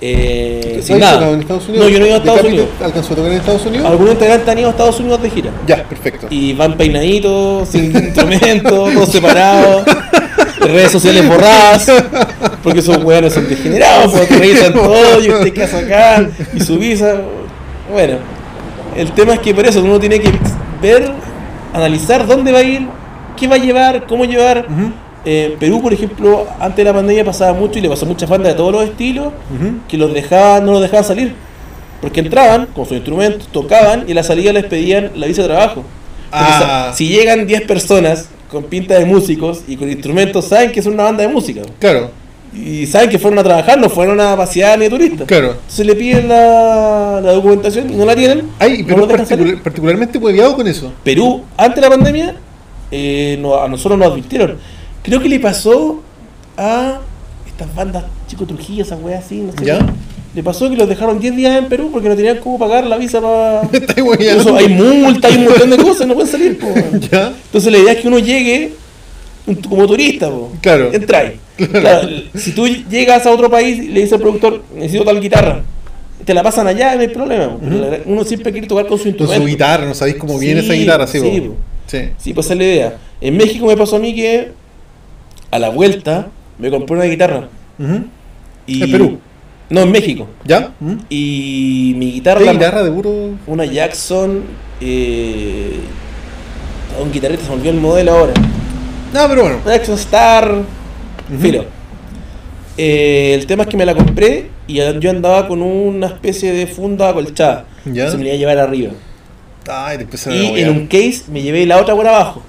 eh, 0.04 0.76
¿Tú 0.78 0.84
sin 0.84 1.00
nada. 1.00 1.30
en 1.32 1.42
Estados 1.42 1.68
Unidos? 1.68 1.86
No, 1.86 1.92
yo 1.92 2.00
no 2.00 2.06
he 2.06 2.08
ido 2.10 2.18
a 2.18 2.20
¿De 2.20 2.26
Estados 2.30 2.48
Unidos. 2.48 2.68
¿Alcanzó 2.82 3.14
a 3.14 3.16
tocar 3.18 3.32
en 3.32 3.38
Estados 3.38 3.66
Unidos? 3.66 3.86
Algunos 3.88 4.14
integrantes 4.14 4.48
han 4.50 4.60
ido 4.60 4.68
a 4.68 4.72
Estados 4.72 5.00
Unidos 5.00 5.22
de 5.24 5.30
gira. 5.30 5.52
Ya, 5.68 5.84
perfecto. 5.84 6.28
Y 6.30 6.54
van 6.54 6.78
peinaditos, 6.78 7.70
sin 7.70 7.86
instrumentos, 7.96 8.94
todos 8.94 9.10
separados, 9.10 9.84
redes 10.72 10.92
sociales 10.92 11.28
borradas, 11.28 11.92
porque 12.64 12.80
esos 12.80 13.04
weones 13.04 13.34
son 13.34 13.48
degenerados, 13.48 14.12
porque 14.18 14.36
revisan 14.36 14.74
todo 14.74 15.22
y 15.22 15.30
usted 15.30 15.54
casa 15.54 15.80
acá 15.80 16.30
y 16.54 16.60
su 16.62 16.78
visa. 16.78 17.22
Bueno, 17.92 18.18
el 18.96 19.12
tema 19.12 19.34
es 19.34 19.40
que 19.40 19.54
por 19.54 19.66
eso 19.66 19.82
uno 19.84 20.00
tiene 20.00 20.20
que 20.20 20.32
ver, 20.82 21.12
analizar 21.74 22.26
dónde 22.26 22.52
va 22.52 22.60
a 22.60 22.64
ir, 22.64 22.88
qué 23.38 23.48
va 23.48 23.56
a 23.56 23.60
llevar, 23.60 24.06
cómo 24.08 24.26
llevar. 24.26 24.66
Eh, 25.24 25.56
Perú, 25.60 25.82
por 25.82 25.94
ejemplo, 25.94 26.48
antes 26.60 26.78
de 26.78 26.84
la 26.84 26.94
pandemia 26.94 27.24
pasaba 27.24 27.54
mucho 27.54 27.78
y 27.78 27.82
le 27.82 27.90
pasó 27.90 28.06
a 28.06 28.10
muchas 28.10 28.28
bandas 28.28 28.54
de 28.54 28.58
todos 28.58 28.72
los 28.72 28.84
estilos 28.84 29.34
que 29.88 29.98
los 29.98 30.14
dejaban, 30.14 30.66
no 30.66 30.74
los 30.74 30.82
dejaban 30.82 31.06
salir. 31.06 31.36
Porque 32.02 32.22
entraban 32.22 32.66
con 32.68 32.86
sus 32.86 32.94
instrumentos, 32.94 33.48
tocaban 33.50 34.06
y 34.08 34.14
a 34.14 34.16
la 34.16 34.24
salida 34.24 34.52
les 34.52 34.66
pedían 34.66 35.12
la 35.16 35.28
visa 35.28 35.44
de 35.44 35.50
trabajo. 35.50 35.84
Ah. 36.32 36.92
Si 36.96 37.08
llegan 37.08 37.46
10 37.46 37.62
personas 37.68 38.30
con 38.52 38.64
pinta 38.66 38.96
de 39.00 39.06
músicos 39.06 39.62
y 39.68 39.78
con 39.78 39.90
instrumentos, 39.90 40.46
saben 40.46 40.72
que 40.72 40.82
son 40.82 40.94
una 40.94 41.04
banda 41.04 41.24
de 41.24 41.30
música. 41.30 41.62
Claro, 41.80 42.12
Y 42.54 42.86
saben 42.86 43.10
que 43.10 43.18
fueron 43.18 43.40
a 43.40 43.44
trabajar, 43.44 43.80
no 43.80 43.90
fueron 43.90 44.20
a 44.20 44.36
pasear 44.36 44.78
ni 44.78 44.90
turistas. 44.90 45.26
claro. 45.26 45.52
Entonces 45.54 45.86
le 45.86 45.96
piden 45.96 46.28
la, 46.28 47.22
la 47.24 47.32
documentación 47.32 47.90
y 47.92 47.96
no 47.96 48.04
la 48.06 48.14
tienen. 48.16 48.50
Ay, 48.60 48.80
no 48.84 48.88
pero 48.88 49.08
salir. 49.08 49.18
particular- 49.18 49.64
particularmente 49.64 50.18
hueveado 50.18 50.56
con 50.58 50.68
eso. 50.68 50.92
Perú, 51.04 51.44
antes 51.56 51.76
de 51.76 51.82
la 51.82 51.90
pandemia, 51.90 52.36
eh, 52.92 53.38
no- 53.40 53.56
a 53.56 53.70
nosotros 53.70 53.98
nos 53.98 54.12
advirtieron. 54.12 54.58
Creo 55.02 55.22
que 55.22 55.30
le 55.30 55.40
pasó 55.40 56.02
a 56.58 57.00
estas 57.48 57.74
bandas, 57.74 58.04
Chico 58.28 58.46
Trujillo, 58.46 58.84
esas 58.84 59.00
weas 59.02 59.24
así, 59.26 59.38
no 59.40 59.54
sé. 59.54 59.64
¿Ya? 59.66 59.80
qué. 59.80 59.86
Le 60.34 60.44
pasó 60.44 60.70
que 60.70 60.78
los 60.78 60.88
dejaron 60.88 61.20
10 61.20 61.36
días 61.36 61.58
en 61.58 61.66
Perú 61.68 61.90
porque 61.92 62.08
no 62.08 62.16
tenían 62.16 62.38
cómo 62.38 62.58
pagar 62.58 62.86
la 62.88 62.98
visa 62.98 63.20
para. 63.20 63.64
Incluso 63.98 64.56
hay 64.56 64.70
multa, 64.70 65.28
hay 65.28 65.36
un 65.38 65.44
montón 65.46 65.70
de 65.70 65.78
cosas, 65.78 66.08
no 66.08 66.14
pueden 66.14 66.30
salir. 66.32 66.58
po. 66.58 66.68
Entonces 66.74 67.72
la 67.72 67.78
idea 67.78 67.92
es 67.94 68.00
que 68.00 68.08
uno 68.08 68.20
llegue 68.20 68.74
como 69.68 69.86
turista, 69.88 70.30
po. 70.30 70.52
Claro. 70.62 70.94
Entra 70.94 71.20
ahí. 71.20 71.40
Claro, 71.58 72.08
si 72.34 72.52
tú 72.54 72.66
llegas 72.66 73.26
a 73.26 73.32
otro 73.32 73.50
país 73.50 73.78
y 73.78 73.88
le 73.90 74.00
dices 74.00 74.14
al 74.14 74.22
productor, 74.22 74.64
necesito 74.76 75.04
tal 75.04 75.20
guitarra, 75.22 75.62
te 76.26 76.34
la 76.34 76.42
pasan 76.44 76.66
allá, 76.68 76.96
no 76.96 77.02
hay 77.02 77.10
problema. 77.10 77.58
Uno 78.06 78.24
siempre 78.24 78.52
quiere 78.52 78.68
tocar 78.68 78.88
con 78.88 78.98
su 78.98 79.04
Con 79.04 79.10
instrumento. 79.10 79.44
su 79.44 79.48
guitarra, 79.50 79.86
no 79.86 79.94
sabéis 79.94 80.16
cómo 80.18 80.40
viene 80.40 80.62
Sí, 80.62 80.68
esa 80.68 80.76
guitarra, 80.76 81.08
sí, 81.08 81.20
sí, 81.20 81.42
po. 81.42 81.56
Sí. 81.88 81.98
Sí, 82.18 82.34
pues 82.34 82.46
esa 82.48 82.54
es 82.54 82.60
la 82.60 82.64
idea. 82.66 82.98
En 83.20 83.36
México 83.38 83.66
me 83.66 83.76
pasó 83.76 83.98
a 83.98 84.00
mí 84.00 84.16
que 84.16 84.52
a 85.52 85.60
la 85.60 85.70
vuelta 85.70 86.28
me 86.58 86.70
compré 86.72 86.96
una 86.96 87.06
guitarra. 87.06 87.50
Ujú. 87.78 88.06
Y... 88.66 88.84
¿En 88.84 88.92
Perú? 88.92 89.20
No, 89.72 89.82
en 89.82 89.92
México. 89.92 90.28
¿Ya? 90.46 90.72
Ujú. 90.80 90.98
Y 91.10 91.94
mi 91.98 92.12
guitarra, 92.12 92.40
¿Qué 92.40 92.46
la- 92.46 92.54
guitarra 92.54 92.84
de 92.84 92.92
puro? 92.92 93.12
una 93.48 93.66
Jackson, 93.66 94.44
eh, 94.82 95.80
un 97.02 97.12
guitarrista, 97.12 97.46
se 97.46 97.50
me 97.52 97.56
olvidó 97.58 97.72
el 97.72 97.78
modelo 97.80 98.12
ahora. 98.12 98.34
No, 99.14 99.28
pero 99.28 99.42
bueno. 99.44 99.58
Una 99.66 99.76
Jackson 99.78 99.96
Star, 99.96 100.56
filo. 101.42 101.66
Eh, 102.78 103.34
el 103.34 103.46
tema 103.48 103.64
es 103.64 103.70
que 103.70 103.78
me 103.78 103.86
la 103.86 103.94
compré 103.96 104.50
y 104.68 104.76
yo 104.76 105.10
andaba 105.10 105.48
con 105.48 105.62
una 105.62 106.08
especie 106.08 106.52
de 106.54 106.68
funda 106.68 107.10
acolchada. 107.10 107.66
Ya. 107.86 108.10
Se 108.12 108.18
me 108.18 108.24
la 108.24 108.30
iba 108.30 108.36
a 108.36 108.40
llevar 108.40 108.58
arriba. 108.60 108.92
Ay, 109.70 109.98
te 110.00 110.34
Y 110.34 110.60
en 110.62 110.70
un 110.70 110.88
case 110.88 111.24
me 111.32 111.42
llevé 111.42 111.66
la 111.66 111.80
otra 111.80 111.96
por 111.96 112.08
abajo. 112.08 112.42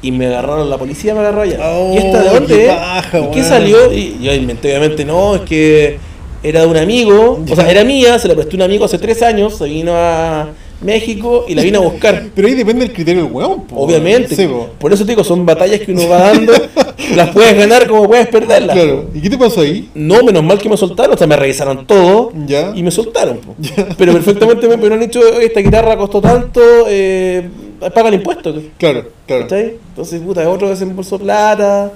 Y 0.00 0.12
me 0.12 0.26
agarraron, 0.26 0.70
la 0.70 0.78
policía 0.78 1.12
me 1.12 1.20
agarró 1.20 1.42
allá. 1.42 1.58
Oh, 1.62 1.92
¿Y 1.92 1.98
esta 1.98 2.22
de 2.22 2.28
dónde? 2.30 2.54
qué 2.54 2.66
es? 2.68 2.72
paja, 2.74 3.18
¿Y 3.20 3.30
qué 3.32 3.42
salió? 3.42 3.92
Y 3.92 4.18
yo 4.22 4.32
inventé, 4.32 4.68
obviamente, 4.76 5.04
no, 5.04 5.34
es 5.34 5.40
que 5.42 5.98
era 6.42 6.60
de 6.60 6.66
un 6.66 6.76
amigo. 6.76 7.42
O 7.50 7.54
sea, 7.56 7.70
era 7.70 7.84
mía, 7.84 8.18
se 8.18 8.28
la 8.28 8.34
presté 8.34 8.54
a 8.54 8.56
un 8.56 8.62
amigo 8.62 8.84
hace 8.84 8.98
tres 8.98 9.22
años, 9.22 9.56
se 9.58 9.64
vino 9.64 9.92
a 9.94 10.48
México 10.80 11.44
y 11.48 11.54
la 11.54 11.62
vine 11.62 11.78
a 11.78 11.80
buscar. 11.80 12.26
Pero 12.34 12.48
ahí 12.48 12.54
depende 12.54 12.84
del 12.86 12.94
criterio 12.94 13.24
del 13.24 13.32
weón, 13.32 13.64
po. 13.66 13.76
Obviamente. 13.80 14.36
Sí, 14.36 14.46
po. 14.46 14.70
por 14.78 14.92
eso 14.92 15.04
te 15.04 15.12
digo, 15.12 15.24
son 15.24 15.44
batallas 15.44 15.80
que 15.80 15.92
uno 15.92 16.08
va 16.08 16.18
dando. 16.32 16.52
las 17.16 17.30
puedes 17.30 17.56
ganar 17.56 17.86
como 17.88 18.06
puedes 18.06 18.28
perderlas. 18.28 18.76
Claro. 18.76 19.06
¿Y 19.14 19.20
qué 19.20 19.30
te 19.30 19.38
pasó 19.38 19.62
ahí? 19.62 19.88
No, 19.94 20.22
menos 20.22 20.42
mal 20.44 20.58
que 20.58 20.68
me 20.68 20.76
soltaron, 20.76 21.14
o 21.14 21.18
sea, 21.18 21.26
me 21.26 21.36
revisaron 21.36 21.86
todo 21.86 22.32
Ya. 22.46 22.72
y 22.74 22.82
me 22.82 22.90
soltaron. 22.90 23.38
po. 23.38 23.56
Pero 23.96 24.12
perfectamente 24.12 24.68
me 24.68 24.74
hubieran 24.76 25.00
dicho, 25.00 25.20
"Oye, 25.20 25.46
esta 25.46 25.60
guitarra 25.60 25.96
costó 25.96 26.20
tanto, 26.20 26.60
eh, 26.88 27.48
paga 27.94 28.08
el 28.08 28.14
impuesto. 28.14 28.54
Claro, 28.76 29.06
claro. 29.26 29.42
¿Cachai? 29.42 29.74
Entonces, 29.90 30.20
puta, 30.20 30.48
otro 30.48 30.68
desembolso 30.68 31.18
plata. 31.18 31.92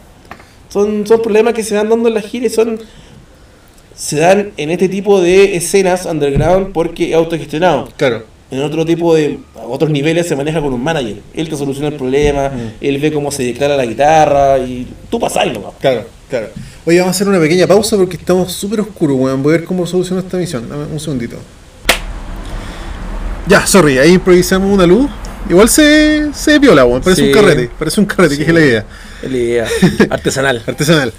Son, 0.68 1.06
son 1.06 1.20
problemas 1.20 1.52
que 1.54 1.62
se 1.62 1.74
van 1.76 1.88
dando 1.88 2.08
en 2.08 2.14
la 2.14 2.20
gira 2.22 2.46
y 2.46 2.50
son. 2.50 2.80
Se 3.94 4.16
dan 4.18 4.50
en 4.56 4.70
este 4.70 4.88
tipo 4.88 5.20
de 5.20 5.56
escenas 5.56 6.06
underground 6.06 6.72
porque 6.72 7.10
es 7.10 7.14
autogestionado. 7.16 7.88
Claro. 7.96 8.24
En 8.50 8.60
otro 8.62 8.84
tipo 8.84 9.14
de. 9.14 9.38
a 9.56 9.60
otros 9.66 9.90
niveles 9.90 10.28
se 10.28 10.36
maneja 10.36 10.60
con 10.60 10.72
un 10.74 10.82
manager. 10.82 11.16
Él 11.34 11.48
te 11.48 11.56
soluciona 11.56 11.88
el 11.88 11.94
problema, 11.94 12.50
Mm. 12.50 12.84
él 12.84 12.98
ve 12.98 13.10
cómo 13.12 13.30
se 13.32 13.44
declara 13.44 13.76
la 13.76 13.86
guitarra 13.86 14.58
y 14.58 14.86
tú 15.08 15.18
pasás 15.18 15.46
nomás. 15.52 15.72
Claro, 15.80 16.04
claro. 16.28 16.48
Oye, 16.84 16.98
vamos 16.98 17.14
a 17.14 17.16
hacer 17.16 17.28
una 17.28 17.38
pequeña 17.40 17.66
pausa 17.66 17.96
porque 17.96 18.16
estamos 18.16 18.52
súper 18.52 18.80
oscuros, 18.80 19.16
weón. 19.18 19.42
Voy 19.42 19.54
a 19.54 19.58
ver 19.58 19.66
cómo 19.66 19.86
soluciono 19.86 20.20
esta 20.20 20.36
misión. 20.36 20.68
Dame 20.68 20.84
un 20.84 21.00
segundito. 21.00 21.36
Ya, 23.48 23.66
sorry, 23.66 23.98
ahí 23.98 24.12
improvisamos 24.12 24.70
una 24.72 24.86
luz. 24.86 25.08
Igual 25.48 25.68
se, 25.68 26.32
se 26.32 26.58
viola, 26.58 26.84
weón. 26.84 27.02
Parece 27.02 27.22
Sí. 27.22 27.28
un 27.28 27.34
carrete. 27.34 27.70
Parece 27.78 28.00
un 28.00 28.06
carrete, 28.06 28.36
que 28.36 28.42
es 28.44 28.48
la 28.52 28.60
idea. 28.60 28.84
Es 29.22 29.30
la 29.30 29.36
idea. 29.36 29.66
Artesanal. 30.10 30.62
Artesanal. 30.66 31.12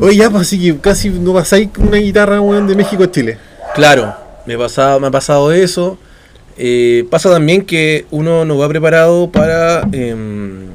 Oye, 0.00 0.16
ya, 0.16 0.30
pues 0.30 0.42
así 0.42 0.60
que 0.60 0.78
casi 0.78 1.10
no 1.10 1.32
pasáis 1.32 1.68
con 1.74 1.88
una 1.88 1.96
guitarra, 1.98 2.40
weón, 2.40 2.66
de 2.66 2.74
México 2.74 3.04
a 3.04 3.10
Chile. 3.10 3.38
Claro, 3.74 4.14
me, 4.46 4.56
pasado, 4.58 5.00
me 5.00 5.06
ha 5.06 5.10
pasado 5.10 5.52
eso. 5.52 5.98
Eh, 6.58 7.06
pasa 7.10 7.30
también 7.30 7.62
que 7.62 8.04
uno 8.10 8.44
no 8.44 8.58
va 8.58 8.68
preparado 8.68 9.30
para 9.30 9.82
em, 9.92 10.66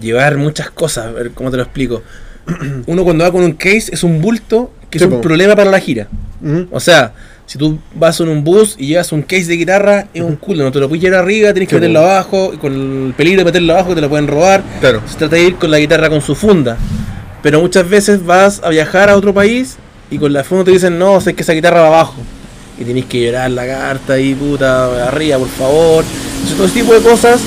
llevar 0.00 0.36
muchas 0.38 0.70
cosas. 0.70 1.06
A 1.06 1.10
ver, 1.12 1.30
¿cómo 1.32 1.50
te 1.50 1.56
lo 1.56 1.62
explico? 1.64 2.02
Uno 2.86 3.04
cuando 3.04 3.24
va 3.24 3.30
con 3.30 3.42
un 3.44 3.52
case 3.52 3.90
es 3.92 4.02
un 4.02 4.22
bulto 4.22 4.72
que 4.90 4.98
Sí, 4.98 5.04
es 5.04 5.10
un 5.10 5.16
po. 5.18 5.20
problema 5.20 5.54
para 5.54 5.70
la 5.70 5.78
gira. 5.80 6.08
O 6.70 6.80
sea, 6.80 7.12
si 7.44 7.58
tú 7.58 7.78
vas 7.94 8.18
en 8.20 8.28
un 8.28 8.42
bus 8.42 8.74
y 8.78 8.86
llevas 8.86 9.12
un 9.12 9.20
case 9.22 9.44
de 9.46 9.56
guitarra, 9.56 10.06
es 10.14 10.22
un 10.22 10.36
culo. 10.36 10.64
No 10.64 10.72
te 10.72 10.78
lo 10.80 10.88
puedes 10.88 11.02
llevar 11.02 11.20
arriba, 11.20 11.52
tienes 11.52 11.68
que 11.68 11.74
Sí, 11.74 11.78
po. 11.78 11.80
meterlo 11.80 12.00
abajo. 12.00 12.52
Y 12.54 12.56
con 12.56 12.72
el 13.08 13.14
peligro 13.14 13.40
de 13.40 13.44
meterlo 13.44 13.74
abajo, 13.74 13.90
que 13.90 13.96
te 13.96 14.00
lo 14.00 14.08
pueden 14.08 14.28
robar. 14.28 14.62
Claro. 14.80 15.02
Se 15.06 15.18
trata 15.18 15.36
de 15.36 15.42
ir 15.42 15.56
con 15.56 15.70
la 15.70 15.78
guitarra 15.78 16.08
con 16.08 16.22
su 16.22 16.34
funda. 16.34 16.78
Pero 17.42 17.60
muchas 17.60 17.88
veces 17.88 18.24
vas 18.24 18.60
a 18.62 18.70
viajar 18.70 19.10
a 19.10 19.16
otro 19.16 19.32
país 19.32 19.76
y 20.10 20.18
con 20.18 20.32
la 20.32 20.44
funda 20.44 20.64
te 20.64 20.70
dicen, 20.72 20.98
no, 20.98 21.20
sé 21.20 21.34
que 21.34 21.42
esa 21.42 21.52
guitarra 21.52 21.82
va 21.82 21.88
abajo. 21.88 22.16
Y 22.78 22.84
tenés 22.84 23.06
que 23.06 23.24
llorar 23.24 23.50
la 23.50 23.66
carta 23.66 24.14
ahí, 24.14 24.34
puta, 24.34 25.08
arriba, 25.08 25.38
por 25.38 25.48
favor. 25.48 26.04
Entonces, 26.04 26.56
todo 26.56 26.66
ese 26.66 26.80
tipo 26.80 26.94
de 26.94 27.00
cosas, 27.00 27.40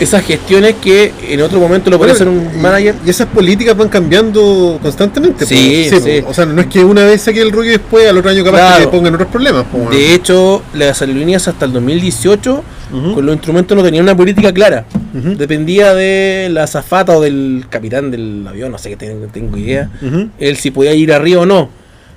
esas 0.00 0.24
gestiones 0.24 0.76
que 0.80 1.12
en 1.28 1.40
otro 1.42 1.58
momento 1.58 1.90
lo 1.90 1.98
puede 1.98 2.12
hacer 2.12 2.28
un 2.28 2.60
manager. 2.60 2.94
Y 3.04 3.10
esas 3.10 3.26
políticas 3.26 3.76
van 3.76 3.88
cambiando 3.88 4.78
constantemente. 4.80 5.44
Sí, 5.46 5.88
sí. 5.90 6.22
O 6.26 6.32
sea, 6.32 6.46
no 6.46 6.60
es 6.60 6.66
que 6.68 6.84
una 6.84 7.04
vez 7.04 7.22
saque 7.22 7.40
el 7.42 7.50
rollo 7.52 7.68
y 7.68 7.72
después 7.72 8.08
al 8.08 8.16
otro 8.18 8.30
año 8.30 8.44
capaz 8.44 8.58
Claro. 8.58 8.76
que 8.78 8.80
le 8.84 8.88
pongan 8.88 9.14
otros 9.14 9.28
problemas. 9.28 9.64
De 9.90 10.14
hecho, 10.14 10.62
las 10.74 11.00
aerolíneas 11.02 11.48
hasta 11.48 11.64
el 11.64 11.72
2018 11.72 12.62
Ujú. 12.92 13.14
con 13.14 13.26
los 13.26 13.34
instrumentos 13.34 13.76
no 13.76 13.82
tenían 13.82 14.04
una 14.04 14.16
política 14.16 14.52
clara. 14.52 14.84
Dependía 15.12 15.94
de 15.94 16.48
la 16.50 16.64
azafata 16.64 17.16
o 17.16 17.20
del 17.20 17.64
capitán 17.68 18.10
del 18.10 18.46
avión, 18.48 18.70
no 18.70 18.78
sé 18.78 18.90
qué 18.90 18.96
tengo, 18.96 19.26
tengo 19.26 19.56
idea. 19.56 19.90
Ujú. 20.00 20.28
él 20.38 20.56
si 20.56 20.70
podía 20.70 20.92
ir 20.94 21.12
arriba 21.12 21.42
o 21.42 21.46
no. 21.46 21.70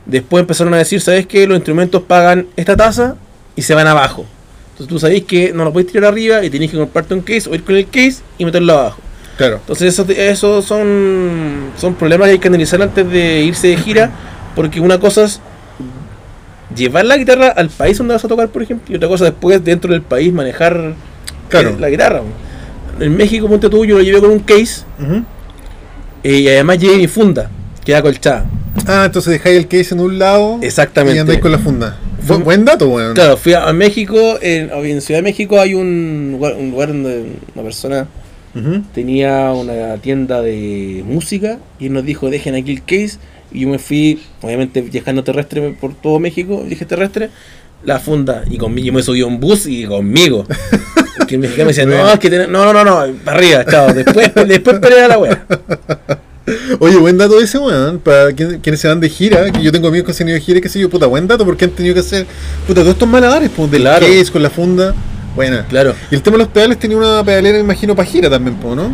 Después 0.06 0.42
empezaron 0.42 0.74
a 0.74 0.78
decir, 0.78 1.00
¿sabes 1.02 1.26
qué? 1.28 1.46
Los 1.48 1.56
instrumentos 1.58 2.02
pagan 2.04 2.48
esta 2.56 2.76
tasa 2.76 3.16
y 3.56 3.62
se 3.62 3.74
van 3.76 3.88
abajo. 3.88 4.26
Entonces 4.82 4.88
tú 4.90 5.00
sabéis 5.00 5.26
que 5.26 5.54
no 5.54 5.64
lo 5.64 5.72
podéis 5.72 5.92
tirar 5.92 6.12
arriba 6.12 6.44
y 6.44 6.50
tenéis 6.50 6.72
que 6.72 6.78
comprarte 6.78 7.14
un 7.14 7.22
case 7.22 7.48
o 7.50 7.54
ir 7.54 7.64
con 7.64 7.76
el 7.76 7.86
case 7.88 8.18
y 8.40 8.46
meterlo 8.46 8.74
abajo. 8.74 9.00
Claro. 9.38 9.58
Entonces 9.58 9.94
eso, 9.94 10.06
eso 10.10 10.62
son, 10.64 11.70
son 11.78 11.94
problemas 11.96 12.28
que 12.28 12.32
hay 12.34 12.40
que 12.40 12.48
analizar 12.48 12.82
antes 12.82 13.08
de 13.10 13.42
irse 13.44 13.68
de 13.68 13.78
gira 13.78 14.10
porque 14.56 14.80
una 14.80 15.00
cosa 15.00 15.26
es 15.26 15.40
llevar 16.76 17.06
la 17.06 17.18
guitarra 17.18 17.50
al 17.50 17.70
país 17.70 17.98
donde 18.00 18.14
vas 18.16 18.26
a 18.26 18.28
tocar, 18.28 18.50
por 18.50 18.64
ejemplo, 18.64 18.92
y 18.92 18.96
otra 18.98 19.08
cosa 19.08 19.26
después 19.26 19.64
dentro 19.64 19.92
del 19.92 20.02
país 20.02 20.34
manejar 20.34 20.96
Claro. 21.50 21.70
eh, 21.70 21.76
la 21.80 21.90
guitarra. 21.90 22.22
En 23.00 23.16
México, 23.16 23.48
ponte 23.48 23.70
tú, 23.70 23.86
yo 23.86 23.98
lo 23.98 24.04
llevé 24.04 24.20
con 24.20 24.32
un 24.32 24.40
case 24.40 24.82
eh, 26.24 26.38
y 26.40 26.48
además 26.48 26.80
llevé 26.80 26.98
mi 26.98 27.08
funda, 27.08 27.50
que 27.86 27.92
era 27.92 28.02
colchada. 28.02 28.46
Ah, 28.88 29.04
entonces 29.06 29.34
dejáis 29.34 29.58
el 29.58 29.68
case 29.68 29.94
en 29.94 30.00
un 30.00 30.18
lado 30.18 30.58
Exactamente. 30.62 31.18
y 31.18 31.20
andáis 31.20 31.40
con 31.40 31.52
la 31.52 31.58
funda. 31.60 31.98
Fue- 32.26 32.38
Bu- 32.38 32.44
buen 32.44 32.66
dato, 32.66 32.88
weón. 32.90 33.14
Claro, 33.14 33.38
fui 33.38 33.54
a, 33.54 33.68
a 33.68 33.74
México, 33.74 34.38
en, 34.42 34.70
en 34.72 35.02
Ciudad 35.02 35.20
de 35.20 35.24
México 35.24 35.60
hay 35.60 35.74
un 35.74 36.30
lugar, 36.34 36.56
un 36.56 36.72
lugar 36.72 36.90
donde 36.90 37.26
una 37.56 37.64
persona 37.64 38.08
Ujú. 38.56 38.84
tenía 38.94 39.52
una 39.52 39.98
tienda 39.98 40.42
de 40.42 41.04
música 41.06 41.58
y 41.80 41.90
nos 41.90 42.04
dijo 42.06 42.30
dejen 42.30 42.56
aquí 42.56 42.72
el 42.72 42.82
case 42.84 43.18
y 43.52 43.62
yo 43.62 43.70
me 43.70 43.80
fui, 43.80 44.22
obviamente 44.42 44.82
viajando 44.82 45.24
terrestre 45.24 45.76
por 45.80 45.94
todo 45.96 46.20
México, 46.20 46.64
dije 46.68 46.86
terrestre, 46.86 47.30
la 47.84 48.00
funda 48.00 48.44
y 48.50 48.58
conmigo, 48.58 48.86
yo 48.88 48.94
me 48.94 49.02
subí 49.04 49.22
a 49.22 49.26
un 49.26 49.40
bus 49.40 49.66
y 49.68 49.86
conmigo. 49.86 50.46
Que 51.28 51.36
el 51.36 51.42
mexicano 51.42 51.66
me 51.68 51.74
decía, 51.74 51.86
no, 51.86 52.12
es 52.12 52.20
que 52.20 52.30
ten- 52.30 52.52
no, 52.52 52.66
no, 52.66 52.74
no, 52.74 52.84
no, 52.84 53.14
para 53.24 53.38
arriba, 53.38 53.66
chao, 53.66 53.94
después, 53.94 54.32
después 54.48 54.80
pelea 54.80 55.08
la 55.08 55.18
wea. 55.18 55.46
Oye, 56.80 56.98
buen 56.98 57.18
dato 57.18 57.40
ese, 57.42 57.58
weón. 57.58 58.00
Para 58.00 58.32
quien- 58.34 58.60
quienes 58.60 58.80
se 58.80 58.88
van 58.88 59.00
de 59.00 59.10
gira, 59.10 59.52
que 59.52 59.62
yo 59.62 59.72
tengo 59.72 59.88
amigos 59.88 60.08
que 60.08 60.14
se 60.14 60.24
han 60.24 60.30
ido 60.30 60.36
de 60.36 60.42
gira, 60.42 60.62
qué 60.62 60.70
sé 60.70 60.80
yo, 60.80 60.90
puta, 60.90 61.06
buen 61.06 61.28
dato 61.28 61.46
porque 61.46 61.66
han 61.66 61.72
tenido 61.72 61.94
que 61.94 62.02
hacer, 62.02 62.26
puta, 62.68 62.82
todos 62.82 62.94
estos 62.94 63.08
malabares, 63.08 63.50
pues, 63.56 63.70
del 63.72 63.82
Claro. 63.82 64.06
case 64.06 64.32
con 64.32 64.44
la 64.44 64.50
funda. 64.50 64.94
Buena. 65.36 65.66
Claro. 65.68 65.94
Y 66.12 66.16
el 66.16 66.22
tema 66.22 66.38
de 66.38 66.44
los 66.44 66.48
pedales 66.52 66.78
tenía 66.80 66.98
una 66.98 67.24
pedalera, 67.24 67.58
me 67.58 67.64
imagino, 67.64 67.96
para 67.96 68.08
gira 68.08 68.30
también, 68.30 68.56
pues, 68.58 68.76
¿no? 68.76 68.90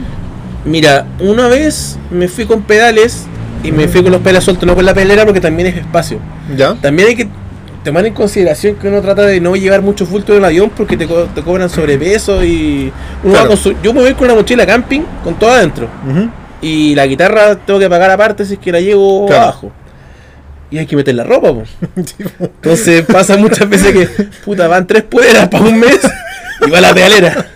Mira, 0.66 1.08
una 1.20 1.48
vez 1.48 1.98
me 2.12 2.28
fui 2.28 2.46
con 2.46 2.62
pedales 2.64 3.24
y 3.64 3.72
me 3.72 3.88
fui 3.88 4.04
con 4.04 4.12
los 4.12 4.22
pedales 4.22 4.44
sueltos, 4.44 4.66
no 4.68 4.76
con 4.76 4.86
la 4.86 4.94
pedalera 4.94 5.26
porque 5.26 5.40
también 5.42 5.68
es 5.70 5.78
espacio. 5.78 6.20
¿Ya? 6.56 6.76
También 6.76 7.08
hay 7.10 7.16
que 7.16 7.28
tomar 7.84 8.06
en 8.06 8.14
consideración 8.14 8.76
que 8.76 8.88
uno 8.90 9.02
trata 9.02 9.22
de 9.26 9.40
no 9.40 9.56
llevar 9.56 9.82
mucho 9.82 10.06
bulto 10.06 10.34
en 10.34 10.40
el 10.40 10.46
avión 10.46 10.70
porque 10.76 10.98
te, 10.98 11.08
co- 11.08 11.28
te 11.34 11.42
cobran 11.42 11.70
sobrepeso 11.70 12.44
y 12.44 12.92
uno 13.24 13.32
Claro. 13.34 13.44
va 13.46 13.48
con 13.48 13.58
su- 13.58 13.76
yo 13.82 13.94
me 13.94 14.02
voy 14.02 14.14
con 14.14 14.26
una 14.26 14.36
mochila 14.36 14.66
camping 14.66 15.02
con 15.24 15.40
todo 15.40 15.52
adentro 15.52 15.88
Ujú. 16.06 16.30
Y 16.62 16.96
la 16.96 17.06
guitarra 17.08 17.56
tengo 17.56 17.80
que 17.80 17.90
pagar 17.90 18.10
aparte 18.12 18.46
si 18.46 18.54
es 18.54 18.60
que 18.60 18.72
la 18.72 18.80
llevo 18.82 19.26
Claro. 19.28 19.42
abajo 19.44 19.72
y 20.70 20.78
hay 20.80 20.86
que 20.86 20.96
meter 20.96 21.16
la 21.16 21.24
ropa 21.24 21.54
po. 21.54 21.64
Po. 22.38 22.46
entonces 22.46 23.06
pasa 23.06 23.38
muchas 23.38 23.70
veces 23.70 23.94
que 23.94 24.24
puta 24.44 24.68
van 24.68 24.86
tres 24.88 25.04
poleras 25.04 25.48
para 25.50 25.64
un 25.66 25.80
mes 25.80 26.00
y 26.66 26.70
va 26.70 26.82
la 26.82 26.94
pedalera 26.94 27.48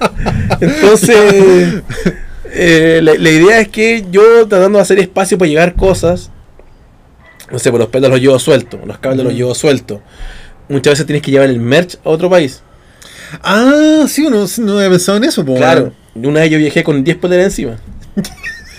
entonces 0.60 1.82
eh, 2.54 3.00
la, 3.04 3.14
la 3.16 3.30
idea 3.30 3.60
es 3.60 3.68
que 3.70 4.06
yo 4.12 4.48
tratando 4.48 4.78
de 4.78 4.84
hacer 4.84 5.00
espacio 5.00 5.38
para 5.38 5.50
llevar 5.50 5.76
cosas 5.76 6.30
no 7.52 7.60
sé, 7.60 7.70
por 7.70 7.82
los 7.82 7.90
pelos 7.90 8.10
los 8.10 8.22
llevo 8.22 8.40
sueltos, 8.40 8.80
los 8.86 8.98
cables 9.00 9.26
los 9.26 9.34
Mm. 9.34 9.36
llevo 9.36 9.54
sueltos. 9.56 10.00
Muchas 10.70 10.94
veces 10.94 11.06
tienes 11.06 11.22
que 11.22 11.32
llevar 11.32 11.50
el 11.50 11.60
merch 11.60 11.98
a 12.06 12.10
otro 12.10 12.30
país. 12.30 12.62
Ah, 13.44 14.06
sí, 14.08 14.26
uno 14.26 14.48
sí, 14.48 14.62
no 14.62 14.78
había 14.78 14.90
pensado 14.90 15.18
en 15.18 15.26
eso, 15.26 15.44
pues. 15.44 15.58
Claro. 15.60 15.92
Una 16.16 16.40
vez 16.40 16.50
yo 16.50 16.58
viajé 16.58 16.82
con 16.82 17.04
10 17.04 17.18
poleras 17.18 17.48
encima. 17.48 17.76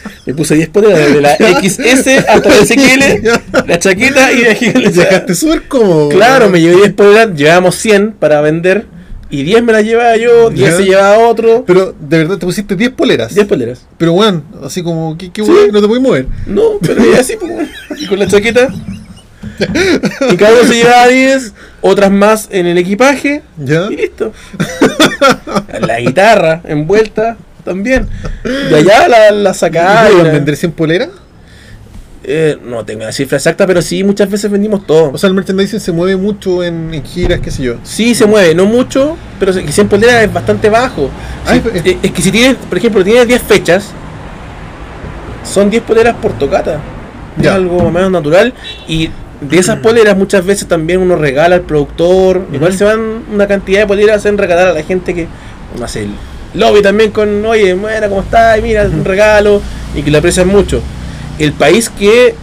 Me 0.26 0.34
puse 0.34 0.54
10 0.54 0.68
poleras, 0.68 0.98
desde 0.98 1.20
la 1.20 1.36
XS 1.62 2.28
hasta 2.28 2.48
la 2.48 2.56
XL, 2.64 3.66
la 3.66 3.78
chaqueta 3.78 4.32
y 4.32 4.42
la 4.42 4.52
Llegaste 4.54 5.34
súper 5.34 5.62
cómodo. 5.68 6.08
Claro, 6.10 6.48
me 6.48 6.60
llevé 6.60 6.76
10 6.76 6.92
poleras, 6.94 7.34
llevábamos 7.36 7.74
100 7.76 8.12
para 8.12 8.40
vender. 8.40 8.86
Y 9.30 9.44
10 9.44 9.62
me 9.62 9.72
las 9.72 9.82
llevaba 9.82 10.14
yo, 10.18 10.50
10 10.50 10.70
Ya. 10.70 10.76
se 10.76 10.84
llevaba 10.84 11.18
otro. 11.26 11.64
Pero 11.66 11.94
de 11.98 12.18
verdad 12.18 12.36
te 12.36 12.44
pusiste 12.44 12.76
10 12.76 12.90
poleras. 12.90 13.34
10 13.34 13.46
poleras. 13.46 13.86
Pero, 13.96 14.12
weón, 14.12 14.44
así 14.62 14.82
como, 14.82 15.16
¿qué, 15.16 15.30
qué 15.32 15.42
Sí. 15.42 15.50
weón? 15.50 15.72
No 15.72 15.80
te 15.80 15.88
puedes 15.88 16.02
mover. 16.02 16.26
No, 16.46 16.62
pero 16.82 17.02
así, 17.18 17.34
y 17.98 18.06
con 18.06 18.18
la 18.18 18.26
chaqueta. 18.26 18.68
Y 20.30 20.36
cada 20.36 20.52
uno 20.52 20.68
se 20.68 20.74
llevaba 20.74 21.08
10, 21.08 21.52
otras 21.80 22.10
más 22.10 22.48
en 22.50 22.66
el 22.66 22.76
equipaje. 22.78 23.42
¿Ya? 23.56 23.86
Y 23.90 23.96
listo. 23.96 24.32
la 25.80 25.98
guitarra 26.00 26.60
envuelta 26.64 27.36
también. 27.64 28.08
De 28.44 28.76
allá 28.76 29.08
la, 29.08 29.30
la 29.30 29.54
sacaba. 29.54 30.08
¿Y 30.08 30.12
y 30.12 30.14
iban 30.14 30.24
la- 30.24 30.30
a 30.30 30.32
vender 30.34 30.56
100 30.56 30.72
poleras? 30.72 31.08
eh, 32.24 32.56
no 32.64 32.84
tengo 32.84 33.02
la 33.02 33.10
cifra 33.10 33.36
exacta, 33.36 33.66
pero 33.66 33.82
sí, 33.82 34.04
muchas 34.04 34.30
veces 34.30 34.48
vendimos 34.48 34.86
todo. 34.86 35.10
O 35.12 35.18
sea, 35.18 35.26
el 35.28 35.34
merchandising 35.34 35.80
se 35.80 35.90
mueve 35.90 36.14
mucho 36.16 36.62
en, 36.62 36.94
en 36.94 37.02
giras, 37.04 37.40
qué 37.40 37.50
sé 37.50 37.64
yo. 37.64 37.74
Sí, 37.82 38.14
se 38.14 38.26
mueve, 38.26 38.54
no 38.54 38.64
mucho, 38.64 39.16
pero 39.40 39.52
que 39.52 39.72
100 39.72 39.88
poleras 39.88 40.22
es 40.22 40.32
bastante 40.32 40.70
bajo. 40.70 41.10
Sí, 41.50 41.60
eh, 41.84 41.98
es 42.00 42.12
que 42.12 42.22
si 42.22 42.30
tienes, 42.30 42.56
por 42.68 42.78
ejemplo, 42.78 43.02
tienes 43.02 43.26
10 43.26 43.42
fechas, 43.42 43.86
son 45.44 45.68
10 45.70 45.82
poleras 45.82 46.14
por 46.22 46.32
tocata. 46.38 46.78
Es 47.36 47.42
Ya. 47.44 47.54
algo 47.54 47.90
más 47.90 48.08
natural. 48.10 48.54
Y 48.86 49.10
de 49.40 49.58
esas 49.58 49.78
poleras 49.80 50.16
muchas 50.16 50.44
veces 50.46 50.68
también 50.68 51.00
uno 51.00 51.16
regala 51.16 51.56
al 51.56 51.62
productor. 51.62 52.46
Igual 52.52 52.72
se 52.74 52.84
van 52.84 53.00
una 53.32 53.48
cantidad 53.48 53.80
de 53.80 53.86
poleras 53.86 54.18
hacen 54.18 54.38
regalar 54.38 54.68
a 54.68 54.72
la 54.74 54.82
gente 54.84 55.12
que 55.14 55.26
hace 55.82 56.04
el 56.04 56.10
lobby 56.54 56.82
también 56.82 57.10
con, 57.10 57.44
oye, 57.44 57.74
buena, 57.74 58.08
¿cómo 58.08 58.22
estás? 58.22 58.58
Y 58.58 58.62
mira, 58.62 58.84
un 58.84 59.04
regalo. 59.04 59.62
Y 59.94 60.02
que 60.02 60.10
lo 60.10 60.18
aprecian 60.18 60.48
mucho. 60.48 60.80
El 61.38 61.52
país 61.52 61.90
que 61.90 62.34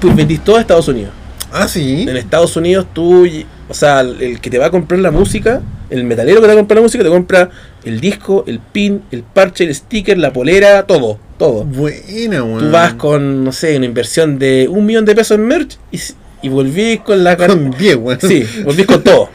pues, 0.00 0.14
vendís 0.14 0.42
todo 0.42 0.56
es 0.56 0.62
Estados 0.62 0.88
Unidos. 0.88 1.12
Ah, 1.52 1.68
sí. 1.68 2.06
En 2.08 2.16
Estados 2.16 2.56
Unidos 2.56 2.86
tú, 2.92 3.26
o 3.68 3.74
sea, 3.74 4.00
el 4.00 4.40
que 4.40 4.50
te 4.50 4.58
va 4.58 4.66
a 4.66 4.70
comprar 4.70 5.00
la 5.00 5.10
música, 5.10 5.60
el 5.90 6.04
metalero 6.04 6.40
que 6.40 6.42
te 6.42 6.46
va 6.48 6.52
a 6.54 6.56
comprar 6.56 6.76
la 6.76 6.82
música, 6.82 7.04
te 7.04 7.10
compra 7.10 7.50
el 7.84 8.00
disco, 8.00 8.44
el 8.46 8.58
pin, 8.58 9.02
el 9.10 9.22
parche, 9.22 9.64
el 9.64 9.74
sticker, 9.74 10.16
la 10.16 10.32
polera, 10.32 10.86
todo, 10.86 11.18
todo. 11.38 11.64
Buena, 11.64 12.42
weón. 12.42 12.60
Tú 12.60 12.70
vas 12.70 12.94
con, 12.94 13.44
no 13.44 13.52
sé, 13.52 13.76
una 13.76 13.86
inversión 13.86 14.38
de 14.38 14.66
un 14.68 14.86
millón 14.86 15.04
de 15.04 15.14
pesos 15.14 15.38
en 15.38 15.46
merch 15.46 15.78
y, 15.90 16.00
y 16.42 16.48
volvís 16.48 17.00
con 17.00 17.22
la 17.22 17.36
Con 17.36 17.70
10, 17.70 17.96
weón. 17.96 18.18
Sí, 18.20 18.44
volvís 18.64 18.86
con 18.86 19.02
todo. 19.02 19.28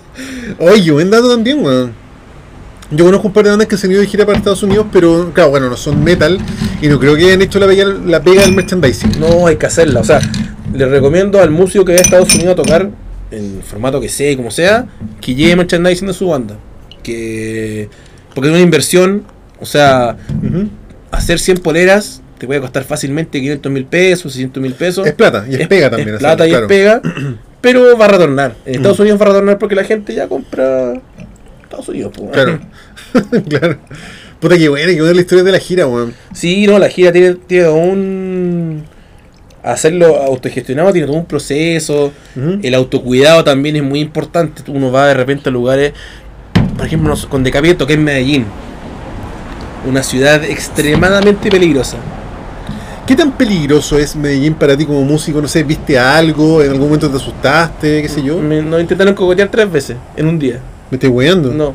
Oye, 0.58 0.90
buen 0.90 1.10
dato 1.10 1.30
también, 1.30 1.64
weón. 1.64 2.07
Yo 2.90 3.04
conozco 3.04 3.28
un 3.28 3.34
par 3.34 3.44
de 3.44 3.50
bandas 3.50 3.68
que 3.68 3.76
se 3.76 3.86
han 3.86 3.92
ido 3.92 4.00
de 4.00 4.06
gira 4.06 4.24
para 4.24 4.38
Estados 4.38 4.62
Unidos, 4.62 4.86
pero 4.90 5.30
claro, 5.34 5.50
bueno, 5.50 5.68
no 5.68 5.76
son 5.76 6.02
metal 6.02 6.38
y 6.80 6.88
no 6.88 6.98
creo 6.98 7.16
que 7.16 7.26
hayan 7.26 7.42
hecho 7.42 7.58
la 7.58 7.66
pega, 7.66 7.84
la 7.84 8.22
pega 8.22 8.42
del 8.42 8.54
merchandising. 8.54 9.20
No, 9.20 9.46
hay 9.46 9.56
que 9.56 9.66
hacerla. 9.66 10.00
O 10.00 10.04
sea, 10.04 10.20
le 10.72 10.86
recomiendo 10.86 11.40
al 11.40 11.50
músico 11.50 11.84
que 11.84 11.92
vaya 11.92 12.02
a 12.02 12.04
Estados 12.04 12.34
Unidos 12.34 12.52
a 12.52 12.56
tocar, 12.56 12.90
en 13.30 13.60
formato 13.62 14.00
que 14.00 14.08
sea 14.08 14.30
y 14.30 14.36
como 14.36 14.50
sea, 14.50 14.86
que 15.20 15.34
lleve 15.34 15.56
merchandising 15.56 16.08
de 16.08 16.14
su 16.14 16.28
banda. 16.28 16.56
Que. 17.02 17.90
Porque 18.34 18.48
es 18.48 18.54
una 18.54 18.62
inversión, 18.62 19.24
o 19.60 19.66
sea, 19.66 20.16
hacer 21.10 21.38
100 21.38 21.58
poleras 21.58 22.22
te 22.38 22.46
puede 22.46 22.60
costar 22.60 22.84
fácilmente 22.84 23.40
500 23.40 23.72
mil 23.72 23.84
pesos, 23.84 24.32
600 24.32 24.62
mil 24.62 24.74
pesos. 24.74 25.06
Es 25.06 25.12
plata 25.12 25.44
y 25.48 25.56
es, 25.56 25.68
pega 25.68 25.90
también. 25.90 26.14
Es 26.14 26.20
plata 26.20 26.46
y 26.46 26.50
claro. 26.50 26.64
es 26.64 26.68
pega, 26.68 27.02
pero 27.60 27.98
va 27.98 28.06
a 28.06 28.08
retornar. 28.08 28.54
En 28.64 28.76
Estados. 28.76 29.00
Unidos 29.00 29.20
va 29.20 29.26
a 29.26 29.28
retornar 29.28 29.58
porque 29.58 29.74
la 29.74 29.84
gente 29.84 30.14
ya 30.14 30.28
compra 30.28 30.94
Estados 31.80 31.88
Unidos. 31.88 32.12
pues. 32.16 32.30
Claro. 32.32 32.60
claro. 33.48 33.76
Puta 34.40 34.56
que 34.56 34.68
buena, 34.68 34.92
que 34.92 35.00
buena 35.00 35.14
la 35.14 35.20
historia 35.20 35.44
de 35.44 35.52
la 35.52 35.58
gira, 35.58 35.86
weón. 35.86 36.14
Sí, 36.32 36.66
no, 36.66 36.78
la 36.78 36.88
gira 36.88 37.10
tiene, 37.12 37.34
tiene 37.34 37.64
todo 37.64 37.74
un... 37.74 38.84
Hacerlo 39.64 40.16
autogestionado 40.22 40.92
tiene 40.92 41.06
todo 41.08 41.16
un 41.16 41.26
proceso. 41.26 42.12
El 42.62 42.74
autocuidado 42.74 43.42
también 43.42 43.74
es 43.76 43.82
muy 43.82 44.00
importante. 44.00 44.62
Uno 44.70 44.92
va 44.92 45.08
de 45.08 45.14
repente 45.14 45.48
a 45.48 45.52
lugares, 45.52 45.92
por 46.76 46.86
ejemplo, 46.86 47.14
con 47.28 47.42
Decapito, 47.42 47.86
que 47.86 47.94
es 47.94 47.98
Medellín. 47.98 48.44
Una 49.86 50.02
ciudad 50.04 50.42
extremadamente 50.44 51.50
peligrosa. 51.50 51.96
¿Qué 53.06 53.16
tan 53.16 53.32
peligroso 53.32 53.98
es 53.98 54.14
Medellín 54.14 54.54
para 54.54 54.76
ti 54.76 54.86
como 54.86 55.02
músico? 55.02 55.40
No 55.42 55.48
sé, 55.48 55.64
¿viste 55.64 55.98
algo? 55.98 56.62
¿En 56.62 56.70
algún 56.70 56.86
momento 56.86 57.10
te 57.10 57.16
asustaste? 57.16 58.02
¿Qué 58.02 58.08
sé 58.08 58.22
yo? 58.22 58.38
Me- 58.38 58.62
nos 58.62 58.80
intentaron 58.80 59.14
cogotear 59.14 59.48
tres 59.50 59.70
veces 59.70 59.96
en 60.16 60.26
un 60.28 60.38
día. 60.38 60.60
¿Me 60.90 60.96
estoy 60.96 61.10
weando? 61.10 61.52
No. 61.52 61.74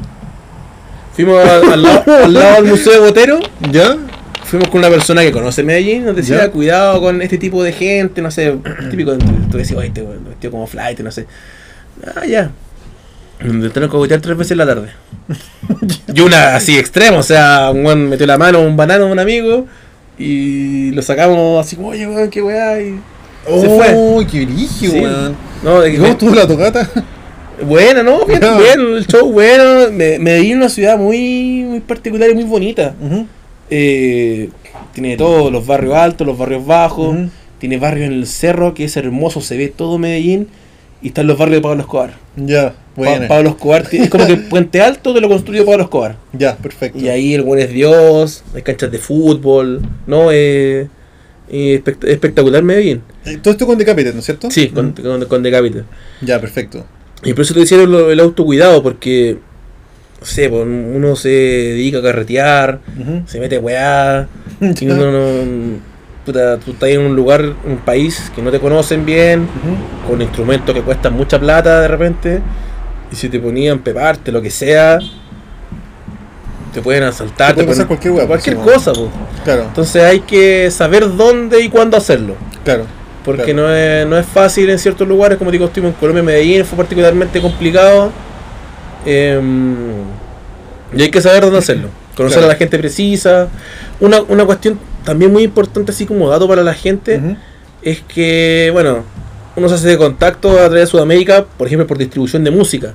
Fuimos 1.15 1.39
al, 1.45 1.71
al 1.71 1.83
lado, 1.83 2.03
al 2.25 2.33
lado 2.33 2.55
del 2.55 2.65
Museo 2.71 2.93
de 2.93 2.99
Botero. 2.99 3.39
¿Ya? 3.71 3.97
Fuimos 4.45 4.69
con 4.69 4.79
una 4.79 4.89
persona 4.89 5.21
que 5.21 5.31
conoce 5.31 5.63
Medellín. 5.63 6.05
Nos 6.05 6.15
decía, 6.15 6.37
Ya. 6.37 6.51
cuidado 6.51 6.99
con 7.01 7.21
este 7.21 7.37
tipo 7.37 7.63
de 7.63 7.71
gente. 7.73 8.21
No 8.21 8.31
sé, 8.31 8.57
típico. 8.91 9.13
Tú 9.51 9.57
decías, 9.57 9.77
oye, 9.77 9.87
este 9.89 10.01
weón 10.01 10.23
vestido 10.25 10.51
como 10.51 10.67
flight, 10.67 10.99
no 11.01 11.11
sé. 11.11 11.27
Ah, 12.15 12.25
ya. 12.25 12.51
Intentaron 13.43 13.89
cogotear 13.89 14.21
tres 14.21 14.37
veces 14.37 14.51
en 14.51 14.57
la 14.59 14.65
tarde. 14.65 14.89
y 16.13 16.21
una 16.21 16.55
así 16.55 16.77
extrema. 16.77 17.17
O 17.17 17.23
sea, 17.23 17.69
un 17.71 17.85
weón 17.85 18.09
metió 18.09 18.25
la 18.25 18.37
mano 18.37 18.59
a 18.59 18.61
un 18.61 18.75
banano 18.77 19.05
de 19.05 19.11
un 19.11 19.19
amigo. 19.19 19.67
Y 20.17 20.91
lo 20.91 21.01
sacamos 21.01 21.63
así 21.65 21.75
como, 21.75 21.89
oye, 21.89 22.07
weón, 22.07 22.29
qué 22.29 22.41
weá. 22.41 22.79
Y 22.81 22.99
se 23.45 23.67
fue. 23.69 23.93
¡Oh, 23.95 24.23
qué 24.29 24.45
brillo, 24.45 24.67
Sí. 24.69 24.87
weón! 24.89 25.35
No, 25.63 25.81
de 25.81 25.89
¿Y 25.89 25.91
que 25.93 25.97
cómo 25.97 26.07
me- 26.07 26.13
estuvo 26.13 26.35
la 26.35 26.47
tocata? 26.47 26.89
Bueno, 27.61 28.03
no, 28.03 28.25
bien, 28.25 28.39
bien, 28.39 28.79
el 28.97 29.07
show 29.07 29.31
bueno. 29.31 29.91
Me- 29.91 30.19
Medellín 30.19 30.51
es 30.51 30.57
una 30.57 30.69
ciudad 30.69 30.97
muy, 30.97 31.63
muy 31.67 31.79
particular 31.79 32.29
y 32.29 32.33
muy 32.35 32.43
bonita. 32.45 32.95
Eh, 33.69 34.49
tiene 34.93 35.17
todos 35.17 35.51
los 35.51 35.65
barrios 35.65 35.95
altos, 35.95 36.25
los 36.27 36.37
barrios 36.37 36.65
bajos. 36.65 37.15
Tiene 37.59 37.77
barrio 37.77 38.05
en 38.05 38.13
el 38.13 38.27
cerro 38.27 38.73
que 38.73 38.83
es 38.85 38.97
hermoso, 38.97 39.39
se 39.41 39.55
ve 39.57 39.69
todo 39.69 39.97
Medellín. 39.97 40.47
Y 41.01 41.07
están 41.07 41.27
los 41.27 41.37
barrios 41.37 41.57
de 41.57 41.61
Pablo 41.61 41.81
Escobar. 41.81 42.13
Ya, 42.37 42.69
Pa- 42.71 42.75
buena. 42.95 43.27
Pablo 43.27 43.49
Escobar 43.49 43.85
es 43.91 44.09
como 44.09 44.25
que 44.25 44.33
el 44.33 44.43
puente 44.49 44.81
alto 44.81 45.13
te 45.13 45.19
lo 45.21 45.27
construyó 45.29 45.65
Pablo 45.65 45.83
Escobar. 45.83 46.15
Ya, 46.33 46.55
perfecto. 46.57 46.97
Y 46.99 47.09
ahí 47.09 47.33
el 47.33 47.41
buen 47.41 47.59
es 47.59 47.69
Dios, 47.71 48.43
hay 48.55 48.61
canchas 48.61 48.89
de 48.91 48.97
fútbol, 48.99 49.81
¿no? 50.07 50.31
Eh, 50.31 50.87
espect- 51.49 52.07
espectacular 52.07 52.63
Medellín. 52.63 53.01
Eh, 53.25 53.37
Todo 53.41 53.51
esto 53.51 53.65
con 53.67 53.77
Decapitated, 53.77 54.13
¿no 54.13 54.19
es 54.19 54.25
cierto? 54.25 54.49
Sí, 54.49 54.69
con, 54.69 54.91
con, 54.93 55.25
con 55.25 55.43
Decapite. 55.43 55.83
Ya, 56.21 56.39
perfecto. 56.39 56.85
Y 57.23 57.33
por 57.33 57.41
eso 57.43 57.53
te 57.53 57.61
hicieron 57.61 57.91
lo- 57.91 58.11
el 58.11 58.19
autocuidado, 58.19 58.81
porque, 58.83 59.37
no 60.19 60.25
sé, 60.25 60.49
pues, 60.49 60.63
uno 60.65 61.15
se 61.15 61.29
dedica 61.29 61.99
a 61.99 62.01
carretear, 62.01 62.79
se 63.25 63.39
mete 63.39 63.57
weá, 63.57 64.27
y 64.61 64.85
uno 64.87 65.11
no. 65.11 65.93
Puta, 66.25 66.57
tú 66.57 66.71
estás 66.71 66.87
en 66.89 67.01
un 67.01 67.15
lugar, 67.17 67.43
un 67.65 67.77
país 67.83 68.31
que 68.33 68.41
no 68.41 68.49
te 68.49 68.59
conocen 68.61 69.05
bien, 69.05 69.45
con 70.07 70.21
instrumentos 70.21 70.73
que 70.73 70.81
cuestan 70.81 71.13
mucha 71.13 71.37
plata 71.37 71.81
de 71.81 71.87
repente, 71.89 72.39
y 73.11 73.15
si 73.17 73.27
te 73.27 73.39
ponían 73.41 73.79
peparte, 73.79 74.31
lo 74.31 74.41
que 74.41 74.49
sea, 74.49 74.99
te 76.73 76.81
pueden 76.81 77.03
asaltar, 77.03 77.49
Te 77.49 77.63
puede 77.63 77.67
pasar 77.67 77.87
pueden- 77.87 78.01
cualquier 78.13 78.27
cualquier 78.27 78.55
pues, 78.57 78.67
sí, 78.67 78.85
cosa, 78.85 78.93
pues. 78.93 79.11
Claro, 79.43 79.63
Entonces 79.63 80.01
hay 80.01 80.21
que 80.21 80.71
saber 80.71 81.13
dónde 81.15 81.59
y 81.61 81.69
cuándo 81.69 81.97
hacerlo. 81.97 82.35
claro. 82.63 82.85
Porque 83.23 83.43
Claro. 83.53 83.67
no, 83.69 83.73
es, 83.75 84.07
no 84.07 84.17
es 84.17 84.25
fácil 84.25 84.69
en 84.69 84.77
ciertos 84.79 85.07
lugares, 85.07 85.37
como 85.37 85.49
digo, 85.51 85.65
estuvimos 85.65 85.93
en 85.93 85.99
Colombia, 85.99 86.23
Medellín, 86.23 86.65
fue 86.65 86.77
particularmente 86.77 87.39
complicado. 87.41 88.11
Em, 89.05 89.75
y 90.95 91.01
hay 91.01 91.09
que 91.09 91.21
saber 91.21 91.41
dónde 91.43 91.59
hacerlo. 91.59 91.89
Conocer 92.15 92.39
Claro. 92.39 92.51
a 92.51 92.53
la 92.53 92.57
gente 92.59 92.77
precisa. 92.77 93.47
Una, 93.99 94.21
una 94.21 94.45
cuestión 94.45 94.79
también 95.03 95.31
muy 95.31 95.43
importante, 95.43 95.91
así 95.91 96.05
como 96.05 96.29
dato 96.29 96.47
para 96.47 96.63
la 96.63 96.73
gente, 96.73 97.19
es 97.81 98.01
que, 98.01 98.69
bueno, 98.71 99.03
uno 99.55 99.69
se 99.69 99.75
hace 99.75 99.87
de 99.87 99.97
contacto 99.97 100.51
a 100.51 100.55
través 100.67 100.81
de 100.81 100.87
Sudamérica, 100.87 101.45
por 101.57 101.67
ejemplo, 101.67 101.87
por 101.87 101.97
distribución 101.97 102.43
de 102.43 102.51
música. 102.51 102.93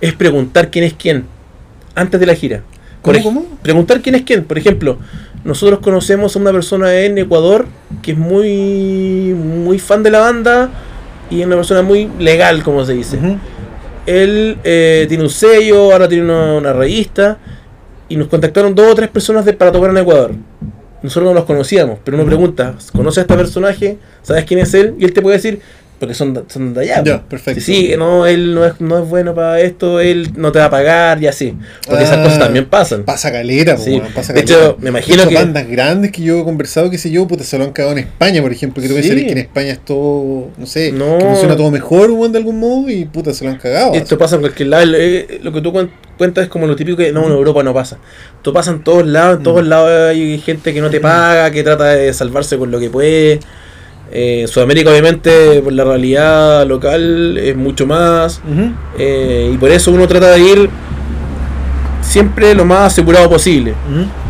Es 0.00 0.12
preguntar 0.14 0.70
quién 0.70 0.84
es 0.84 0.94
quién 0.94 1.26
antes 1.94 2.18
de 2.18 2.26
la 2.26 2.34
gira. 2.34 2.62
Por 3.02 3.14
¿Cómo, 3.14 3.16
ej- 3.18 3.22
cómo? 3.46 3.58
Preguntar 3.62 4.00
quién 4.00 4.14
es 4.14 4.22
quién. 4.22 4.44
Por 4.44 4.56
ejemplo, 4.58 4.98
nosotros 5.44 5.80
conocemos 5.80 6.34
a 6.34 6.38
una 6.38 6.52
persona 6.52 6.94
en 7.00 7.18
Ecuador 7.18 7.66
que 8.02 8.12
es 8.12 8.18
muy, 8.18 9.34
muy 9.34 9.78
fan 9.78 10.02
de 10.02 10.10
la 10.10 10.20
banda 10.20 10.70
y 11.30 11.40
es 11.40 11.46
una 11.46 11.56
persona 11.56 11.82
muy 11.82 12.10
legal, 12.18 12.62
como 12.62 12.84
se 12.84 12.94
dice. 12.94 13.18
Él 14.06 14.58
eh, 14.64 15.04
tiene 15.08 15.22
un 15.24 15.30
sello, 15.30 15.92
ahora 15.92 16.08
tiene 16.08 16.24
una, 16.24 16.54
una 16.54 16.72
revista 16.72 17.38
y 18.08 18.16
nos 18.16 18.28
contactaron 18.28 18.74
dos 18.74 18.92
o 18.92 18.94
tres 18.94 19.08
personas 19.10 19.44
de, 19.44 19.52
para 19.52 19.70
tocar 19.70 19.90
en 19.90 19.98
Ecuador. 19.98 20.32
Nosotros 21.02 21.28
no 21.28 21.34
los 21.34 21.44
conocíamos, 21.44 21.98
pero 22.02 22.16
uno 22.16 22.26
pregunta, 22.26 22.74
¿conoces 22.94 23.18
a 23.18 23.20
este 23.22 23.36
personaje? 23.36 23.98
¿Sabes 24.22 24.44
quién 24.46 24.60
es 24.60 24.72
él? 24.72 24.94
Y 24.98 25.04
él 25.04 25.12
te 25.12 25.20
puede 25.20 25.36
decir, 25.36 25.60
porque 26.04 26.14
son, 26.14 26.44
son 26.48 26.74
de 26.74 26.80
allá. 26.82 27.02
Ya, 27.04 27.18
pues. 27.18 27.22
perfecto. 27.30 27.60
Sí, 27.64 27.88
sí, 27.88 27.94
no, 27.96 28.26
él 28.26 28.54
no 28.54 28.64
es, 28.64 28.80
no 28.80 29.02
es 29.02 29.08
bueno 29.08 29.34
para 29.34 29.60
esto, 29.60 30.00
él 30.00 30.30
no 30.36 30.52
te 30.52 30.58
va 30.58 30.66
a 30.66 30.70
pagar 30.70 31.22
y 31.22 31.26
así. 31.26 31.54
Porque 31.86 32.04
esas 32.04 32.18
Ah, 32.18 32.22
cosas 32.22 32.38
también 32.38 32.66
pasan. 32.66 33.04
Pasa 33.04 33.32
calera, 33.32 33.76
po, 33.76 33.82
Sí. 33.82 34.00
pasa 34.14 34.32
De 34.32 34.44
calera. 34.44 34.64
hecho, 34.66 34.76
me 34.80 34.90
imagino 34.90 35.26
que- 35.28 35.34
bandas 35.34 35.68
grandes 35.68 36.12
que 36.12 36.22
yo 36.22 36.40
he 36.40 36.44
conversado, 36.44 36.90
que 36.90 36.98
sé 36.98 37.10
yo, 37.10 37.26
puta, 37.26 37.44
se 37.44 37.58
lo 37.58 37.64
han 37.64 37.72
cagado 37.72 37.92
en 37.92 38.04
España, 38.04 38.40
por 38.42 38.52
ejemplo, 38.52 38.82
que 38.82 38.88
tú 38.88 38.94
Sí. 38.96 39.08
que 39.26 39.32
en 39.32 39.38
España 39.38 39.72
es 39.72 39.84
todo, 39.84 40.48
no 40.56 40.66
sé, 40.66 40.92
No. 40.92 41.18
que 41.18 41.24
funciona 41.24 41.56
todo 41.56 41.70
mejor, 41.70 42.10
weón, 42.10 42.32
de 42.32 42.38
algún 42.38 42.58
modo, 42.60 42.88
y 42.90 43.04
puta, 43.06 43.32
se 43.32 43.44
lo 43.44 43.50
han 43.50 43.58
cagado. 43.58 43.94
Esto 43.94 44.16
pasa 44.18 44.36
en 44.36 44.40
cualquier 44.42 44.68
lado. 44.68 44.84
eh, 44.96 45.40
Lo 45.42 45.52
que 45.52 45.60
tú 45.60 45.72
cuen- 45.72 45.90
cuentas 46.18 46.44
es 46.44 46.50
como 46.50 46.66
lo 46.66 46.76
típico 46.76 46.96
que 46.98 47.10
no, 47.12 47.24
en 47.26 47.32
Europa 47.32 47.62
no 47.62 47.72
pasa. 47.74 47.98
Esto 48.36 48.52
pasa 48.52 48.70
en 48.70 48.82
todos 48.84 49.06
lados. 49.06 49.38
En 49.38 49.42
todos 49.42 49.64
Mm. 49.64 49.68
lados 49.68 50.10
hay 50.10 50.38
gente 50.38 50.72
que 50.74 50.80
no 50.80 50.90
te 50.90 51.00
paga, 51.00 51.50
que 51.50 51.62
trata 51.62 51.86
de 51.94 52.12
salvarse 52.12 52.56
con 52.58 52.70
lo 52.70 52.78
que 52.78 52.90
puede. 52.90 53.40
Eh, 54.14 54.42
en 54.42 54.48
Sudamérica, 54.48 54.90
obviamente, 54.90 55.60
por 55.60 55.72
la 55.72 55.82
realidad 55.82 56.64
local 56.66 57.36
es 57.36 57.56
mucho 57.56 57.84
más. 57.84 58.40
Eh, 58.96 59.50
y 59.52 59.56
por 59.58 59.70
eso 59.70 59.90
uno 59.90 60.06
trata 60.06 60.30
de 60.30 60.40
ir 60.40 60.70
siempre 62.00 62.54
lo 62.54 62.64
más 62.64 62.92
asegurado 62.92 63.28
posible. 63.28 63.74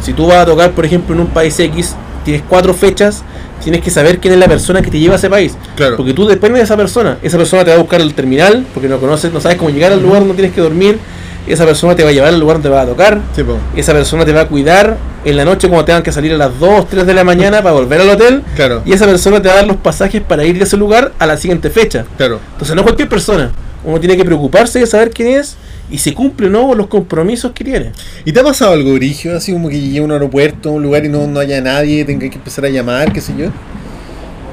Si 0.01 0.15
tú 0.15 0.27
vas 0.29 0.39
a 0.39 0.47
tocar, 0.47 0.71
por 0.73 0.87
ejemplo, 0.87 1.15
en 1.15 1.21
un 1.21 1.27
país 1.27 1.59
X, 1.61 1.95
tienes 2.25 2.43
cuatro 2.49 2.73
fechas, 2.73 3.23
tienes 3.63 3.83
que 3.83 3.91
saber 3.91 4.21
quién 4.21 4.33
es 4.33 4.41
la 4.41 4.49
persona 4.49 4.81
que 4.81 4.91
te 4.91 4.99
lleva 4.99 5.15
a 5.15 5.19
ese 5.19 5.29
país. 5.29 5.55
Claro. 5.77 5.97
Porque 5.99 6.15
tú 6.15 6.27
dependes 6.27 6.61
de 6.61 6.65
esa 6.65 6.79
persona. 6.79 7.19
Esa 7.23 7.37
persona 7.37 7.63
te 7.63 7.71
va 7.71 7.77
a 7.77 7.81
buscar 7.81 8.01
al 8.01 8.15
terminal, 8.15 8.65
porque 8.73 8.89
no 8.89 8.99
conoces, 8.99 9.33
no 9.35 9.41
sabes 9.41 9.59
cómo 9.59 9.69
llegar 9.69 9.93
al 9.93 10.03
lugar 10.03 10.21
donde 10.21 10.35
tienes 10.35 10.55
que 10.55 10.63
dormir. 10.63 10.99
Esa 11.47 11.65
persona 11.67 11.95
te 11.95 12.03
va 12.03 12.09
a 12.09 12.13
llevar 12.13 12.29
al 12.31 12.41
lugar 12.41 12.57
donde 12.57 12.71
va 12.71 12.83
a 12.83 12.87
tocar. 12.87 13.21
Sí. 13.37 13.43
Esa 13.77 13.93
persona 13.93 14.25
te 14.25 14.33
va 14.33 14.43
a 14.43 14.49
cuidar 14.49 14.97
en 15.25 15.37
la 15.37 15.45
noche 15.45 15.69
cuando 15.69 15.85
tengan 15.85 16.03
que 16.03 16.11
salir 16.13 16.33
a 16.33 16.37
las 16.39 16.59
2, 16.59 16.89
3 16.89 17.07
de 17.07 17.13
la 17.15 17.23
mañana 17.25 17.63
para 17.63 17.75
volver 17.75 18.01
al 18.01 18.09
hotel. 18.11 18.43
Claro. 18.57 18.83
Y 18.87 18.93
esa 18.93 19.05
persona 19.07 19.43
te 19.43 19.49
va 19.49 19.55
a 19.55 19.57
dar 19.59 19.67
los 19.67 19.77
pasajes 19.77 20.23
para 20.23 20.45
ir 20.45 20.57
de 20.59 20.65
ese 20.65 20.77
lugar 20.77 21.13
a 21.19 21.27
la 21.27 21.37
siguiente 21.37 21.69
fecha. 21.71 22.05
Claro. 22.17 22.41
Entonces 22.53 22.75
no 22.75 22.83
cualquier 22.83 23.09
persona. 23.09 23.51
Uno 23.85 24.01
tiene 24.01 24.17
que 24.17 24.25
preocuparse 24.25 24.79
de 24.81 24.87
saber 24.87 25.11
quién 25.11 25.29
es 25.39 25.57
y 25.91 25.99
si 25.99 26.13
cumple 26.13 26.47
o 26.47 26.51
no 26.51 26.75
los 26.75 26.87
compromisos 26.87 27.53
que 27.53 27.63
tiene. 27.63 27.93
¿Y 28.25 28.33
te 28.33 28.41
ha 28.41 28.43
pasado 28.43 28.73
algo, 28.73 28.95
Brigio? 28.95 29.37
Así 29.37 29.53
como 29.53 29.69
que 29.69 29.79
llegue 29.79 29.99
a 29.99 30.03
un 30.03 30.13
aeropuerto, 30.13 30.71
a 30.71 30.73
un 30.73 30.83
lugar 30.83 31.05
y 31.05 31.11
no, 31.11 31.27
no 31.27 31.41
haya 31.41 31.61
nadie, 31.61 32.07
tenga 32.07 32.31
que 32.31 32.37
empezar 32.37 32.65
a 32.65 32.71
llamar, 32.71 33.13
qué 33.13 33.21
sé 33.21 33.35
yo. 33.37 33.49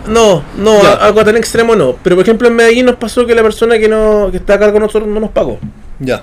No, 0.09 0.43
no, 0.57 0.81
Ya. 0.81 0.89
a- 0.93 1.05
algo 1.05 1.23
tan 1.23 1.37
extremo 1.37 1.75
no. 1.75 1.95
Pero 2.03 2.15
por 2.17 2.23
ejemplo 2.23 2.47
en 2.49 2.55
Medellín 2.55 2.85
nos 2.87 2.95
pasó 2.95 3.25
que 3.25 3.35
la 3.35 3.43
persona 3.43 3.77
que, 3.77 3.87
no, 3.87 4.27
que 4.31 4.37
está 4.37 4.55
a 4.55 4.59
cargo 4.59 4.73
de 4.73 4.79
nosotros 4.81 5.07
no 5.09 5.19
nos 5.19 5.29
pagó. 5.29 5.59
Ya. 5.99 6.21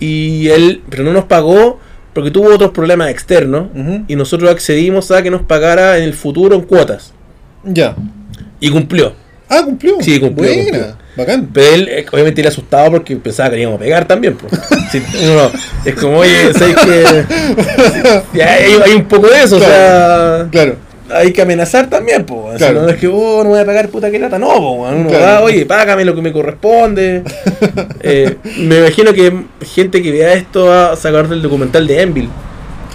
Y 0.00 0.48
él, 0.48 0.82
pero 0.90 1.04
no 1.04 1.12
nos 1.12 1.24
pagó 1.24 1.80
porque 2.12 2.30
tuvo 2.30 2.52
otros 2.54 2.70
problemas 2.70 3.10
externos. 3.10 3.68
Y 4.08 4.16
nosotros 4.16 4.50
accedimos 4.50 5.10
a 5.10 5.22
que 5.22 5.30
nos 5.30 5.42
pagara 5.42 5.98
en 5.98 6.04
el 6.04 6.14
futuro 6.14 6.54
en 6.54 6.62
cuotas. 6.62 7.12
Ya. 7.64 7.96
Y 8.60 8.70
cumplió. 8.70 9.12
Ah, 9.48 9.62
cumplió. 9.64 9.96
Sí, 10.00 10.18
cumplió, 10.20 10.48
Buena. 10.48 10.62
cumplió. 10.62 10.96
Bacán. 11.16 11.50
Pero 11.52 11.74
él, 11.74 11.88
eh, 11.88 12.06
obviamente, 12.10 12.42
le 12.42 12.48
asustado 12.48 12.90
porque 12.90 13.14
pensaba 13.16 13.50
que 13.50 13.56
le 13.56 13.62
íbamos 13.62 13.78
a 13.78 13.82
pegar 13.82 14.06
también. 14.06 14.36
Sí, 14.90 15.02
no, 15.24 15.34
no, 15.34 15.50
es 15.84 15.94
como, 15.96 16.18
oye, 16.18 16.52
¿sabes 16.52 16.76
que 16.76 17.24
Ya 18.32 18.52
hay, 18.54 18.74
hay 18.84 18.92
un 18.92 19.06
poco 19.06 19.26
de 19.26 19.42
eso, 19.42 19.56
o 19.56 19.58
sea, 19.58 20.46
Claro. 20.52 20.76
Hay 21.14 21.32
que 21.32 21.42
amenazar 21.42 21.88
también, 21.88 22.24
pues. 22.24 22.58
Claro. 22.58 22.82
No 22.82 22.88
es 22.88 22.96
que, 22.96 23.06
oh, 23.06 23.42
no 23.44 23.50
voy 23.50 23.60
a 23.60 23.64
pagar 23.64 23.88
puta 23.88 24.10
que 24.10 24.18
lata, 24.18 24.38
no. 24.38 24.72
Uno 24.72 25.08
Claro. 25.08 25.24
va, 25.24 25.40
oye, 25.42 25.64
págame 25.66 26.04
lo 26.04 26.14
que 26.14 26.22
me 26.22 26.32
corresponde. 26.32 27.22
Eh, 28.06 28.36
me 28.58 28.78
imagino 28.80 29.14
que 29.14 29.32
gente 29.64 30.02
que 30.02 30.12
vea 30.12 30.34
esto 30.34 30.66
va 30.66 30.92
a 30.92 30.96
sacar 30.96 31.26
del 31.26 31.40
documental 31.40 31.86
de 31.86 32.02
Envil. 32.02 32.28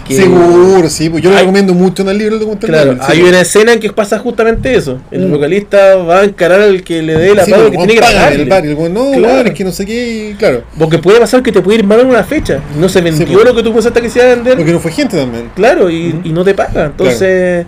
Seguro, 0.08 0.90
sí. 0.90 1.10
Pues 1.10 1.24
yo 1.24 1.30
lo 1.30 1.36
Hay- 1.36 1.42
recomiendo 1.44 1.74
mucho 1.74 2.02
en 2.02 2.10
el 2.10 2.18
libro 2.18 2.36
del 2.38 2.40
documental. 2.48 2.70
Claro, 2.70 2.94
sí, 3.06 3.12
hay 3.12 3.22
una 3.22 3.42
escena 3.42 3.74
en 3.74 3.80
que 3.80 3.92
pasa 3.94 4.18
justamente 4.18 4.74
eso. 4.76 5.00
El 5.12 5.28
Mm. 5.28 5.32
vocalista 5.32 5.96
va 5.98 6.22
a 6.22 6.24
encarar 6.24 6.62
al 6.62 6.84
que 6.84 7.02
le 7.04 7.14
dé 7.16 7.36
la 7.36 7.46
Sí, 7.46 7.52
paga 7.52 7.64
pues, 7.68 7.72
que 7.72 7.78
tiene 7.78 7.94
que 7.96 8.02
pagarle. 8.02 8.42
el 8.44 8.50
bar. 8.50 8.66
El 8.66 8.74
weón, 8.76 8.94
no, 8.94 9.12
Claro. 9.12 9.34
weón, 9.36 9.48
es 9.48 9.54
que 9.54 9.64
no 9.64 9.72
sé 9.72 9.86
qué. 9.86 10.30
y 10.32 10.34
Claro. 10.36 10.64
Porque 10.80 10.98
puede 10.98 11.20
pasar 11.20 11.44
que 11.44 11.52
te 11.52 11.62
puede 11.62 11.80
ir 11.80 11.86
mal 11.86 12.00
en 12.00 12.08
una 12.08 12.24
fecha. 12.24 12.60
No 12.80 12.90
se 12.90 13.02
vendió 13.02 13.28
pues. 13.28 13.46
lo 13.46 13.54
que 13.56 13.62
tú 13.64 13.72
pensaste 13.74 14.02
que 14.02 14.10
se 14.10 14.20
iba 14.20 14.32
a 14.32 14.36
vender. 14.36 14.56
Porque 14.58 14.72
no 14.74 14.80
fue 14.80 14.92
gente 14.92 15.16
también. 15.18 15.52
Claro, 15.56 15.90
y, 15.92 16.20
y 16.24 16.30
no 16.32 16.44
te 16.44 16.54
paga. 16.56 16.86
Entonces, 16.86 17.66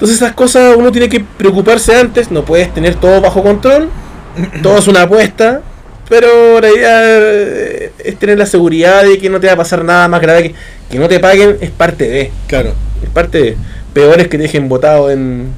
entonces 0.00 0.16
esas 0.16 0.32
cosas 0.32 0.76
uno 0.78 0.90
tiene 0.90 1.10
que 1.10 1.20
preocuparse 1.20 1.94
antes. 1.94 2.30
No 2.30 2.42
puedes 2.42 2.72
tener 2.72 2.94
todo 2.94 3.20
bajo 3.20 3.42
control. 3.42 3.90
todo 4.62 4.78
es 4.78 4.88
una 4.88 5.02
apuesta. 5.02 5.60
Pero 6.08 6.58
la 6.58 6.70
idea 6.70 7.00
eh, 7.04 7.92
es 7.98 8.18
tener 8.18 8.38
la 8.38 8.46
seguridad 8.46 9.04
de 9.04 9.18
que 9.18 9.28
no 9.28 9.38
te 9.38 9.46
va 9.46 9.52
a 9.52 9.56
pasar 9.56 9.84
nada 9.84 10.08
más 10.08 10.22
grave 10.22 10.42
que 10.42 10.54
que 10.90 10.98
no 10.98 11.06
te 11.06 11.20
paguen. 11.20 11.58
Es 11.60 11.70
parte 11.70 12.08
de. 12.08 12.32
Claro. 12.46 12.72
Es 13.02 13.10
parte 13.10 13.42
de. 13.42 13.56
Peor 13.92 14.18
es 14.20 14.28
que 14.28 14.38
te 14.38 14.44
dejen 14.44 14.70
botado 14.70 15.10
en 15.10 15.52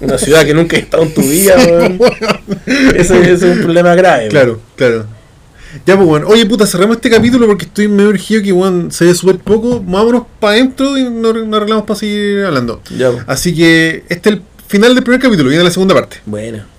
una 0.00 0.18
ciudad 0.18 0.44
que 0.44 0.54
nunca 0.54 0.76
has 0.76 0.82
estado 0.82 1.04
en 1.04 1.14
tu 1.14 1.22
vida. 1.22 1.54
Ese, 2.96 3.20
ese 3.20 3.32
es 3.32 3.42
un 3.44 3.62
problema 3.62 3.94
grave. 3.94 4.26
Claro, 4.26 4.58
claro. 4.74 5.06
Ya, 5.86 5.96
pues, 5.96 6.06
bueno. 6.06 6.26
Oye, 6.28 6.46
puta, 6.46 6.66
cerramos 6.66 6.96
este 6.96 7.10
capítulo 7.10 7.46
porque 7.46 7.64
estoy 7.66 7.88
medio 7.88 8.10
urgido 8.10 8.42
que, 8.42 8.52
weón, 8.52 8.90
se 8.92 9.04
ve 9.04 9.14
súper 9.14 9.38
poco. 9.38 9.80
Vámonos 9.80 10.24
para 10.40 10.54
adentro 10.54 10.96
y 10.96 11.04
nos, 11.04 11.34
nos 11.34 11.56
arreglamos 11.56 11.84
para 11.84 11.98
seguir 11.98 12.44
hablando. 12.44 12.80
Ya, 12.96 13.10
pues. 13.10 13.24
Así 13.26 13.54
que 13.54 14.04
este 14.08 14.30
es 14.30 14.36
el 14.36 14.42
final 14.66 14.94
del 14.94 15.04
primer 15.04 15.20
capítulo, 15.20 15.48
viene 15.48 15.64
la 15.64 15.70
segunda 15.70 15.94
parte. 15.94 16.18
Bueno. 16.26 16.73